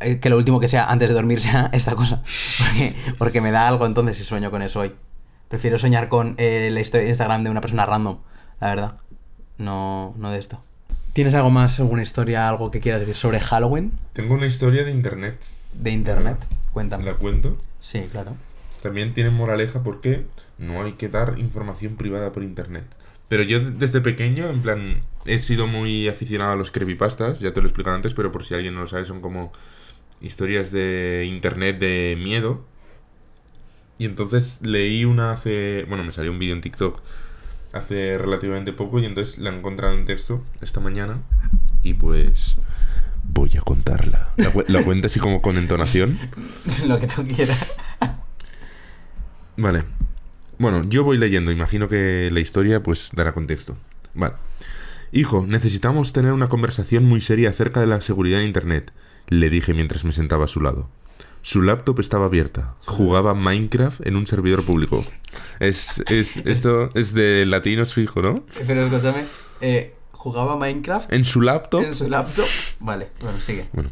eh, 0.00 0.18
que 0.18 0.30
lo 0.30 0.36
último 0.36 0.60
que 0.60 0.68
sea 0.68 0.90
antes 0.90 1.08
de 1.08 1.14
dormir 1.14 1.40
sea 1.40 1.70
esta 1.72 1.94
cosa. 1.94 2.22
Porque, 2.58 2.96
porque 3.18 3.40
me 3.40 3.50
da 3.50 3.68
algo 3.68 3.86
entonces 3.86 4.16
si 4.16 4.24
sueño 4.24 4.50
con 4.50 4.62
eso 4.62 4.80
hoy. 4.80 4.94
Prefiero 5.48 5.78
soñar 5.78 6.08
con 6.08 6.34
eh, 6.38 6.70
la 6.72 6.80
historia 6.80 7.04
de 7.04 7.10
Instagram 7.10 7.44
de 7.44 7.50
una 7.50 7.60
persona 7.60 7.86
random, 7.86 8.18
la 8.60 8.68
verdad. 8.68 8.94
No, 9.58 10.14
no 10.16 10.30
de 10.30 10.38
esto. 10.38 10.62
¿Tienes 11.12 11.32
algo 11.34 11.50
más, 11.50 11.78
alguna 11.78 12.02
historia, 12.02 12.48
algo 12.48 12.72
que 12.72 12.80
quieras 12.80 13.00
decir 13.00 13.14
sobre 13.14 13.38
Halloween 13.38 13.92
Tengo 14.14 14.34
una 14.34 14.46
historia 14.46 14.82
de 14.82 14.90
internet, 14.90 15.38
de 15.72 15.90
internet? 15.92 16.44
Cuéntame. 16.72 17.04
la 17.04 17.14
cuento. 17.14 17.56
Sí, 17.78 18.08
claro. 18.10 18.32
También 18.84 19.14
tiene 19.14 19.30
moraleja 19.30 19.82
porque 19.82 20.26
no 20.58 20.82
hay 20.84 20.92
que 20.92 21.08
dar 21.08 21.38
información 21.38 21.96
privada 21.96 22.32
por 22.32 22.42
internet. 22.42 22.84
Pero 23.28 23.42
yo 23.42 23.58
de- 23.60 23.70
desde 23.70 24.02
pequeño, 24.02 24.48
en 24.50 24.60
plan, 24.60 25.00
he 25.24 25.38
sido 25.38 25.66
muy 25.66 26.06
aficionado 26.06 26.52
a 26.52 26.56
los 26.56 26.70
creepypastas, 26.70 27.40
ya 27.40 27.54
te 27.54 27.60
lo 27.62 27.66
he 27.66 27.70
explicado 27.70 27.96
antes, 27.96 28.12
pero 28.12 28.30
por 28.30 28.44
si 28.44 28.52
alguien 28.52 28.74
no 28.74 28.80
lo 28.82 28.86
sabe, 28.86 29.06
son 29.06 29.22
como 29.22 29.52
historias 30.20 30.70
de 30.70 31.24
internet 31.26 31.78
de 31.78 32.18
miedo. 32.22 32.66
Y 33.98 34.04
entonces 34.04 34.60
leí 34.62 35.06
una 35.06 35.30
hace, 35.32 35.86
bueno, 35.88 36.04
me 36.04 36.12
salió 36.12 36.30
un 36.30 36.38
vídeo 36.38 36.54
en 36.54 36.60
TikTok 36.60 37.00
hace 37.72 38.18
relativamente 38.18 38.72
poco 38.72 39.00
y 39.00 39.06
entonces 39.06 39.38
la 39.38 39.50
he 39.50 39.56
encontrado 39.56 39.94
en 39.94 40.04
texto 40.04 40.44
esta 40.60 40.78
mañana 40.80 41.22
y 41.82 41.94
pues 41.94 42.56
voy 43.24 43.50
a 43.56 43.62
contarla. 43.62 44.32
La, 44.36 44.50
cu- 44.50 44.64
la 44.68 44.84
así 45.06 45.18
como 45.18 45.40
con 45.40 45.56
entonación. 45.56 46.18
Lo 46.86 46.98
que 47.00 47.06
tú 47.06 47.26
quieras. 47.26 47.58
Vale. 49.56 49.84
Bueno, 50.58 50.84
yo 50.84 51.04
voy 51.04 51.18
leyendo, 51.18 51.50
imagino 51.50 51.88
que 51.88 52.28
la 52.32 52.40
historia 52.40 52.82
pues 52.82 53.10
dará 53.14 53.32
contexto. 53.32 53.76
Vale. 54.14 54.34
Hijo, 55.12 55.46
necesitamos 55.46 56.12
tener 56.12 56.32
una 56.32 56.48
conversación 56.48 57.04
muy 57.04 57.20
seria 57.20 57.50
acerca 57.50 57.80
de 57.80 57.86
la 57.86 58.00
seguridad 58.00 58.40
en 58.40 58.46
Internet, 58.46 58.92
le 59.28 59.48
dije 59.50 59.74
mientras 59.74 60.04
me 60.04 60.12
sentaba 60.12 60.44
a 60.44 60.48
su 60.48 60.60
lado. 60.60 60.88
Su 61.42 61.60
laptop 61.60 62.00
estaba 62.00 62.26
abierta. 62.26 62.74
Jugaba 62.86 63.34
Minecraft 63.34 64.06
en 64.06 64.16
un 64.16 64.26
servidor 64.26 64.64
público. 64.64 65.04
Es, 65.60 66.02
es, 66.08 66.38
esto 66.38 66.90
es 66.94 67.12
de 67.12 67.44
latinos 67.46 67.92
fijo, 67.92 68.22
¿no? 68.22 68.44
Pero 68.66 68.86
escúchame, 68.86 69.24
eh, 69.60 69.94
¿jugaba 70.12 70.56
Minecraft 70.56 71.12
En 71.12 71.24
su 71.24 71.42
laptop. 71.42 71.82
en 71.84 71.94
su 71.94 72.08
laptop? 72.08 72.46
Vale, 72.80 73.08
bueno, 73.20 73.40
sigue. 73.40 73.66
Bueno. 73.72 73.90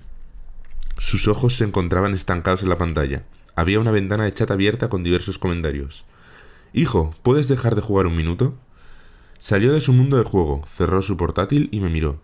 Sus 0.98 1.28
ojos 1.28 1.56
se 1.56 1.64
encontraban 1.64 2.14
estancados 2.14 2.62
en 2.62 2.68
la 2.70 2.78
pantalla. 2.78 3.24
Había 3.54 3.80
una 3.80 3.90
ventana 3.90 4.24
de 4.24 4.32
chat 4.32 4.50
abierta 4.50 4.88
con 4.88 5.02
diversos 5.02 5.38
comentarios. 5.38 6.04
Hijo, 6.72 7.14
¿puedes 7.22 7.48
dejar 7.48 7.74
de 7.74 7.82
jugar 7.82 8.06
un 8.06 8.16
minuto? 8.16 8.54
Salió 9.40 9.72
de 9.72 9.80
su 9.80 9.92
mundo 9.92 10.16
de 10.16 10.24
juego, 10.24 10.62
cerró 10.66 11.02
su 11.02 11.16
portátil 11.16 11.68
y 11.70 11.80
me 11.80 11.90
miró. 11.90 12.18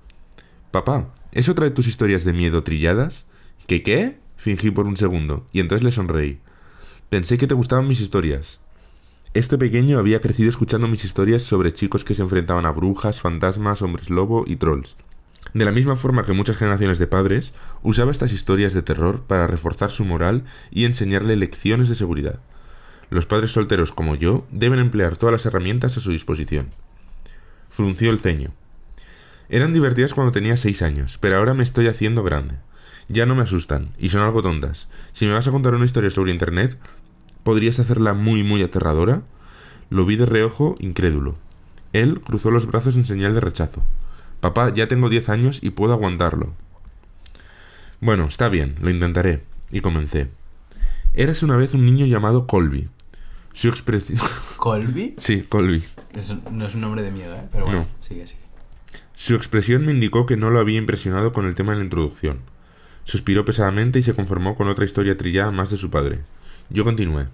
Papá, 0.70 1.12
¿es 1.32 1.48
otra 1.48 1.64
de 1.64 1.70
tus 1.70 1.86
historias 1.86 2.24
de 2.24 2.32
miedo 2.32 2.62
trilladas? 2.62 3.26
¿Qué 3.66 3.82
qué? 3.82 4.18
Fingí 4.36 4.70
por 4.70 4.86
un 4.86 4.96
segundo, 4.96 5.46
y 5.52 5.60
entonces 5.60 5.84
le 5.84 5.92
sonreí. 5.92 6.38
Pensé 7.10 7.36
que 7.36 7.46
te 7.46 7.54
gustaban 7.54 7.88
mis 7.88 8.00
historias. 8.00 8.60
Este 9.34 9.58
pequeño 9.58 9.98
había 9.98 10.20
crecido 10.20 10.48
escuchando 10.48 10.88
mis 10.88 11.04
historias 11.04 11.42
sobre 11.42 11.72
chicos 11.72 12.04
que 12.04 12.14
se 12.14 12.22
enfrentaban 12.22 12.64
a 12.64 12.70
brujas, 12.70 13.20
fantasmas, 13.20 13.82
hombres 13.82 14.08
lobo 14.08 14.44
y 14.46 14.56
trolls. 14.56 14.96
De 15.54 15.64
la 15.64 15.72
misma 15.72 15.96
forma 15.96 16.24
que 16.24 16.32
muchas 16.32 16.56
generaciones 16.56 16.98
de 16.98 17.06
padres, 17.06 17.52
usaba 17.82 18.10
estas 18.10 18.32
historias 18.32 18.74
de 18.74 18.82
terror 18.82 19.22
para 19.26 19.46
reforzar 19.46 19.90
su 19.90 20.04
moral 20.04 20.44
y 20.70 20.84
enseñarle 20.84 21.36
lecciones 21.36 21.88
de 21.88 21.94
seguridad. 21.94 22.40
Los 23.10 23.26
padres 23.26 23.52
solteros 23.52 23.92
como 23.92 24.14
yo 24.14 24.46
deben 24.50 24.78
emplear 24.78 25.16
todas 25.16 25.32
las 25.32 25.46
herramientas 25.46 25.96
a 25.96 26.00
su 26.00 26.10
disposición. 26.10 26.68
Frunció 27.70 28.10
el 28.10 28.18
ceño. 28.18 28.50
Eran 29.48 29.72
divertidas 29.72 30.12
cuando 30.12 30.32
tenía 30.32 30.58
seis 30.58 30.82
años, 30.82 31.16
pero 31.18 31.38
ahora 31.38 31.54
me 31.54 31.62
estoy 31.62 31.86
haciendo 31.86 32.22
grande. 32.22 32.56
Ya 33.08 33.24
no 33.24 33.34
me 33.34 33.42
asustan, 33.42 33.90
y 33.98 34.10
son 34.10 34.20
algo 34.20 34.42
tontas. 34.42 34.88
Si 35.12 35.24
me 35.24 35.32
vas 35.32 35.48
a 35.48 35.50
contar 35.50 35.74
una 35.74 35.86
historia 35.86 36.10
sobre 36.10 36.32
Internet, 36.32 36.78
¿podrías 37.42 37.78
hacerla 37.78 38.12
muy, 38.12 38.42
muy 38.42 38.62
aterradora? 38.62 39.22
Lo 39.88 40.04
vi 40.04 40.16
de 40.16 40.26
reojo, 40.26 40.76
incrédulo. 40.78 41.36
Él 41.94 42.20
cruzó 42.20 42.50
los 42.50 42.66
brazos 42.66 42.96
en 42.96 43.06
señal 43.06 43.32
de 43.32 43.40
rechazo. 43.40 43.82
Papá, 44.40 44.72
ya 44.72 44.88
tengo 44.88 45.08
diez 45.08 45.28
años 45.28 45.58
y 45.62 45.70
puedo 45.70 45.92
aguantarlo. 45.92 46.52
Bueno, 48.00 48.24
está 48.24 48.48
bien, 48.48 48.76
lo 48.80 48.90
intentaré. 48.90 49.42
Y 49.70 49.80
comencé. 49.80 50.30
Eras 51.14 51.42
una 51.42 51.56
vez 51.56 51.74
un 51.74 51.84
niño 51.84 52.06
llamado 52.06 52.46
Colby. 52.46 52.88
Su 53.52 53.68
expresión... 53.68 54.18
¿Colby? 54.56 55.14
sí, 55.18 55.42
Colby. 55.42 55.82
No 56.52 56.64
es 56.66 56.74
un 56.74 56.80
nombre 56.80 57.02
de 57.02 57.10
miedo, 57.10 57.34
¿eh? 57.34 57.42
Pero 57.50 57.64
bueno, 57.64 57.80
No. 57.80 57.86
sigue, 58.06 58.26
sigue. 58.26 58.40
Su 59.14 59.34
expresión 59.34 59.84
me 59.84 59.92
indicó 59.92 60.26
que 60.26 60.36
no 60.36 60.50
lo 60.50 60.60
había 60.60 60.78
impresionado 60.78 61.32
con 61.32 61.44
el 61.46 61.54
tema 61.56 61.72
de 61.72 61.78
la 61.78 61.84
introducción. 61.84 62.38
Suspiró 63.04 63.44
pesadamente 63.44 63.98
y 63.98 64.02
se 64.04 64.14
conformó 64.14 64.54
con 64.54 64.68
otra 64.68 64.84
historia 64.84 65.16
trillada 65.16 65.50
más 65.50 65.70
de 65.70 65.76
su 65.76 65.90
padre. 65.90 66.20
Yo 66.70 66.84
continué. 66.84 67.26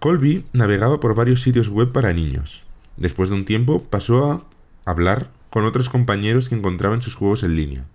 Colby 0.00 0.44
navegaba 0.52 1.00
por 1.00 1.14
varios 1.14 1.40
sitios 1.40 1.68
web 1.68 1.92
para 1.92 2.12
niños. 2.12 2.62
Después 2.98 3.30
de 3.30 3.36
un 3.36 3.44
tiempo 3.46 3.84
pasó 3.84 4.30
a 4.32 4.44
hablar 4.90 5.30
con 5.56 5.64
otros 5.64 5.88
compañeros 5.88 6.50
que 6.50 6.54
encontraba 6.54 6.94
en 6.94 7.00
sus 7.00 7.14
juegos 7.14 7.42
en 7.42 7.56
línea. 7.56 7.86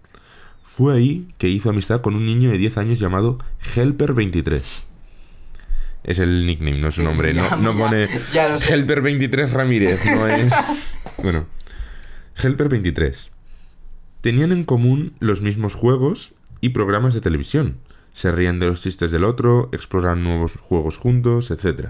Fue 0.63 0.95
ahí 0.95 1.27
que 1.37 1.47
hizo 1.47 1.69
amistad 1.69 2.01
con 2.01 2.15
un 2.15 2.25
niño 2.25 2.49
de 2.49 2.57
10 2.57 2.79
años 2.79 2.97
llamado 2.97 3.37
Helper23. 3.75 4.63
Es 6.03 6.17
el 6.17 6.47
nickname, 6.47 6.79
no 6.79 6.87
es 6.87 6.95
su 6.95 7.03
nombre. 7.03 7.35
No, 7.35 7.77
pone 7.77 8.09
ya 8.33 8.49
lo 8.49 8.59
sé. 8.59 8.75
Helper23 8.75 9.51
Ramírez, 9.51 10.03
no 10.05 10.25
es... 10.25 10.51
Bueno, 11.21 11.45
Helper23. 12.35 13.29
Tenían 14.21 14.51
en 14.51 14.63
común 14.63 15.13
los 15.19 15.41
mismos 15.41 15.75
juegos 15.75 16.33
y 16.61 16.69
programas 16.69 17.13
de 17.13 17.21
televisión. 17.21 17.77
Se 18.11 18.31
rían 18.31 18.59
de 18.59 18.65
los 18.65 18.81
chistes 18.81 19.11
del 19.11 19.23
otro, 19.23 19.69
exploran 19.71 20.23
nuevos 20.23 20.55
juegos 20.55 20.97
juntos, 20.97 21.51
etc. 21.51 21.89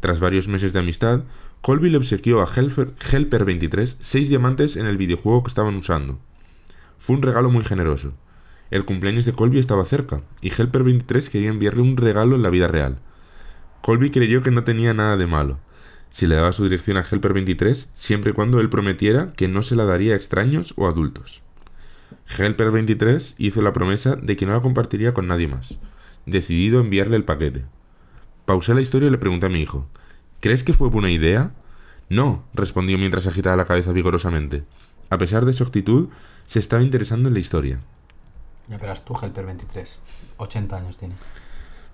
Tras 0.00 0.20
varios 0.20 0.48
meses 0.48 0.72
de 0.72 0.78
amistad, 0.78 1.24
Colby 1.62 1.90
le 1.90 1.98
obsequió 1.98 2.40
a 2.40 2.46
Helper, 2.46 2.94
Helper23 2.96 3.96
seis 4.00 4.30
diamantes 4.30 4.76
en 4.76 4.86
el 4.86 4.96
videojuego 4.96 5.42
que 5.42 5.48
estaban 5.48 5.76
usando. 5.76 6.18
Fue 6.98 7.16
un 7.16 7.22
regalo 7.22 7.50
muy 7.50 7.64
generoso. 7.64 8.14
El 8.70 8.86
cumpleaños 8.86 9.26
de 9.26 9.34
Colby 9.34 9.58
estaba 9.58 9.84
cerca, 9.84 10.22
y 10.40 10.50
Helper23 10.50 11.28
quería 11.28 11.50
enviarle 11.50 11.82
un 11.82 11.98
regalo 11.98 12.36
en 12.36 12.42
la 12.42 12.48
vida 12.48 12.66
real. 12.66 12.98
Colby 13.82 14.10
creyó 14.10 14.42
que 14.42 14.50
no 14.50 14.64
tenía 14.64 14.94
nada 14.94 15.18
de 15.18 15.26
malo. 15.26 15.58
Si 16.10 16.26
le 16.26 16.36
daba 16.36 16.52
su 16.52 16.64
dirección 16.64 16.96
a 16.96 17.04
Helper23, 17.04 17.88
siempre 17.92 18.30
y 18.30 18.34
cuando 18.34 18.58
él 18.60 18.70
prometiera 18.70 19.30
que 19.36 19.48
no 19.48 19.62
se 19.62 19.76
la 19.76 19.84
daría 19.84 20.14
a 20.14 20.16
extraños 20.16 20.72
o 20.76 20.88
adultos. 20.88 21.42
Helper23 22.38 23.34
hizo 23.36 23.60
la 23.60 23.74
promesa 23.74 24.16
de 24.16 24.34
que 24.36 24.46
no 24.46 24.54
la 24.54 24.62
compartiría 24.62 25.12
con 25.12 25.26
nadie 25.26 25.48
más, 25.48 25.78
decidido 26.24 26.78
a 26.78 26.84
enviarle 26.84 27.16
el 27.16 27.24
paquete. 27.24 27.64
Pausé 28.46 28.72
la 28.72 28.80
historia 28.80 29.08
y 29.08 29.10
le 29.10 29.18
pregunté 29.18 29.46
a 29.46 29.50
mi 29.50 29.60
hijo, 29.60 29.88
¿crees 30.40 30.64
que 30.64 30.74
fue 30.74 30.88
buena 30.88 31.10
idea? 31.10 31.52
No, 32.08 32.44
respondió 32.54 32.98
mientras 32.98 33.26
agitaba 33.26 33.56
la 33.56 33.66
cabeza 33.66 33.92
vigorosamente. 33.92 34.64
A 35.10 35.18
pesar 35.18 35.44
de 35.44 35.52
su 35.52 35.62
actitud, 35.62 36.08
se 36.46 36.58
estaba 36.58 36.82
interesando 36.82 37.28
en 37.28 37.34
la 37.34 37.40
historia. 37.40 37.80
Ya 38.68 38.78
verás 38.78 39.04
tú, 39.04 39.14
Helper 39.20 39.46
23. 39.46 39.98
80 40.36 40.76
años 40.76 40.98
tiene. 40.98 41.14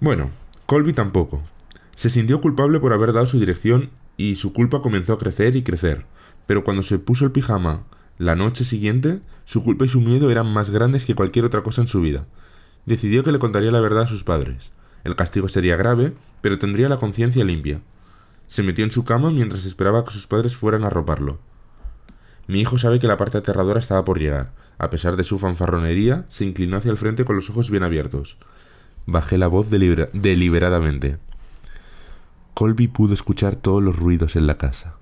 Bueno, 0.00 0.30
Colby 0.66 0.92
tampoco. 0.92 1.42
Se 1.94 2.10
sintió 2.10 2.40
culpable 2.40 2.80
por 2.80 2.92
haber 2.92 3.12
dado 3.12 3.26
su 3.26 3.38
dirección 3.38 3.90
y 4.16 4.36
su 4.36 4.52
culpa 4.52 4.82
comenzó 4.82 5.14
a 5.14 5.18
crecer 5.18 5.56
y 5.56 5.62
crecer. 5.62 6.04
Pero 6.46 6.64
cuando 6.64 6.82
se 6.82 6.98
puso 6.98 7.24
el 7.24 7.32
pijama 7.32 7.84
la 8.18 8.34
noche 8.34 8.64
siguiente, 8.64 9.20
su 9.44 9.62
culpa 9.62 9.84
y 9.84 9.88
su 9.88 10.00
miedo 10.00 10.30
eran 10.30 10.46
más 10.46 10.70
grandes 10.70 11.04
que 11.04 11.14
cualquier 11.14 11.44
otra 11.44 11.62
cosa 11.62 11.82
en 11.82 11.88
su 11.88 12.00
vida. 12.00 12.26
Decidió 12.86 13.24
que 13.24 13.32
le 13.32 13.38
contaría 13.38 13.70
la 13.70 13.80
verdad 13.80 14.04
a 14.04 14.08
sus 14.08 14.24
padres. 14.24 14.72
El 15.04 15.16
castigo 15.16 15.48
sería 15.48 15.76
grave, 15.76 16.14
pero 16.40 16.58
tendría 16.58 16.88
la 16.88 16.96
conciencia 16.96 17.44
limpia. 17.44 17.80
Se 18.46 18.62
metió 18.62 18.84
en 18.84 18.90
su 18.90 19.04
cama 19.04 19.30
mientras 19.30 19.64
esperaba 19.64 20.04
que 20.04 20.12
sus 20.12 20.26
padres 20.26 20.56
fueran 20.56 20.84
a 20.84 20.90
roparlo. 20.90 21.38
Mi 22.46 22.60
hijo 22.60 22.78
sabe 22.78 23.00
que 23.00 23.08
la 23.08 23.16
parte 23.16 23.38
aterradora 23.38 23.80
estaba 23.80 24.04
por 24.04 24.18
llegar. 24.18 24.52
A 24.78 24.90
pesar 24.90 25.16
de 25.16 25.24
su 25.24 25.38
fanfarronería, 25.38 26.26
se 26.28 26.44
inclinó 26.44 26.76
hacia 26.76 26.90
el 26.90 26.96
frente 26.96 27.24
con 27.24 27.34
los 27.36 27.50
ojos 27.50 27.70
bien 27.70 27.82
abiertos. 27.82 28.36
Bajé 29.06 29.38
la 29.38 29.48
voz 29.48 29.68
delibera- 29.70 30.10
deliberadamente. 30.12 31.18
Colby 32.54 32.88
pudo 32.88 33.14
escuchar 33.14 33.56
todos 33.56 33.82
los 33.82 33.96
ruidos 33.96 34.36
en 34.36 34.46
la 34.46 34.56
casa. 34.56 34.94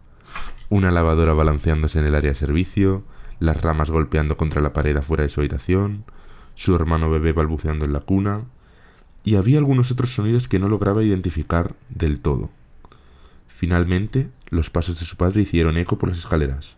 Una 0.71 0.91
lavadora 0.91 1.35
balanceándose 1.35 1.99
en 1.99 2.07
el 2.07 2.15
área 2.15 2.31
de 2.31 2.37
servicio, 2.37 3.05
las 3.41 3.61
ramas 3.61 3.91
golpeando 3.91 4.37
contra 4.37 4.61
la 4.63 4.73
pared 4.73 4.97
afuera 4.97 5.23
de 5.23 5.29
su 5.29 5.41
habitación, 5.41 6.05
su 6.55 6.75
hermano 6.75 7.11
bebé 7.11 7.33
balbuceando 7.33 7.85
en 7.85 7.93
la 7.93 8.01
cuna, 8.01 8.43
y 9.23 9.37
había 9.37 9.59
algunos 9.59 9.91
otros 9.91 10.15
sonidos 10.15 10.49
que 10.49 10.59
no 10.59 10.69
lograba 10.69 11.03
identificar 11.03 11.75
del 11.91 12.21
todo. 12.21 12.51
Finalmente, 13.57 14.29
los 14.49 14.69
pasos 14.69 14.99
de 14.99 15.07
su 15.07 15.17
padre 15.17 15.43
hicieron 15.43 15.77
eco 15.77 15.97
por 15.97 16.09
las 16.09 16.19
escaleras. 16.19 16.77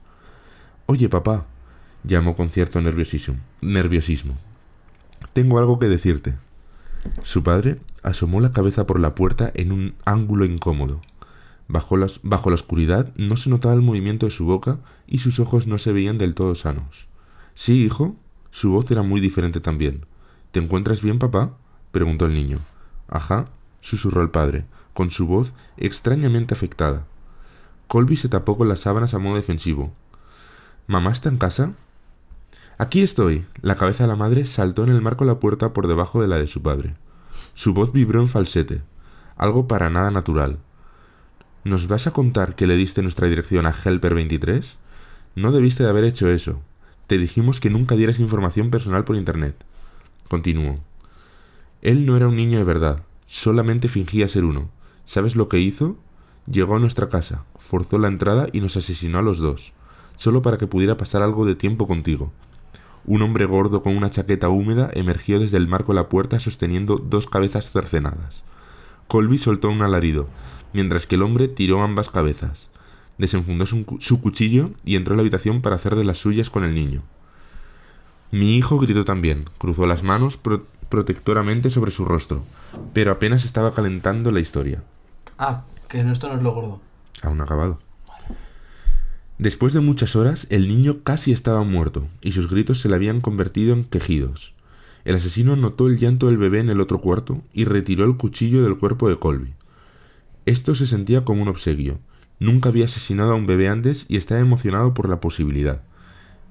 Oye, 0.85 1.09
papá, 1.09 1.47
llamó 2.05 2.37
con 2.37 2.51
cierto 2.51 2.83
nerviosismo. 2.83 3.37
nerviosismo. 3.63 4.37
Tengo 5.33 5.59
algo 5.59 5.79
que 5.79 5.89
decirte. 5.89 6.35
Su 7.23 7.43
padre 7.43 7.81
asomó 8.03 8.43
la 8.43 8.53
cabeza 8.53 8.87
por 8.87 9.01
la 9.01 9.15
puerta 9.15 9.51
en 9.55 9.73
un 9.73 9.95
ángulo 10.05 10.45
incómodo. 10.45 11.01
Bajo, 11.67 11.97
las- 11.97 12.21
bajo 12.23 12.51
la 12.51 12.55
oscuridad 12.57 13.11
no 13.17 13.39
se 13.39 13.49
notaba 13.49 13.75
el 13.75 13.81
movimiento 13.81 14.27
de 14.27 14.33
su 14.33 14.45
boca 14.45 14.79
y 15.07 15.19
sus 15.21 15.41
ojos 15.41 15.67
no 15.67 15.79
se 15.79 15.93
veían 15.93 16.19
del 16.19 16.35
todo 16.35 16.55
sanos. 16.55 17.09
Sí, 17.55 17.85
hijo. 17.85 18.17
Su 18.51 18.71
voz 18.71 18.91
era 18.91 19.03
muy 19.03 19.23
diferente 19.23 19.61
también. 19.61 20.05
¿Te 20.51 20.61
encuentras 20.61 21.01
bien, 21.01 21.19
papá? 21.19 21.57
preguntó 21.91 22.27
el 22.27 22.35
niño. 22.35 22.59
Ajá, 23.09 23.47
susurró 23.81 24.21
el 24.21 24.29
padre, 24.31 24.67
con 24.97 25.11
su 25.11 25.27
voz 25.27 25.53
extrañamente 25.77 26.55
afectada. 26.55 27.05
Colby 27.87 28.17
se 28.17 28.31
tapó 28.31 28.57
con 28.57 28.69
las 28.69 28.81
sábanas 28.81 29.13
a 29.13 29.19
modo 29.19 29.37
defensivo. 29.37 29.93
¿Mamá 30.87 31.13
está 31.13 31.29
en 31.29 31.37
casa? 31.37 31.73
Aquí 32.79 33.03
estoy. 33.03 33.45
La 33.61 33.77
cabeza 33.77 34.05
de 34.05 34.09
la 34.09 34.17
madre 34.17 34.47
saltó 34.47 34.85
en 34.85 34.91
el 34.91 35.03
marco 35.03 35.25
de 35.25 35.33
la 35.33 35.39
puerta 35.39 35.75
por 35.75 35.87
debajo 35.87 36.23
de 36.23 36.29
la 36.29 36.39
de 36.39 36.47
su 36.47 36.63
padre. 36.63 36.95
Su 37.53 37.75
voz 37.75 37.93
vibró 37.93 38.23
en 38.23 38.29
falsete, 38.29 38.81
algo 39.37 39.69
para 39.69 39.91
nada 39.91 40.11
natural. 40.11 40.59
¿Nos 41.63 41.89
vas 41.89 42.07
a 42.07 42.13
contar 42.13 42.55
que 42.55 42.67
le 42.67 42.77
diste 42.77 43.03
nuestra 43.03 43.29
dirección 43.29 43.67
a 43.67 43.75
Helper 43.75 44.15
23? 44.15 44.79
No 45.35 45.53
debiste 45.53 45.83
de 45.83 45.91
haber 45.91 46.05
hecho 46.05 46.31
eso. 46.31 46.61
Te 47.07 47.19
dijimos 47.19 47.61
que 47.61 47.69
nunca 47.69 47.97
dieras 47.97 48.19
información 48.19 48.71
personal 48.71 49.05
por 49.05 49.17
internet. 49.17 49.57
Continuó. 50.29 50.81
Él 51.83 52.07
no 52.07 52.17
era 52.17 52.29
un 52.29 52.37
niño 52.37 52.57
de 52.57 52.65
verdad, 52.65 53.03
solamente 53.27 53.89
fingía 53.89 54.27
ser 54.27 54.45
uno. 54.45 54.71
¿Sabes 55.07 55.37
lo 55.37 55.49
que 55.49 55.59
hizo? 55.61 55.97
Llegó 56.51 56.77
a 56.77 56.81
nuestra 56.81 57.09
casa, 57.09 57.45
forzó 57.59 57.99
la 57.99 58.09
entrada 58.09 58.47
y 58.53 58.61
nos 58.61 58.77
asesinó 58.77 59.19
a 59.19 59.23
los 59.23 59.39
dos, 59.39 59.73
solo 60.17 60.43
para 60.43 60.59
que 60.59 60.67
pudiera 60.67 60.97
pasar 60.97 61.23
algo 61.23 61.47
de 61.47 61.55
tiempo 61.55 61.87
contigo. 61.89 62.33
Un 63.05 63.23
hombre 63.23 63.45
gordo 63.47 63.83
con 63.83 63.97
una 63.97 64.11
chaqueta 64.11 64.49
húmeda 64.49 64.91
emergió 64.93 65.39
desde 65.39 65.57
el 65.57 65.69
marco 65.69 65.93
de 65.93 65.97
la 65.97 66.09
puerta 66.09 66.41
sosteniendo 66.41 66.97
dos 66.97 67.29
cabezas 67.29 67.71
cercenadas. 67.71 68.43
Colby 69.09 69.39
soltó 69.39 69.71
un 69.71 69.83
alarido, 69.83 70.29
mientras 70.73 71.07
que 71.07 71.15
el 71.15 71.23
hombre 71.23 71.47
tiró 71.49 71.83
ambas 71.83 72.11
cabezas. 72.11 72.69
Desenfundó 73.19 73.65
su, 73.67 74.21
cuchillo 74.21 74.71
y 74.85 74.97
entró 74.97 75.15
a 75.15 75.17
la 75.17 75.21
habitación 75.23 75.63
para 75.63 75.77
hacer 75.77 75.95
de 75.95 76.05
las 76.05 76.19
suyas 76.19 76.51
con 76.51 76.65
el 76.65 76.75
niño. 76.75 77.03
Mi 78.33 78.57
hijo 78.57 78.79
gritó 78.79 79.05
también, 79.05 79.49
cruzó 79.59 79.87
las 79.87 80.03
manos 80.03 80.37
pro- 80.37 80.67
protectoramente 80.89 81.71
sobre 81.71 81.93
su 81.93 82.05
rostro, 82.05 82.43
pero 82.93 83.13
apenas 83.13 83.45
estaba 83.45 83.73
calentando 83.73 84.33
la 84.33 84.41
historia. 84.41 84.83
Ah, 85.39 85.65
que 85.89 86.01
esto 86.01 86.29
no 86.29 86.35
es 86.35 86.43
lo 86.43 86.55
gordo. 86.55 86.81
Aún 87.23 87.41
acabado. 87.41 87.79
Después 89.39 89.75
de 89.75 89.81
muchas 89.81 90.17
horas, 90.17 90.47
el 90.49 90.67
niño 90.67 91.03
casi 91.03 91.31
estaba 91.31 91.63
muerto, 91.63 92.09
y 92.23 92.33
sus 92.33 92.49
gritos 92.49 92.81
se 92.81 92.89
le 92.89 92.95
habían 92.95 93.21
convertido 93.21 93.75
en 93.75 93.85
quejidos. 93.85 94.55
El 95.05 95.17
asesino 95.17 95.57
notó 95.57 95.89
el 95.89 95.99
llanto 95.99 96.27
del 96.27 96.39
bebé 96.39 96.61
en 96.61 96.71
el 96.71 96.81
otro 96.81 97.01
cuarto 97.01 97.43
y 97.53 97.65
retiró 97.65 98.07
el 98.07 98.17
cuchillo 98.17 98.65
del 98.65 98.79
cuerpo 98.79 99.09
de 99.09 99.19
Colby. 99.19 99.55
Esto 100.47 100.75
se 100.75 100.87
sentía 100.87 101.25
como 101.25 101.43
un 101.43 101.49
obsequio. 101.49 101.99
Nunca 102.41 102.71
había 102.71 102.87
asesinado 102.87 103.33
a 103.33 103.37
un 103.37 103.47
bebé 103.47 103.69
antes 103.69 104.07
y 104.09 104.17
estaba 104.17 104.41
emocionado 104.41 104.95
por 104.95 105.09
la 105.09 105.21
posibilidad. 105.21 105.83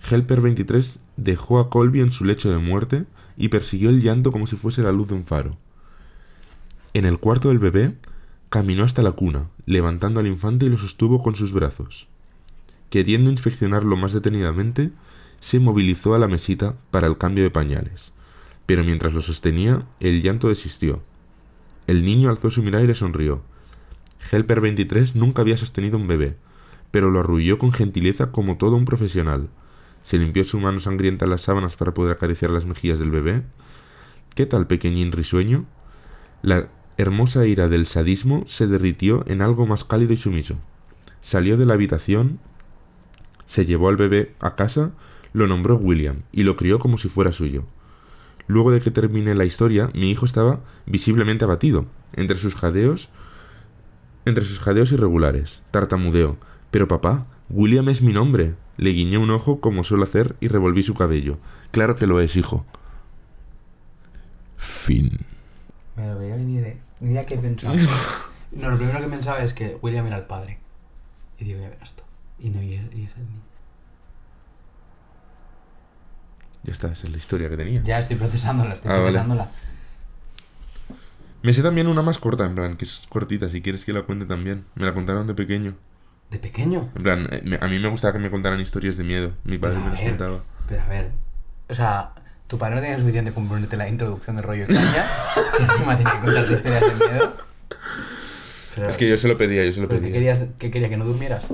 Helper 0.10 0.42
23 0.42 1.00
dejó 1.18 1.60
a 1.60 1.70
Colby 1.70 2.02
en 2.02 2.12
su 2.12 2.24
lecho 2.24 2.52
de 2.52 2.60
muerte 2.60 3.06
y 3.36 3.50
persiguió 3.50 3.90
el 3.90 4.02
llanto 4.02 4.32
como 4.32 4.48
si 4.48 4.56
fuese 4.56 4.84
la 4.84 4.92
luz 4.92 5.10
de 5.10 5.16
un 5.16 5.26
faro. 5.26 5.58
En 6.94 7.06
el 7.06 7.20
cuarto 7.20 7.50
del 7.50 7.60
bebé, 7.60 7.96
caminó 8.56 8.86
hasta 8.86 9.02
la 9.02 9.12
cuna, 9.12 9.50
levantando 9.66 10.22
al 10.22 10.28
infante 10.28 10.66
y 10.66 10.70
lo 10.70 10.78
sostuvo 10.78 11.22
con 11.22 11.36
sus 11.36 11.52
brazos. 11.52 12.08
Queriendo 12.90 13.30
inspeccionarlo 13.30 13.98
más 13.98 14.14
detenidamente, 14.14 14.92
se 15.42 15.60
movilizó 15.60 16.16
a 16.16 16.20
la 16.20 16.30
mesita 16.30 16.78
para 16.90 17.08
el 17.08 17.18
cambio 17.18 17.44
de 17.44 17.50
pañales. 17.50 18.14
Pero 18.66 18.86
mientras 18.86 19.12
lo 19.12 19.20
sostenía, 19.20 19.84
el 20.00 20.22
llanto 20.22 20.48
desistió. 20.48 21.02
El 21.86 22.06
niño 22.06 22.30
alzó 22.30 22.50
su 22.50 22.64
mirada 22.64 22.86
y 22.86 22.88
le 22.88 22.96
sonrió. 22.96 23.42
Helper 24.32 24.62
23 24.62 25.18
nunca 25.18 25.42
había 25.42 25.58
sostenido 25.58 25.98
un 25.98 26.08
bebé, 26.08 26.38
pero 26.92 27.12
lo 27.12 27.20
arrulló 27.20 27.60
con 27.60 27.74
gentileza 27.74 28.32
como 28.32 28.56
todo 28.56 28.78
un 28.78 28.86
profesional. 28.86 29.50
Se 30.04 30.18
limpió 30.18 30.46
su 30.46 30.62
mano 30.62 30.80
sangrienta 30.80 31.26
en 31.26 31.32
las 31.32 31.42
sábanas 31.42 31.76
para 31.76 31.94
poder 31.94 32.14
acariciar 32.14 32.52
las 32.52 32.64
mejillas 32.64 33.00
del 33.00 33.12
bebé. 33.12 33.44
¿Qué 34.34 34.46
tal, 34.46 34.66
pequeñín 34.66 35.12
risueño? 35.12 35.66
La 36.42 36.70
hermosa 36.98 37.46
ira 37.46 37.68
del 37.68 37.88
sadismo 37.88 38.44
se 38.48 38.68
derritió 38.68 39.24
en 39.28 39.42
algo 39.42 39.66
más 39.66 39.84
cálido 39.84 40.14
y 40.14 40.18
sumiso. 40.18 40.56
Salió 41.22 41.58
de 41.58 41.66
la 41.66 41.74
habitación, 41.74 42.40
se 43.46 43.66
llevó 43.66 43.90
al 43.90 43.98
bebé 43.98 44.34
a 44.40 44.56
casa, 44.56 44.92
lo 45.34 45.48
nombró 45.48 45.76
William 45.76 46.22
y 46.32 46.44
lo 46.44 46.56
crió 46.56 46.80
como 46.80 46.98
si 46.98 47.10
fuera 47.10 47.32
suyo. 47.32 47.66
Luego 48.48 48.72
de 48.72 48.80
que 48.80 48.92
terminé 48.92 49.34
la 49.36 49.46
historia, 49.46 49.90
mi 49.94 50.12
hijo 50.12 50.26
estaba 50.26 50.62
visiblemente 50.86 51.46
abatido. 51.46 51.86
Entre 52.14 52.38
sus 52.38 52.56
jadeos, 52.56 53.10
entre 54.26 54.46
sus 54.46 54.60
jadeos 54.60 54.92
irregulares, 54.92 55.62
tartamudeó. 55.72 56.38
Pero 56.72 56.88
papá, 56.88 57.26
William 57.50 57.90
es 57.90 58.02
mi 58.02 58.14
nombre. 58.14 58.56
Le 58.78 58.92
guiñé 58.92 59.18
un 59.18 59.32
ojo 59.32 59.60
como 59.60 59.84
suelo 59.84 60.04
hacer 60.04 60.36
y 60.40 60.48
revolví 60.48 60.84
su 60.84 60.94
cabello. 60.94 61.40
Claro 61.72 61.96
que 61.96 62.08
lo 62.08 62.20
es, 62.20 62.36
hijo. 62.36 62.66
Fin. 64.58 65.26
Me 65.96 66.08
lo 66.08 66.18
veía 66.20 66.36
venir, 66.36 66.64
¿eh? 66.66 66.78
Mira 67.00 67.26
qué 67.26 67.38
pensaba. 67.38 67.76
no, 68.52 68.70
lo 68.70 68.78
primero 68.78 69.00
que 69.00 69.08
pensaba 69.08 69.40
es 69.44 69.54
que 69.54 69.78
William 69.82 70.06
era 70.08 70.18
el 70.18 70.26
padre. 70.26 70.60
Y 71.40 71.46
digo, 71.46 71.60
ya 71.62 71.70
verás 71.70 71.94
tú. 71.94 72.04
Y 72.40 72.50
no, 72.50 72.62
y 72.62 72.74
es, 72.76 72.82
y 72.94 73.04
es 73.06 73.16
el 73.16 73.24
niño. 73.26 73.42
Ya 76.64 76.72
está, 76.74 76.88
esa 76.92 77.06
es 77.08 77.12
la 77.12 77.18
historia 77.18 77.50
que 77.50 77.58
tenía. 77.58 77.82
Ya 77.84 78.00
estoy 78.00 78.16
procesándola, 78.18 78.74
estoy 78.74 78.90
Ah, 78.90 78.94
vale. 78.96 79.04
procesándola. 79.06 79.50
Me 81.44 81.54
sé 81.54 81.62
también 81.62 81.88
una 81.88 82.02
más 82.02 82.18
corta, 82.18 82.46
en 82.46 82.56
plan, 82.56 82.76
que 82.76 82.86
es 82.86 83.06
cortita, 83.08 83.50
si 83.50 83.62
quieres 83.62 83.86
que 83.86 83.94
la 83.94 84.02
cuente 84.02 84.26
también. 84.26 84.66
Me 84.74 84.86
la 84.86 84.94
contaron 84.94 85.28
de 85.28 85.36
pequeño. 85.36 85.76
¿De 86.32 86.40
pequeño? 86.40 86.90
En 86.96 87.04
plan, 87.04 87.28
eh, 87.32 87.60
a 87.62 87.68
mí 87.68 87.78
me 87.78 87.88
gustaba 87.88 88.14
que 88.14 88.20
me 88.20 88.32
contaran 88.32 88.60
historias 88.60 88.98
de 88.98 89.04
miedo. 89.04 89.34
Mi 89.44 89.60
padre 89.60 89.76
Pero 89.76 89.86
me 89.86 89.92
las 89.96 90.02
contaba. 90.02 90.44
Pero 90.68 90.82
a 90.82 90.88
ver, 90.88 91.12
o 91.70 91.74
sea, 91.76 92.14
tu 92.48 92.58
padre 92.58 92.76
no 92.76 92.82
tenía 92.82 92.98
suficiente 92.98 93.32
con 93.32 93.48
ponerte 93.48 93.76
la 93.78 93.88
introducción 93.90 94.36
de 94.36 94.42
rollo 94.42 94.68
caña, 94.68 95.06
que 95.58 95.64
encima 95.64 95.98
tenía 95.98 96.14
que 96.14 96.20
contarte 96.26 96.54
historias 96.54 96.82
de 97.00 97.08
miedo. 97.10 97.38
Pero, 98.76 98.90
Es 98.90 98.98
que 98.98 99.08
yo 99.10 99.18
se 99.18 99.28
lo 99.28 99.38
pedía, 99.38 99.64
yo 99.66 99.72
se 99.74 99.80
lo 99.82 99.88
¿pero 99.88 100.02
¿qué, 100.02 100.08
pedía. 100.08 100.14
querías, 100.34 100.40
¿Qué 100.60 100.70
quería? 100.72 100.90
¿Que 100.90 100.98
no 100.98 101.06
durmieras? 101.06 101.48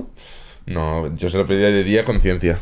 No, 0.66 1.14
yo 1.16 1.30
se 1.30 1.38
lo 1.38 1.46
pedía 1.46 1.66
de 1.68 1.84
día 1.84 2.04
con 2.04 2.20
ciencia. 2.20 2.58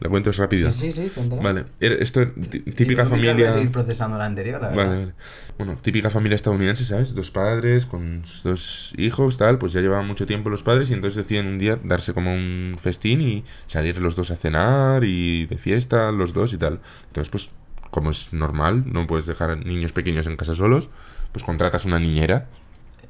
La 0.00 0.08
cuento 0.08 0.30
es 0.30 0.36
rápida. 0.36 0.70
Sí, 0.70 0.92
sí, 0.92 1.04
sí, 1.08 1.10
cuéntala. 1.12 1.42
Vale, 1.42 1.64
esto 1.80 2.24
típica 2.30 3.04
mientras 3.04 3.10
voy 3.10 3.18
familia. 3.20 3.48
a 3.48 3.52
seguir 3.52 3.72
procesando 3.72 4.16
la 4.16 4.26
anterior, 4.26 4.60
la 4.60 4.68
Vale, 4.68 4.78
verdad. 4.82 4.98
vale. 5.00 5.12
Bueno, 5.56 5.76
típica 5.82 6.08
familia 6.10 6.36
estadounidense, 6.36 6.84
¿sabes? 6.84 7.14
Dos 7.16 7.30
padres 7.32 7.84
con 7.84 8.22
dos 8.44 8.92
hijos, 8.96 9.38
tal, 9.38 9.58
pues 9.58 9.72
ya 9.72 9.80
llevaban 9.80 10.06
mucho 10.06 10.24
tiempo 10.24 10.50
los 10.50 10.62
padres 10.62 10.90
y 10.90 10.94
entonces 10.94 11.16
deciden 11.16 11.46
un 11.46 11.58
día 11.58 11.80
darse 11.82 12.14
como 12.14 12.32
un 12.32 12.76
festín 12.80 13.20
y 13.20 13.44
salir 13.66 13.98
los 13.98 14.14
dos 14.14 14.30
a 14.30 14.36
cenar 14.36 15.02
y 15.04 15.46
de 15.46 15.58
fiesta, 15.58 16.12
los 16.12 16.32
dos 16.32 16.52
y 16.52 16.58
tal. 16.58 16.78
Entonces, 17.08 17.28
pues, 17.30 17.50
como 17.90 18.12
es 18.12 18.32
normal, 18.32 18.84
no 18.86 19.06
puedes 19.08 19.26
dejar 19.26 19.56
niños 19.66 19.90
pequeños 19.92 20.26
en 20.28 20.36
casa 20.36 20.54
solos, 20.54 20.90
pues 21.32 21.44
contratas 21.44 21.84
una 21.86 21.98
niñera, 21.98 22.46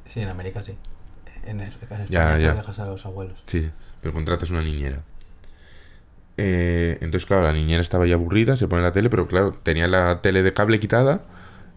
Sí, 0.05 0.21
en 0.21 0.29
América 0.29 0.63
sí. 0.63 0.73
En, 1.45 1.59
en 1.61 1.67
España 1.67 2.05
Ya, 2.09 2.35
ya. 2.39 2.55
dejas 2.55 2.79
a 2.79 2.85
los 2.87 3.05
abuelos. 3.05 3.37
sí, 3.45 3.69
pero 4.01 4.11
contratas 4.11 4.49
una 4.49 4.63
niñera. 4.63 5.03
Eh, 6.41 6.97
entonces, 7.01 7.25
claro, 7.25 7.43
la 7.43 7.51
niñera 7.51 7.81
estaba 7.81 8.05
ya 8.05 8.15
aburrida, 8.15 8.55
se 8.55 8.67
pone 8.67 8.81
la 8.81 8.93
tele, 8.93 9.09
pero 9.09 9.27
claro, 9.27 9.57
tenía 9.61 9.89
la 9.89 10.21
tele 10.21 10.41
de 10.41 10.53
cable 10.53 10.79
quitada 10.79 11.25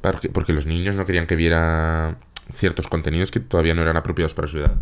porque, 0.03 0.53
los 0.53 0.67
niños 0.67 0.97
no 0.97 1.07
querían 1.07 1.27
que 1.27 1.37
viera 1.37 2.19
ciertos 2.53 2.89
contenidos 2.89 3.31
que 3.31 3.41
todavía 3.41 3.75
no 3.75 3.83
eran 3.83 3.97
apropiados 3.97 4.35
para 4.35 4.49
su 4.49 4.59
edad. 4.59 4.75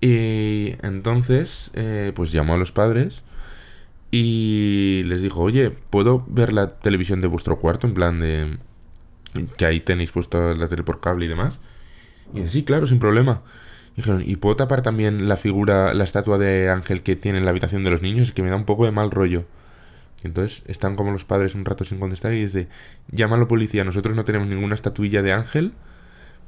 Y 0.00 0.74
entonces, 0.82 1.70
eh, 1.74 2.12
pues 2.14 2.32
llamó 2.32 2.54
a 2.54 2.56
los 2.56 2.72
padres 2.72 3.22
y 4.10 5.02
les 5.06 5.22
dijo, 5.22 5.40
oye, 5.40 5.70
¿puedo 5.70 6.24
ver 6.28 6.52
la 6.52 6.78
televisión 6.78 7.20
de 7.20 7.28
vuestro 7.28 7.58
cuarto? 7.58 7.86
En 7.86 7.94
plan 7.94 8.20
de... 8.20 8.58
que 9.56 9.66
ahí 9.66 9.80
tenéis 9.80 10.12
puesto 10.12 10.54
la 10.54 10.68
tele 10.68 10.82
por 10.82 11.00
cable 11.00 11.26
y 11.26 11.28
demás. 11.28 11.58
Y 12.32 12.40
dice, 12.40 12.50
sí, 12.50 12.64
claro, 12.64 12.86
sin 12.86 12.98
problema. 12.98 13.42
Dijeron, 13.96 14.22
¿y 14.26 14.36
puedo 14.36 14.56
tapar 14.56 14.82
también 14.82 15.28
la 15.28 15.36
figura, 15.36 15.94
la 15.94 16.04
estatua 16.04 16.36
de 16.36 16.68
ángel 16.68 17.02
que 17.02 17.14
tiene 17.14 17.38
en 17.38 17.44
la 17.44 17.50
habitación 17.50 17.84
de 17.84 17.90
los 17.90 18.02
niños? 18.02 18.28
Es 18.28 18.34
que 18.34 18.42
me 18.42 18.50
da 18.50 18.56
un 18.56 18.64
poco 18.64 18.84
de 18.84 18.90
mal 18.90 19.10
rollo. 19.10 19.44
Entonces 20.24 20.62
están 20.66 20.96
como 20.96 21.12
los 21.12 21.24
padres 21.24 21.54
un 21.54 21.64
rato 21.64 21.84
sin 21.84 22.00
contestar 22.00 22.32
y 22.32 22.44
dice, 22.44 22.68
llama 23.10 23.36
a 23.36 23.40
la 23.40 23.46
policía, 23.46 23.84
nosotros 23.84 24.16
no 24.16 24.24
tenemos 24.24 24.48
ninguna 24.48 24.74
estatuilla 24.74 25.22
de 25.22 25.32
ángel. 25.32 25.72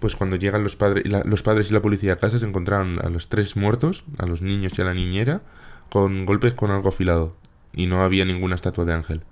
Pues 0.01 0.17
cuando 0.17 0.37
llegan 0.37 0.63
los 0.63 0.77
padres, 0.77 1.05
los 1.07 1.43
padres 1.43 1.71
y 1.71 1.75
la 1.75 1.81
policía 1.81 2.15
a 2.15 2.17
casa 2.17 2.39
se 2.39 2.47
encontraron 2.47 2.99
a 3.05 3.09
los 3.09 3.29
tres 3.29 3.57
muertos, 3.57 4.05
a 4.19 4.27
los 4.27 4.43
niños 4.43 4.79
y 4.79 4.83
a 4.83 4.85
la 4.85 4.95
niñera, 4.95 5.43
con 5.89 6.27
golpes 6.27 6.55
con 6.55 6.71
algo 6.71 6.89
afilado. 6.89 7.37
Y 7.73 7.87
no 7.87 8.03
había 8.03 8.25
ninguna 8.25 8.57
estatua 8.57 8.85
de 8.85 8.93
ángel. 8.93 9.23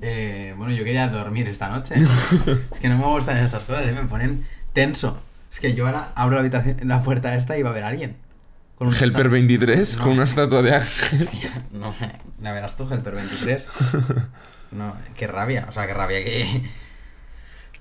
Eh, 0.00 0.54
bueno, 0.56 0.72
yo 0.74 0.84
quería 0.84 1.08
dormir 1.08 1.48
esta 1.48 1.68
noche. 1.68 1.94
es 2.72 2.80
que 2.80 2.88
no 2.88 2.98
me 2.98 3.04
gustan 3.04 3.38
estas 3.38 3.64
cosas, 3.64 3.86
eh, 3.86 3.92
me 3.92 4.06
ponen 4.06 4.46
tenso. 4.72 5.20
Es 5.52 5.60
que 5.60 5.74
yo 5.74 5.84
ahora 5.86 6.12
abro 6.16 6.36
la 6.36 6.40
habitación, 6.40 6.78
la 6.84 7.02
puerta 7.02 7.34
esta 7.34 7.58
y 7.58 7.62
va 7.62 7.68
a 7.68 7.72
haber 7.72 7.84
alguien. 7.84 8.16
Con 8.76 8.88
un 8.88 8.94
Helper 8.94 9.28
23 9.28 9.98
No, 9.98 10.02
con 10.02 10.12
una 10.14 10.24
estatua 10.24 10.62
de 10.62 10.74
ángel. 10.74 11.28
No, 11.72 11.94
la 12.40 12.52
verás 12.52 12.76
tú, 12.76 12.88
Helper 12.90 13.14
23. 13.14 13.68
No, 14.72 14.96
qué 15.16 15.26
rabia, 15.26 15.66
o 15.68 15.72
sea, 15.72 15.86
qué 15.86 15.92
rabia 15.92 16.24
que... 16.24 16.62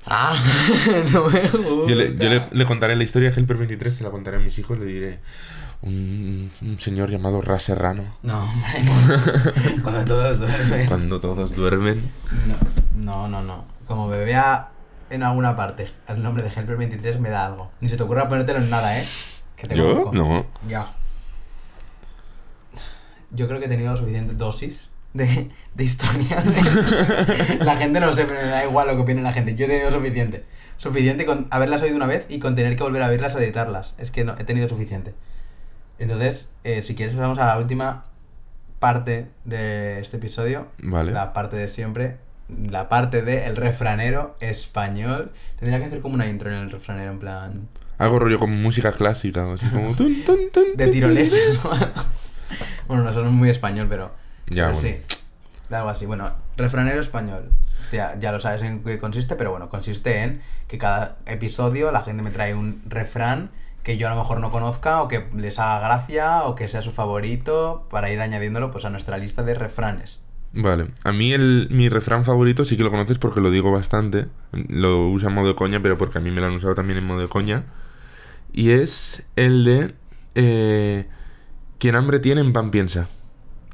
Ah, 0.05 0.36
no 1.13 1.30
me 1.30 1.41
gusta. 1.41 1.57
Yo, 1.88 1.95
le, 1.95 2.15
yo 2.17 2.30
le- 2.30 2.47
le 2.51 2.65
contaré 2.65 2.95
la 2.97 3.03
historia 3.03 3.30
de 3.32 3.39
Helper 3.39 3.55
23, 3.55 3.95
se 3.95 4.03
la 4.03 4.09
contaré 4.09 4.38
a 4.38 4.39
mis 4.41 4.57
hijos, 4.59 4.78
le 4.78 4.86
diré 4.86 5.19
un, 5.84 6.51
un 6.61 6.80
señor 6.80 7.09
llamado 7.09 7.39
Ra 7.39 7.59
Serrano. 7.59 8.17
No, 8.24 8.43
hombre. 8.43 8.84
Cuando 9.84 10.03
todos 10.05 10.39
duermen. 10.39 10.86
Cuando 10.88 11.19
todos 11.22 11.55
duermen. 11.55 12.11
No, 12.97 13.28
no, 13.28 13.28
no, 13.30 13.41
no. 13.43 13.65
Como 13.88 14.07
me 14.09 14.17
vea 14.17 14.69
en 15.12 15.24
alguna 15.24 15.55
parte 15.55 15.88
el 16.07 16.24
nombre 16.24 16.43
de 16.43 16.49
Helper 16.49 16.78
23 16.78 17.20
me 17.20 17.30
da 17.30 17.45
algo. 17.45 17.72
Ni 17.82 17.89
se 17.89 17.97
te 17.97 18.03
ocurra 18.03 18.28
ponértelo 18.30 18.59
en 18.59 18.70
nada, 18.70 18.97
¿eh? 18.99 19.05
Que 19.55 19.68
te 19.68 19.76
¿Yo? 19.76 20.05
conozco. 20.05 20.14
No. 20.14 20.45
Ya. 20.68 20.88
Yo 23.32 23.47
creo 23.47 23.59
que 23.59 23.66
he 23.68 23.70
tenido 23.70 23.95
suficiente 23.95 24.34
dosis 24.34 24.89
de, 25.14 25.49
de 25.76 25.84
historias. 25.84 26.45
de- 26.45 27.59
la 27.66 27.76
gente 27.78 27.99
no 27.99 28.14
sé, 28.14 28.26
pero 28.26 28.41
me 28.41 28.47
da 28.47 28.66
igual 28.66 28.88
lo 28.88 28.95
que 28.95 29.01
opine 29.03 29.22
la 29.22 29.34
gente. 29.34 29.55
Yo 29.55 29.66
he 29.66 29.70
tenido 29.70 29.91
suficiente. 29.91 30.45
Suficiente 30.78 31.26
con 31.26 31.47
haberlas 31.51 31.82
oído 31.84 31.95
una 31.95 32.07
vez 32.07 32.26
y 32.28 32.39
con 32.39 32.55
tener 32.55 32.76
que 32.76 32.84
volver 32.84 33.03
a 33.03 33.07
verlas 33.07 33.36
o 33.36 33.39
editarlas. 33.39 33.95
Es 33.97 34.12
que 34.12 34.24
no, 34.26 34.34
he 34.38 34.43
tenido 34.43 34.68
suficiente. 34.68 35.14
Entonces, 35.99 36.51
eh, 36.64 36.82
si 36.82 36.95
quieres, 36.95 37.16
vamos 37.16 37.38
a 37.38 37.45
la 37.45 37.57
última 37.57 38.05
parte 38.80 39.28
de 39.45 39.99
este 39.99 40.18
episodio. 40.18 40.68
Vale. 40.80 41.12
La 41.12 41.34
parte 41.34 41.55
de 41.55 41.70
siempre. 41.70 42.18
La 42.70 42.89
parte 42.89 43.22
de 43.22 43.45
el 43.47 43.56
refranero 43.56 44.36
español. 44.39 45.32
Tendría 45.60 45.80
que 45.80 45.86
hacer 45.86 46.02
como 46.02 46.16
una 46.16 46.28
intro 46.28 46.52
en 46.52 46.58
el 46.58 46.70
refranero, 46.70 47.12
en 47.12 47.20
plan. 47.20 47.68
Algo 47.97 48.20
rollo 48.20 48.39
como 48.39 48.56
música 48.56 48.91
clásica, 48.93 49.52
así 49.54 49.68
como... 49.68 49.95
tun, 49.95 50.24
tun, 50.24 50.52
tun, 50.52 50.76
De 50.76 50.88
tiroleses. 50.88 51.60
¿no? 51.64 51.70
bueno, 52.88 53.04
no 53.04 53.14
son 53.14 53.34
muy 53.34 53.49
español, 53.49 53.88
pero. 53.89 54.12
Ya, 54.47 54.68
pero 54.68 54.74
bueno. 54.74 54.82
sí. 54.82 54.95
Algo 55.74 55.89
así. 55.89 56.06
Bueno, 56.06 56.32
refranero 56.58 56.99
español. 56.99 57.52
Ya, 57.91 58.18
ya 58.20 58.32
lo 58.32 58.39
sabes 58.39 58.62
en 58.64 58.84
qué 58.84 58.97
consiste, 58.97 59.36
pero 59.36 59.52
bueno, 59.52 59.70
consiste 59.70 60.24
en 60.24 60.41
que 60.68 60.78
cada 60.78 61.18
episodio 61.26 61.91
la 61.91 62.02
gente 62.02 62.24
me 62.24 62.32
trae 62.32 62.56
un 62.56 62.82
refrán 62.88 63.52
que 63.84 63.97
yo 63.97 64.08
a 64.08 64.12
lo 64.12 64.18
mejor 64.18 64.39
no 64.39 64.52
conozca 64.52 65.02
o 65.02 65.08
que 65.08 65.28
les 65.36 65.60
haga 65.60 65.80
gracia 65.80 66.43
o 66.43 66.56
que 66.56 66.68
sea 66.68 66.82
su 66.82 66.91
favorito 66.91 67.88
para 67.89 68.12
ir 68.12 68.20
añadiéndolo 68.22 68.72
pues 68.72 68.86
a 68.86 68.89
nuestra 68.89 69.18
lista 69.18 69.43
de 69.43 69.56
refranes. 69.56 70.20
Vale, 70.54 70.88
a 71.06 71.12
mí 71.14 71.32
el, 71.32 71.70
mi 71.72 71.88
refrán 71.88 72.26
favorito 72.26 72.66
sí 72.66 72.76
que 72.76 72.84
lo 72.84 72.91
conoces 72.91 73.18
porque 73.18 73.39
lo 73.39 73.52
digo 73.52 73.72
bastante. 73.72 74.28
Lo 74.52 75.08
usa 75.10 75.30
en 75.30 75.36
modo 75.36 75.47
de 75.47 75.56
coña, 75.56 75.82
pero 75.82 75.97
porque 75.97 76.18
a 76.18 76.22
mí 76.22 76.30
me 76.32 76.41
lo 76.41 76.47
han 76.47 76.54
usado 76.54 76.76
también 76.76 76.99
en 76.99 77.06
modo 77.06 77.22
de 77.22 77.30
coña. 77.30 77.66
Y 78.52 78.72
es 78.72 79.24
el 79.38 79.64
de... 79.64 79.95
eh, 80.36 81.08
quien 81.80 81.95
hambre 81.95 82.20
tiene, 82.20 82.41
en 82.41 82.54
pan 82.54 82.70
piensa. 82.72 83.08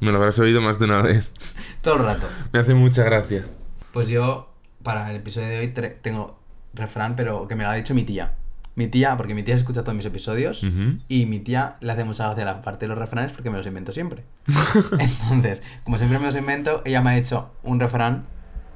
Me 0.02 0.12
lo 0.12 0.18
habrás 0.18 0.38
oído 0.40 0.62
más 0.62 0.78
de 0.80 0.86
una 0.86 1.02
vez. 1.02 1.32
Todo 1.82 1.96
el 1.96 2.04
rato. 2.04 2.28
Me 2.54 2.60
hace 2.60 2.74
mucha 2.76 3.04
gracia. 3.04 3.46
Pues 3.92 4.10
yo, 4.10 4.54
para 4.84 5.10
el 5.10 5.18
episodio 5.18 5.48
de 5.48 5.60
hoy, 5.60 5.74
tengo 6.02 6.40
refrán, 6.74 7.16
pero 7.16 7.48
que 7.48 7.56
me 7.56 7.64
lo 7.64 7.70
ha 7.70 7.74
dicho 7.74 7.96
mi 7.96 8.04
tía. 8.04 8.36
Mi 8.78 8.88
tía, 8.88 9.18
porque 9.18 9.34
mi 9.34 9.42
tía 9.44 9.56
escucha 9.56 9.82
todos 9.84 9.96
mis 9.98 10.06
episodios 10.06 10.64
y 11.10 11.26
mi 11.26 11.40
tía 11.40 11.78
le 11.82 11.92
hace 11.92 12.04
mucha 12.06 12.26
gracia 12.28 12.46
la 12.46 12.62
parte 12.62 12.86
de 12.86 12.90
los 12.90 12.98
refranes 12.98 13.34
porque 13.34 13.50
me 13.50 13.58
los 13.58 13.66
invento 13.66 13.92
siempre. 13.92 14.24
Entonces, 15.00 15.64
como 15.84 15.98
siempre 15.98 16.20
me 16.20 16.28
los 16.28 16.36
invento, 16.38 16.82
ella 16.86 17.02
me 17.02 17.10
ha 17.10 17.18
hecho 17.18 17.52
un 17.64 17.80
refrán 17.80 18.26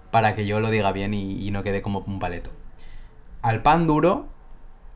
para 0.10 0.34
que 0.36 0.46
yo 0.48 0.60
lo 0.60 0.72
diga 0.72 0.92
bien 0.92 1.14
y, 1.14 1.46
y 1.48 1.52
no 1.52 1.64
quede 1.64 1.82
como 1.84 2.00
un 2.00 2.20
paleto. 2.20 2.50
Al 3.44 3.62
pan 3.62 3.86
duro, 3.88 4.28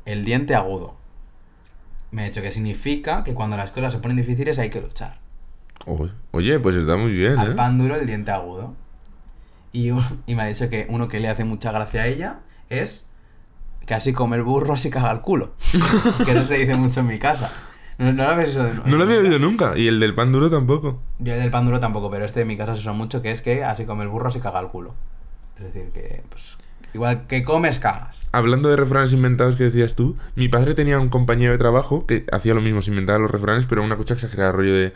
el 0.05 0.25
diente 0.25 0.55
agudo. 0.55 0.95
Me 2.11 2.23
ha 2.23 2.25
dicho 2.25 2.41
que 2.41 2.51
significa 2.51 3.23
que 3.23 3.33
cuando 3.33 3.57
las 3.57 3.69
cosas 3.71 3.93
se 3.93 3.99
ponen 3.99 4.17
difíciles 4.17 4.57
hay 4.59 4.69
que 4.71 4.81
luchar. 4.81 5.19
Oye, 5.85 6.11
Oye, 6.31 6.59
pues 6.59 6.75
está 6.77 6.97
muy 6.97 7.11
bien, 7.11 7.37
Al 7.37 7.51
¿eh? 7.51 7.55
pan 7.55 7.77
duro, 7.77 7.95
el 7.95 8.07
diente 8.07 8.31
agudo. 8.31 8.73
Y, 9.71 9.91
un- 9.91 10.23
y 10.25 10.33
me 10.35 10.41
ha 10.43 10.45
dicho 10.47 10.67
que 10.69 10.87
uno 10.89 11.07
que 11.07 11.19
le 11.19 11.27
hace 11.27 11.43
mucha 11.43 11.71
gracia 11.71 12.01
a 12.03 12.07
ella 12.07 12.39
es 12.69 13.05
que 13.85 13.93
así 13.93 14.13
come 14.13 14.35
el 14.37 14.43
burro, 14.43 14.73
así 14.73 14.89
caga 14.89 15.11
el 15.11 15.21
culo. 15.21 15.53
que 16.25 16.33
no 16.33 16.45
se 16.45 16.55
dice 16.55 16.75
mucho 16.75 16.99
en 17.01 17.07
mi 17.07 17.19
casa. 17.19 17.51
No, 17.97 18.11
no 18.11 18.23
lo 18.25 18.29
habéis 18.29 18.49
eso 18.49 18.63
de- 18.63 18.73
No 18.85 18.97
lo 18.97 19.03
había 19.03 19.17
oído 19.19 19.39
nunca. 19.39 19.77
Y 19.77 19.87
el 19.87 19.99
del 19.99 20.13
pan 20.13 20.31
duro 20.31 20.49
tampoco. 20.49 20.99
Yo 21.19 21.33
del 21.35 21.49
pan 21.51 21.65
duro 21.65 21.79
tampoco, 21.79 22.09
pero 22.11 22.25
este 22.25 22.41
de 22.41 22.45
mi 22.45 22.57
casa 22.57 22.75
se 22.75 22.81
usa 22.81 22.93
mucho, 22.93 23.21
que 23.21 23.31
es 23.31 23.41
que 23.41 23.63
así 23.63 23.85
come 23.85 24.03
el 24.03 24.09
burro, 24.09 24.27
así 24.29 24.39
caga 24.39 24.59
el 24.59 24.67
culo. 24.67 24.93
Es 25.57 25.63
decir, 25.65 25.91
que 25.93 26.21
pues 26.29 26.57
igual 26.93 27.27
que 27.27 27.43
comes, 27.43 27.79
cagas. 27.79 28.17
Hablando 28.33 28.67
de 28.69 28.75
refranes 28.75 29.13
inventados 29.13 29.55
que 29.55 29.63
decías 29.65 29.95
tú, 29.95 30.17
mi 30.35 30.49
padre 30.49 30.73
tenía 30.73 30.99
un 30.99 31.07
compañero 31.09 31.53
de 31.53 31.57
trabajo 31.57 32.05
que 32.05 32.25
hacía 32.31 32.53
lo 32.53 32.61
mismo, 32.61 32.81
se 32.81 32.89
inventaba 32.89 33.19
los 33.19 33.31
refranes, 33.31 33.65
pero 33.65 33.81
una 33.83 33.95
cosa 33.95 34.13
exagerada, 34.15 34.51
rollo 34.51 34.73
de... 34.73 34.93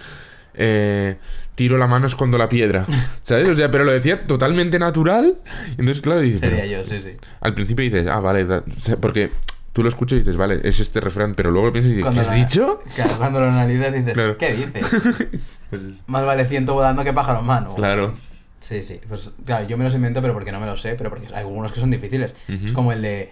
eh, 0.60 1.16
tiro 1.56 1.78
la 1.80 1.88
mano, 1.88 2.06
escondo 2.06 2.38
la 2.38 2.48
piedra. 2.50 2.86
¿Sabes? 3.24 3.48
O 3.50 3.56
sea, 3.56 3.72
pero 3.72 3.84
lo 3.86 3.92
decía 3.92 4.28
totalmente 4.28 4.78
natural. 4.78 5.36
Y 5.70 5.80
entonces, 5.80 6.02
claro, 6.02 6.20
dices... 6.22 6.42
Sería 6.42 6.66
yo, 6.68 6.84
sí, 6.86 7.02
sí. 7.02 7.18
Al 7.42 7.54
principio 7.56 7.84
dices, 7.86 8.06
ah, 8.08 8.20
vale, 8.20 8.46
da- 8.46 8.64
porque 9.02 9.32
tú 9.74 9.82
lo 9.84 9.90
escuchas 9.90 10.18
y 10.18 10.20
dices, 10.20 10.38
vale, 10.38 10.60
es 10.64 10.80
este 10.80 11.00
refrán, 11.00 11.34
pero 11.36 11.50
luego 11.52 11.68
lo 11.68 11.74
piensas 11.74 11.94
y 11.94 11.96
dices, 11.96 12.14
¿qué 12.14 12.20
has 12.20 12.28
la- 12.28 12.34
dicho? 12.34 12.82
Claro, 12.96 13.12
cuando 13.18 13.40
lo 13.40 13.48
analizas 13.48 13.94
dices, 13.94 14.14
Claro. 14.14 14.38
¿qué 14.38 14.54
dices? 14.54 14.84
Pues 15.70 15.82
es- 15.82 16.08
Más 16.08 16.26
vale 16.26 16.46
ciento 16.46 16.74
volando 16.74 17.04
que 17.04 17.14
pájaro 17.14 17.40
en 17.40 17.46
mano. 17.46 17.76
claro. 17.76 18.14
Sí, 18.62 18.84
sí. 18.84 19.00
Pues 19.10 19.32
claro, 19.46 19.66
yo 19.68 19.78
me 19.80 19.84
los 19.86 19.96
invento, 19.96 20.22
pero 20.22 20.34
porque 20.36 20.52
no 20.52 20.60
me 20.60 20.68
los 20.68 20.80
sé, 20.80 20.94
pero 20.94 21.10
porque 21.10 21.26
hay 21.28 21.34
algunos 21.42 21.72
que 21.72 21.80
son 21.80 21.90
difíciles. 21.90 22.36
Es 22.48 22.72
como 22.72 22.92
el 22.92 23.02
de. 23.02 23.32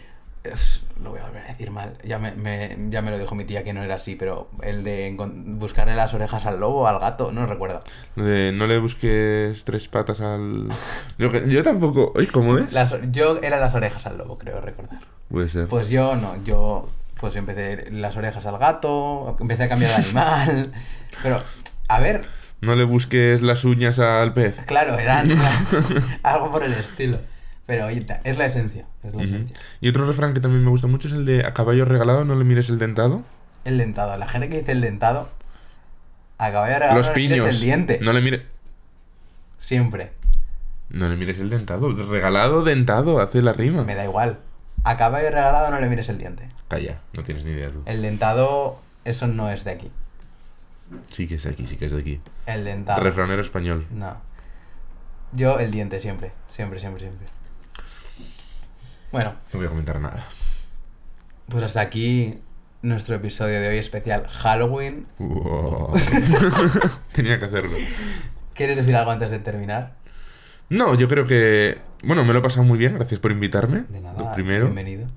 Lo 1.03 1.11
voy 1.11 1.19
a 1.19 1.23
volver 1.25 1.43
a 1.43 1.47
decir 1.47 1.69
mal. 1.71 1.93
Ya 2.03 2.17
me, 2.19 2.31
me- 2.31 2.75
ya 2.89 3.01
me 3.01 3.11
lo 3.11 3.19
dijo 3.19 3.35
mi 3.35 3.43
tía 3.45 3.63
que 3.63 3.73
no 3.73 3.83
era 3.83 3.95
así, 3.95 4.15
pero 4.15 4.49
el 4.63 4.83
de 4.83 5.15
buscarle 5.17 5.95
las 5.95 6.13
orejas 6.13 6.45
al 6.45 6.59
lobo 6.59 6.81
o 6.81 6.87
al 6.87 6.99
gato, 6.99 7.31
no 7.31 7.45
recuerdo. 7.45 7.83
De 8.15 8.51
no 8.51 8.65
le 8.67 8.79
busques 8.79 9.63
tres 9.63 9.87
patas 9.87 10.21
al... 10.21 10.69
Yo, 11.17 11.63
tampoco... 11.63 12.11
Oye, 12.15 12.27
¿cómo 12.27 12.57
es? 12.57 12.73
Las, 12.73 12.95
yo 13.11 13.39
era 13.41 13.59
las 13.59 13.75
orejas 13.75 14.05
al 14.07 14.17
lobo, 14.17 14.37
creo 14.37 14.59
recordar. 14.61 14.99
Puede 15.29 15.49
ser. 15.49 15.67
Pues 15.67 15.89
yo 15.89 16.15
no, 16.15 16.41
yo 16.43 16.89
pues 17.19 17.35
empecé 17.35 17.89
las 17.91 18.15
orejas 18.15 18.45
al 18.45 18.57
gato, 18.57 19.35
empecé 19.39 19.63
a 19.63 19.69
cambiar 19.69 19.91
de 19.91 19.97
animal. 20.03 20.71
Pero, 21.23 21.41
a 21.87 21.99
ver, 21.99 22.21
No 22.61 22.75
le 22.75 22.83
busques 22.85 23.41
las 23.41 23.63
uñas 23.65 23.99
al 23.99 24.33
pez. 24.33 24.59
claro, 24.65 24.97
eran 24.97 25.31
algo 26.23 26.51
por 26.51 26.63
el 26.63 26.73
estilo. 26.73 27.19
Pero 27.67 27.85
oye, 27.85 28.05
es 28.23 28.37
la 28.37 28.45
esencia, 28.45 28.85
es 29.03 29.13
la 29.13 29.23
esencia. 29.23 29.57
Y 29.81 29.89
otro 29.89 30.07
refrán 30.07 30.33
que 30.33 30.39
también 30.39 30.63
me 30.63 30.69
gusta 30.69 30.87
mucho 30.87 31.09
es 31.09 31.13
el 31.13 31.25
de 31.25 31.45
a 31.45 31.53
caballo 31.53 31.83
regalado 31.83 32.23
no 32.23 32.33
le 32.35 32.45
mires 32.45 32.69
el 32.69 32.79
dentado. 32.79 33.23
El 33.65 33.77
dentado, 33.77 34.17
la 34.17 34.27
gente 34.27 34.47
que 34.49 34.59
dice 34.59 34.71
el 34.71 34.79
dentado, 34.79 35.29
acaba 36.37 36.67
de 36.67 36.75
regalar 36.75 36.97
Los 36.97 37.09
piños. 37.09 37.45
el 37.45 37.59
diente. 37.59 37.99
No 38.01 38.13
le 38.13 38.21
mires... 38.21 38.41
Siempre. 39.59 40.13
No 40.89 41.09
le 41.09 41.17
mires 41.17 41.39
el 41.39 41.49
dentado. 41.49 41.91
Regalado, 41.91 42.63
dentado, 42.63 43.19
hace 43.19 43.41
la 43.41 43.51
rima. 43.51 43.83
Me 43.83 43.95
da 43.95 44.05
igual. 44.05 44.39
Acaba 44.85 45.19
de 45.19 45.29
regalado, 45.29 45.69
no 45.69 45.81
le 45.81 45.89
mires 45.89 46.07
el 46.07 46.17
diente. 46.17 46.47
Calla, 46.69 47.01
no 47.11 47.23
tienes 47.23 47.43
ni 47.43 47.51
idea 47.51 47.69
tú. 47.69 47.83
El 47.85 48.01
dentado, 48.01 48.79
eso 49.03 49.27
no 49.27 49.51
es 49.51 49.65
de 49.65 49.71
aquí. 49.71 49.91
Sí 51.11 51.27
que 51.27 51.35
es 51.35 51.43
de 51.43 51.49
aquí, 51.49 51.67
sí 51.67 51.75
que 51.75 51.87
es 51.87 51.91
de 51.91 51.99
aquí. 51.99 52.21
El 52.45 52.63
dentado. 52.63 53.03
Refranero 53.03 53.41
español. 53.41 53.85
No. 53.91 54.15
Yo 55.33 55.59
el 55.59 55.71
diente 55.71 55.99
siempre, 55.99 56.31
siempre, 56.49 56.79
siempre, 56.79 57.01
siempre. 57.01 57.27
Bueno, 59.11 59.33
No 59.53 59.59
voy 59.59 59.65
a 59.65 59.69
comentar 59.69 59.99
nada. 59.99 60.25
pues 61.47 61.63
hasta 61.63 61.81
aquí 61.81 62.35
nuestro 62.81 63.15
episodio 63.15 63.59
de 63.59 63.69
hoy 63.69 63.77
especial 63.77 64.27
Halloween. 64.27 65.07
Wow. 65.19 65.93
Tenía 67.13 67.39
que 67.39 67.45
hacerlo. 67.45 67.77
¿Quieres 68.53 68.77
decir 68.77 68.95
algo 68.95 69.11
antes 69.11 69.31
de 69.31 69.39
terminar? 69.39 69.93
No, 70.69 70.95
yo 70.95 71.07
creo 71.07 71.25
que... 71.25 71.77
Bueno, 72.03 72.25
me 72.25 72.33
lo 72.33 72.39
he 72.39 72.41
pasado 72.41 72.63
muy 72.63 72.77
bien, 72.77 72.95
gracias 72.95 73.19
por 73.19 73.31
invitarme. 73.31 73.85
De 73.89 74.01
nada. 74.01 74.21
Lo 74.21 74.31
primero. 74.33 74.65
Bienvenido. 74.65 75.07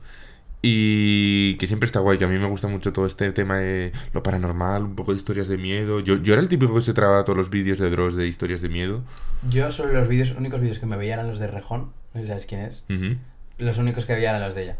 Y 0.62 1.54
que 1.56 1.66
siempre 1.66 1.86
está 1.86 2.00
guay, 2.00 2.18
que 2.18 2.24
a 2.26 2.28
mí 2.28 2.38
me 2.38 2.46
gusta 2.46 2.68
mucho 2.68 2.92
todo 2.92 3.06
este 3.06 3.32
tema 3.32 3.58
de 3.58 3.92
lo 4.12 4.22
paranormal, 4.22 4.82
un 4.84 4.94
poco 4.94 5.12
de 5.12 5.18
historias 5.18 5.48
de 5.48 5.56
miedo. 5.56 6.00
Yo, 6.00 6.16
yo 6.16 6.34
era 6.34 6.42
el 6.42 6.48
típico 6.48 6.74
que 6.74 6.82
se 6.82 6.92
traba 6.92 7.24
todos 7.24 7.36
los 7.38 7.50
vídeos 7.50 7.78
de 7.78 7.88
Dross 7.90 8.14
de 8.14 8.26
historias 8.28 8.60
de 8.60 8.68
miedo. 8.68 9.02
Yo 9.48 9.72
sobre 9.72 9.94
los 9.94 10.06
vídeos, 10.06 10.32
únicos 10.32 10.60
vídeos 10.60 10.78
que 10.78 10.86
me 10.86 10.96
veían 10.98 11.18
eran 11.20 11.30
los 11.30 11.38
de 11.38 11.46
Rejón. 11.46 11.92
No 12.12 12.20
sé 12.20 12.22
si 12.22 12.28
sabes 12.28 12.46
quién 12.46 12.60
es. 12.60 12.84
Ujú. 12.90 13.16
Los 13.60 13.78
únicos 13.78 14.04
que 14.04 14.14
veía 14.14 14.30
eran 14.30 14.42
los 14.42 14.54
de 14.54 14.62
ella. 14.64 14.76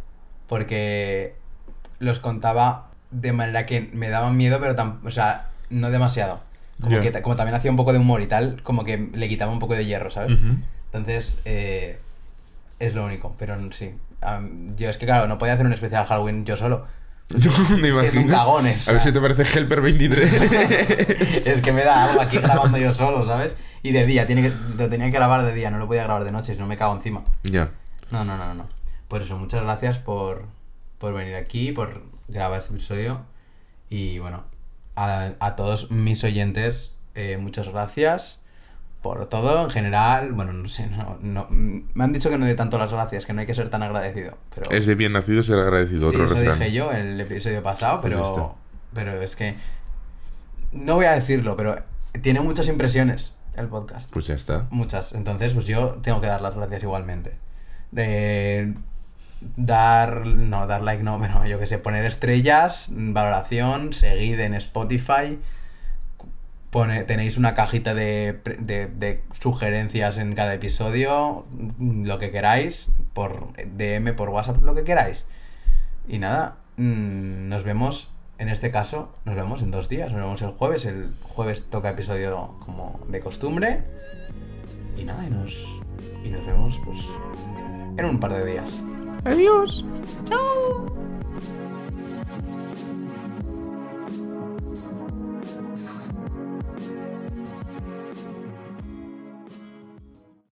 Porque 0.48 1.34
los 1.98 2.18
contaba 2.18 2.88
de 3.10 3.32
manera 3.32 3.66
que 3.66 3.88
me 3.92 4.08
daban 4.08 4.36
miedo, 4.36 4.58
pero 4.60 4.74
tam- 4.76 4.98
o 5.04 5.10
sea, 5.10 5.48
no 5.70 5.90
demasiado. 5.90 6.40
Como, 6.80 7.00
que, 7.00 7.12
como 7.22 7.36
también 7.36 7.54
hacía 7.54 7.70
un 7.70 7.76
poco 7.76 7.92
de 7.92 7.98
humor 7.98 8.22
y 8.22 8.26
tal, 8.26 8.62
como 8.62 8.84
que 8.84 9.10
le 9.12 9.28
quitaba 9.28 9.52
un 9.52 9.58
poco 9.58 9.74
de 9.74 9.84
hierro, 9.84 10.10
¿sabes? 10.10 10.32
Entonces, 10.86 11.38
eh, 11.44 11.98
es 12.78 12.94
lo 12.94 13.04
único, 13.04 13.34
pero 13.38 13.56
sí. 13.72 13.94
Am, 14.22 14.74
yo 14.76 14.88
es 14.88 14.96
que, 14.98 15.06
claro, 15.06 15.26
no 15.26 15.36
podía 15.38 15.54
hacer 15.54 15.66
un 15.66 15.72
especial 15.74 16.06
Halloween 16.06 16.44
yo 16.46 16.56
solo. 16.56 16.86
Yo 17.30 17.50
me 17.52 17.56
Siendo 17.92 17.96
un 17.98 18.02
imagino. 18.06 18.32
cagón, 18.34 18.64
o 18.64 18.68
A 18.68 18.72
ver 18.72 18.80
sea. 18.80 19.00
si 19.02 19.12
te 19.12 19.20
parece 19.20 19.42
Helper 19.58 19.80
23. 19.82 20.42
es 21.46 21.60
que 21.62 21.72
me 21.72 21.84
da 21.84 22.04
algo 22.10 22.20
aquí 22.20 22.38
grabando 22.38 22.76
yo 22.76 22.92
solo, 22.92 23.24
¿sabes? 23.24 23.54
Y 23.84 23.92
de 23.92 24.04
día, 24.04 24.26
tiene 24.26 24.42
que, 24.42 24.52
lo 24.76 24.88
tenía 24.88 25.06
que 25.06 25.12
grabar 25.12 25.44
de 25.44 25.54
día, 25.54 25.70
no 25.70 25.78
lo 25.78 25.86
podía 25.86 26.02
grabar 26.02 26.24
de 26.24 26.32
noche, 26.32 26.54
si 26.54 26.58
no 26.58 26.66
me 26.66 26.76
cago 26.76 26.94
encima. 26.96 27.22
ya. 27.44 27.70
No, 28.10 28.24
no, 28.24 28.36
no, 28.36 28.54
no. 28.54 28.68
Pues 29.08 29.24
eso, 29.24 29.36
muchas 29.38 29.62
gracias 29.62 29.98
por, 29.98 30.44
por 30.98 31.12
venir 31.14 31.34
aquí, 31.34 31.72
por 31.72 32.02
grabar 32.28 32.60
este 32.60 32.72
episodio. 32.74 33.22
Y 33.88 34.18
bueno, 34.18 34.44
a, 34.96 35.30
a 35.40 35.56
todos 35.56 35.90
mis 35.90 36.22
oyentes, 36.24 36.94
eh, 37.14 37.36
muchas 37.40 37.68
gracias 37.68 38.40
por 39.02 39.26
todo 39.28 39.64
en 39.64 39.70
general. 39.70 40.32
Bueno, 40.32 40.52
no 40.52 40.68
sé, 40.68 40.86
no, 40.86 41.18
no, 41.20 41.46
me 41.50 42.04
han 42.04 42.12
dicho 42.12 42.30
que 42.30 42.38
no 42.38 42.46
de 42.46 42.54
tanto 42.54 42.78
las 42.78 42.92
gracias, 42.92 43.26
que 43.26 43.32
no 43.32 43.40
hay 43.40 43.46
que 43.46 43.54
ser 43.54 43.68
tan 43.68 43.82
agradecido. 43.82 44.36
Pero 44.54 44.70
Es 44.70 44.86
de 44.86 44.94
bien 44.94 45.12
nacido 45.12 45.42
ser 45.42 45.58
agradecido. 45.58 46.10
sí, 46.10 46.16
otro 46.16 46.26
eso 46.26 46.34
refrán. 46.34 46.58
dije 46.58 46.72
yo 46.72 46.92
en 46.92 47.06
el 47.08 47.20
episodio 47.20 47.62
pasado, 47.62 48.00
Pues 48.00 48.12
pero, 48.12 48.56
pero 48.94 49.20
es 49.22 49.34
que 49.36 49.54
no 50.72 50.94
voy 50.96 51.06
a 51.06 51.12
decirlo, 51.12 51.56
pero 51.56 51.76
tiene 52.22 52.40
muchas 52.40 52.68
impresiones 52.68 53.34
el 53.56 53.68
podcast. 53.68 54.10
Pues 54.12 54.26
ya 54.26 54.34
está. 54.34 54.66
Muchas. 54.70 55.14
Entonces, 55.14 55.54
pues 55.54 55.66
yo 55.66 55.98
tengo 56.02 56.20
que 56.20 56.26
dar 56.28 56.40
las 56.42 56.54
gracias 56.54 56.82
igualmente. 56.84 57.36
De 57.90 58.74
dar. 59.56 60.26
No, 60.26 60.66
dar 60.66 60.82
like 60.82 61.02
no, 61.02 61.18
pero 61.20 61.46
yo 61.46 61.58
que 61.58 61.66
sé, 61.66 61.78
poner 61.78 62.04
estrellas, 62.04 62.88
valoración, 62.90 63.92
seguid 63.92 64.40
en 64.40 64.54
Spotify. 64.54 65.38
Pone, 66.70 67.02
tenéis 67.02 67.36
una 67.36 67.54
cajita 67.54 67.94
de, 67.94 68.38
de 68.60 69.22
sugerencias 69.40 70.18
en 70.18 70.36
cada 70.36 70.54
episodio, 70.54 71.44
lo 71.80 72.20
que 72.20 72.30
queráis, 72.30 72.92
por 73.12 73.52
DM, 73.56 74.14
por 74.14 74.28
WhatsApp, 74.28 74.62
lo 74.62 74.76
que 74.76 74.84
queráis. 74.84 75.26
Y 76.06 76.18
nada, 76.18 76.58
mm, 76.76 77.48
nos 77.48 77.64
vemos, 77.64 78.10
en 78.38 78.48
este 78.48 78.70
caso, 78.70 79.12
nos 79.24 79.34
vemos 79.34 79.62
en 79.62 79.72
dos 79.72 79.88
días, 79.88 80.12
nos 80.12 80.20
vemos 80.20 80.42
el 80.42 80.50
jueves, 80.50 80.86
el 80.86 81.12
jueves 81.22 81.68
toca 81.70 81.90
episodio 81.90 82.54
como 82.64 83.00
de 83.08 83.20
costumbre. 83.20 83.82
Y 84.96 85.04
nada, 85.04 85.26
y 85.26 85.30
nos, 85.30 85.52
y 86.24 86.28
nos 86.28 86.46
vemos 86.46 86.80
pues 86.84 87.00
en 87.96 88.04
un 88.04 88.18
par 88.18 88.32
de 88.32 88.44
días. 88.44 88.70
Adiós. 89.24 89.84
¡Chao! 90.24 90.86